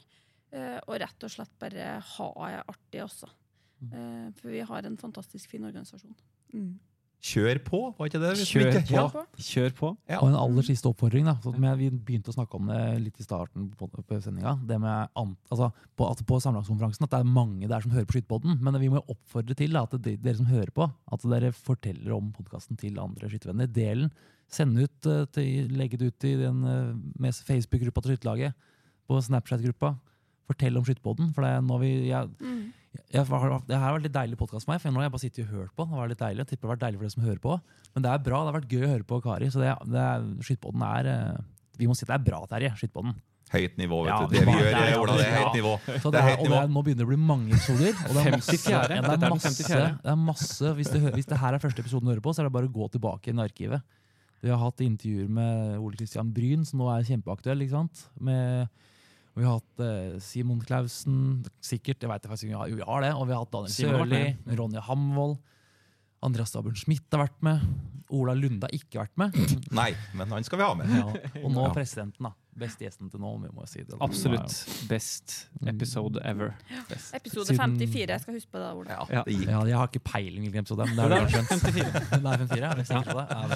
Eh, 0.53 0.79
og 0.85 0.99
rett 1.03 1.27
og 1.27 1.33
slett 1.33 1.55
bare 1.61 1.97
ha 2.15 2.29
det 2.41 2.65
artig 2.75 3.05
også. 3.05 3.31
Mm. 3.79 3.91
Eh, 3.95 4.29
for 4.39 4.53
vi 4.53 4.65
har 4.73 4.87
en 4.89 5.01
fantastisk 5.01 5.51
fin 5.51 5.67
organisasjon. 5.69 6.15
Mm. 6.55 6.77
Kjør 7.19 7.59
på, 7.67 7.79
var 7.99 8.07
ikke 8.07 8.21
det? 8.23 8.29
vi 8.39 8.45
Kjør 8.47 8.69
på. 8.71 8.93
Ja. 8.95 9.23
Kjør 9.43 9.73
på. 9.75 9.89
Ja. 10.07 10.21
Og 10.21 10.29
en 10.31 10.37
aller 10.39 10.67
siste 10.69 10.87
oppfordring. 10.87 11.27
da 11.27 11.35
så 11.43 11.51
Vi 11.51 11.89
begynte 11.91 12.31
å 12.31 12.37
snakke 12.37 12.55
om 12.55 12.71
det 12.71 12.79
litt 13.03 13.19
i 13.19 13.27
starten 13.27 13.67
på, 13.75 13.89
på 13.91 14.19
sendinga. 14.23 14.55
Det 14.63 14.79
med 14.79 15.11
altså, 15.19 15.73
på, 15.99 16.07
at 16.07 16.23
på 16.23 16.39
samlagskonferansen 16.45 17.09
at 17.09 17.17
det 17.17 17.19
er 17.19 17.33
mange 17.35 17.67
der 17.67 17.83
som 17.83 17.91
hører 17.91 18.07
på 18.07 18.21
Skytepodden. 18.21 18.61
Men 18.63 18.79
vi 18.79 18.91
må 18.93 19.03
oppfordre 19.03 19.57
til 19.59 19.75
da, 19.75 19.83
at 19.83 19.99
de, 20.05 20.15
dere 20.15 20.39
som 20.39 20.47
hører 20.47 20.71
på, 20.71 20.87
at 20.87 21.27
dere 21.35 21.51
forteller 21.57 22.15
om 22.15 22.31
podkasten 22.37 22.79
til 22.79 23.03
andre 23.03 23.33
skyttervenner. 23.33 23.67
Del 23.67 24.07
den. 24.07 24.15
Send 24.49 24.79
ut, 24.79 25.11
eh, 25.11 25.27
til, 25.35 25.75
legge 25.75 25.99
det 25.99 26.13
ut 26.13 26.25
i 26.25 26.37
den 26.39 26.63
Facebook-gruppa 27.43 28.05
til 28.05 28.15
Skytterlaget. 28.15 28.71
På 29.11 29.19
Snapchat-gruppa. 29.25 29.97
Fortell 30.49 30.77
om 30.81 30.85
Skytepodden. 30.89 31.31
For 31.37 31.45
det 31.45 31.51
er 31.59 31.61
nå 31.69 31.79
vi, 31.83 31.93
jeg, 32.09 32.29
Mm. 32.41 32.73
jeg, 33.13 33.27
har- 33.27 33.63
det 33.69 33.77
her 33.77 33.85
har 33.85 33.99
vært 33.99 34.07
litt 34.09 34.17
deilig 34.17 34.39
podkast 34.41 34.65
for 34.65 34.73
meg, 34.73 34.81
for 34.81 34.91
nå 34.91 34.97
har 35.03 35.09
jeg 35.09 35.13
bare 35.13 35.25
sittet 35.27 35.45
og 35.45 35.55
hørt 35.55 35.73
på. 35.77 35.85
Det 35.89 35.97
var 36.01 36.09
litt 36.09 36.19
deilig, 36.25 36.39
jeg 36.45 36.49
tipper 36.55 36.65
det 36.65 36.69
har 36.69 36.77
vært 36.77 36.85
deilig 36.87 36.99
for 36.99 37.05
dere 37.05 37.17
som 37.17 37.23
hører 37.29 37.43
på. 37.45 37.61
Men 37.95 38.03
det 38.03 38.11
er 38.15 38.19
bra, 38.25 38.39
det 38.45 38.53
har 38.53 38.61
vært 38.61 38.73
gøy 38.73 38.85
å 38.87 38.93
høre 38.97 39.05
på 39.13 39.23
Kari. 39.23 39.47
Så 39.53 39.61
det, 39.61 39.73
det 39.93 40.03
er, 40.09 40.29
Skytepodden 40.43 40.83
er 40.89 41.07
eh, 41.13 41.39
Vi 41.79 41.87
må 41.87 41.95
si 41.95 42.05
det 42.09 42.15
er 42.17 42.25
bra, 42.25 42.41
Terje. 42.49 42.73
Skytepodden. 42.81 43.15
Høyt 43.49 43.77
nivå, 43.81 44.03
vet 44.05 44.11
Ja, 44.13 44.27
du. 44.27 44.33
Det 44.35 44.41
vi 44.45 44.53
det 44.53 44.61
gjør, 44.61 44.75
er- 44.77 44.99
Ola, 45.01 45.13
det 45.17 45.25
er 45.29 45.37
høyt 45.39 45.55
nivå. 45.57 45.75
Så 46.03 46.11
Det 46.11 46.13
det 46.13 46.19
er 46.21 46.25
er, 46.25 46.29
høyt 46.29 46.41
og 46.43 46.49
det 46.53 46.59
er, 46.59 46.67
nå 46.69 46.83
begynner 46.85 46.99
det 46.99 47.07
å 47.07 47.13
bli 47.13 47.17
mange 47.17 47.49
episoder. 47.55 47.93
Og 48.09 48.13
det 48.13 48.25
er 48.27 48.33
masse, 48.35 48.57
ja, 48.69 48.81
det 48.83 48.91
er 48.91 49.05
er 49.09 49.31
masse, 49.33 49.69
det 49.69 50.11
er 50.13 50.19
masse 50.21 50.73
hvis, 50.77 50.91
det, 50.93 51.01
hvis 51.15 51.27
det 51.31 51.39
her 51.39 51.55
er 51.55 51.59
første 51.63 51.81
episoden 51.81 52.05
du 52.05 52.13
hører 52.13 52.21
på, 52.25 52.35
så 52.35 52.41
er 52.43 52.49
det 52.49 52.53
bare 52.53 52.69
å 52.69 52.73
gå 52.77 52.91
tilbake 52.93 53.33
i 53.33 53.39
arkivet. 53.41 53.81
Vi 54.43 54.51
har 54.53 54.59
hatt 54.61 54.77
intervjuer 54.85 55.29
med 55.33 55.79
Ole 55.81 55.97
Kristian 55.97 56.29
Bryn, 56.31 56.67
som 56.67 56.79
nå 56.81 56.91
er 56.93 57.07
kjempeaktuell. 57.09 57.63
ikke 57.65 57.73
sant? 57.79 58.05
Med, 58.21 58.69
og 59.39 59.43
vi 59.45 59.47
har 59.47 59.61
hatt 59.61 59.83
eh, 59.87 60.17
Simon 60.19 60.59
Clausen, 60.67 61.45
sikkert. 61.63 62.03
jeg 62.03 62.11
vet 62.11 62.25
jeg 62.27 62.33
faktisk 62.33 62.49
ikke, 62.49 62.75
vi 62.75 62.83
har 62.89 63.05
det. 63.07 63.13
Og 63.15 63.29
vi 63.29 63.37
har 63.37 63.45
hatt 63.45 63.53
Daniel 63.55 63.71
Sørli, 63.71 64.25
Ronny 64.59 64.83
Hamvold. 64.83 65.37
Andreas 66.27 66.51
Stabern 66.51 66.75
Schmidt 66.75 67.07
har 67.15 67.21
vært 67.29 67.39
med. 67.47 67.63
Ola 68.11 68.33
Lunde 68.35 68.67
har 68.67 68.73
ikke 68.75 68.99
vært 69.05 69.15
med. 69.21 69.37
Nei, 69.79 69.93
men 70.19 70.33
han 70.35 70.43
skal 70.43 70.59
vi 70.59 70.67
ha 70.67 70.75
med. 70.75 70.91
Ja, 70.91 71.05
og 71.45 71.53
nå 71.55 71.69
Ja. 71.69 71.71
presidenten, 71.77 72.27
da. 72.27 72.33
Beste 72.59 72.83
gjesten 72.89 73.07
til 73.13 73.21
nå, 73.23 73.29
om 73.37 73.45
vi 73.47 73.53
må 73.55 73.63
si 73.71 73.85
det. 73.87 73.95
Absolutt 74.03 74.51
best 74.91 75.37
episode 75.71 76.19
ever. 76.27 76.57
Best. 76.89 77.13
Episode 77.15 77.55
54. 77.55 78.09
Jeg 78.11 78.25
skal 78.25 78.35
huske 78.35 78.51
på 78.51 78.59
det, 78.59 78.73
Ola. 78.81 78.97
Ja, 79.07 79.23
det 79.23 79.37
gikk. 79.37 79.47
Ja, 79.53 79.61
jeg 79.71 79.79
har 79.79 79.93
ikke 79.93 80.03
peiling 80.09 80.49
hvilken 80.49 80.67
episode 80.67 80.83
er, 80.83 80.91
men 80.91 80.99
det 80.99 81.05
er 81.07 81.13
er 81.15 81.23
det 81.23 81.37
skjønt. 81.37 81.55
54. 81.79 82.11
Det 82.11 82.19
er 82.19 82.43
54, 82.43 82.67
er 82.67 82.83
vi 82.83 82.89
sikre 82.91 83.07
på 83.07 83.19
det? 83.21 83.27
Ja, 83.31 83.47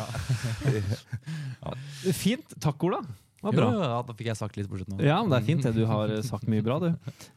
bra. 1.67 1.75
Fint. 2.23 2.55
Takk, 2.63 2.87
Ola. 2.87 3.03
Var 3.43 3.57
bra. 3.57 3.69
jo, 3.75 3.81
ja, 3.83 3.99
da 4.07 4.15
fikk 4.15 4.29
jeg 4.31 4.39
sagt 4.39 4.57
litt 4.59 4.69
på 4.71 4.79
slutten. 4.79 5.01
Ja, 5.03 5.17
men 5.23 5.33
Det 5.33 5.41
er 5.41 5.47
fint. 5.49 5.67
Du 5.75 5.83
har 5.91 6.13
sagt 6.23 6.47
mye 6.51 6.63
bra, 6.63 6.79
du. 6.79 6.93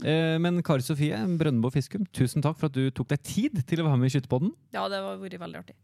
Eh, 0.05 0.35
men 0.41 0.61
Kari 0.65 0.85
Sofie 0.85 1.17
Brøndbo 1.39 1.71
Fiskum, 1.73 2.05
tusen 2.13 2.45
takk 2.45 2.59
for 2.59 2.69
at 2.69 2.77
du 2.77 2.91
tok 2.93 3.09
deg 3.15 3.23
tid 3.25 3.57
til 3.65 3.81
å 3.81 3.87
være 3.89 3.97
med 3.97 4.11
i 4.11 4.13
Skytterpodden. 4.13 4.53
Ja, 4.75 4.85
det 4.91 5.01
har 5.01 5.17
vært 5.17 5.39
veldig 5.41 5.63
artig. 5.63 5.75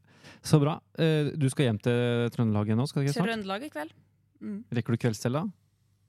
Så 0.46 0.60
bra. 0.62 0.80
Eh, 0.98 1.34
du 1.38 1.48
skal 1.50 1.70
hjem 1.70 1.82
til 1.82 2.30
Trøndelag 2.36 2.70
igjen 2.70 2.80
nå? 2.82 2.88
skal 2.90 3.02
du 3.02 3.10
ikke 3.10 3.18
snart? 3.18 3.32
Trøndelag 3.34 3.66
i 3.66 3.72
kveld. 3.74 3.98
Mm. 4.42 4.60
Rekker 4.74 4.96
du 4.96 5.02
kveldstella? 5.02 5.44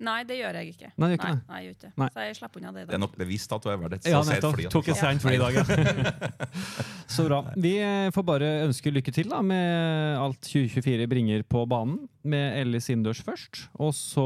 Nei, 0.02 0.16
det 0.26 0.36
gjør 0.40 0.56
jeg 0.58 0.72
ikke. 0.72 0.88
Nei, 0.98 1.06
du 1.08 1.12
gjør 1.12 1.18
ikke 1.20 1.28
nei, 1.28 1.34
det. 1.38 1.42
nei, 1.48 1.58
jeg 1.62 1.66
gjør 1.68 1.74
ikke. 1.76 1.88
det. 1.88 1.98
Nei. 2.02 2.08
Så 2.14 2.22
jeg 2.26 2.36
slipper 2.40 2.60
unna 2.62 2.72
det 2.72 2.80
i 2.80 2.82
Det 2.82 2.88
dag. 2.90 2.94
er 2.96 3.02
nok 3.04 3.16
bevisst 3.20 3.52
at 3.54 3.62
du 3.62 3.68
har 3.70 3.76
vært 3.78 3.92
et 4.00 4.08
Ja, 4.10 4.22
nettopp. 4.26 4.62
Tok 4.74 4.88
et 4.88 4.96
Ja. 4.96 5.00
seint 5.00 5.22
fly 5.22 5.34
i 5.36 5.38
dag, 5.38 5.54
ja. 5.54 5.64
Så 7.12 7.26
bra. 7.28 7.38
Vi 7.56 7.72
eh, 7.78 8.08
får 8.14 8.24
bare 8.26 8.48
ønske 8.66 8.90
lykke 8.92 9.12
til 9.14 9.28
da, 9.30 9.38
med 9.46 10.18
alt 10.18 10.40
2024 10.48 11.06
bringer 11.12 11.42
på 11.46 11.62
banen. 11.70 12.08
Med 12.24 12.58
Ellis 12.62 12.88
innendørs 12.90 13.22
først. 13.22 13.68
Og 13.78 13.92
så 13.94 14.24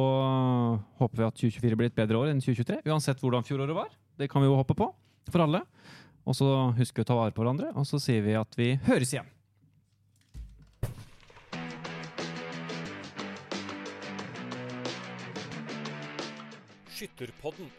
håper 1.01 1.17
vi 1.21 1.27
at 1.29 1.35
2024 1.43 1.77
blir 1.81 1.91
et 1.93 1.99
bedre 1.99 2.21
år 2.21 2.33
enn 2.33 2.41
2023. 2.41 2.81
Uansett 2.89 3.21
hvordan 3.21 3.45
fjoråret 3.47 3.77
var. 3.77 3.93
Det 4.17 4.31
kan 4.33 4.41
vi 4.45 4.49
jo 4.49 4.57
håpe 4.57 4.77
på. 4.79 4.91
For 5.33 5.43
alle. 5.45 5.63
Og 6.27 6.35
så 6.35 6.49
husker 6.79 7.03
vi 7.03 7.07
å 7.07 7.11
ta 7.13 7.17
vare 7.19 7.35
på 7.35 7.43
hverandre. 7.45 7.73
Og 7.77 7.85
så 7.87 8.01
sier 8.03 8.23
vi 8.25 8.35
at 8.39 8.57
vi 8.59 8.73
høres 8.89 9.13
igjen. 9.15 9.29
Skytterpodden 16.97 17.71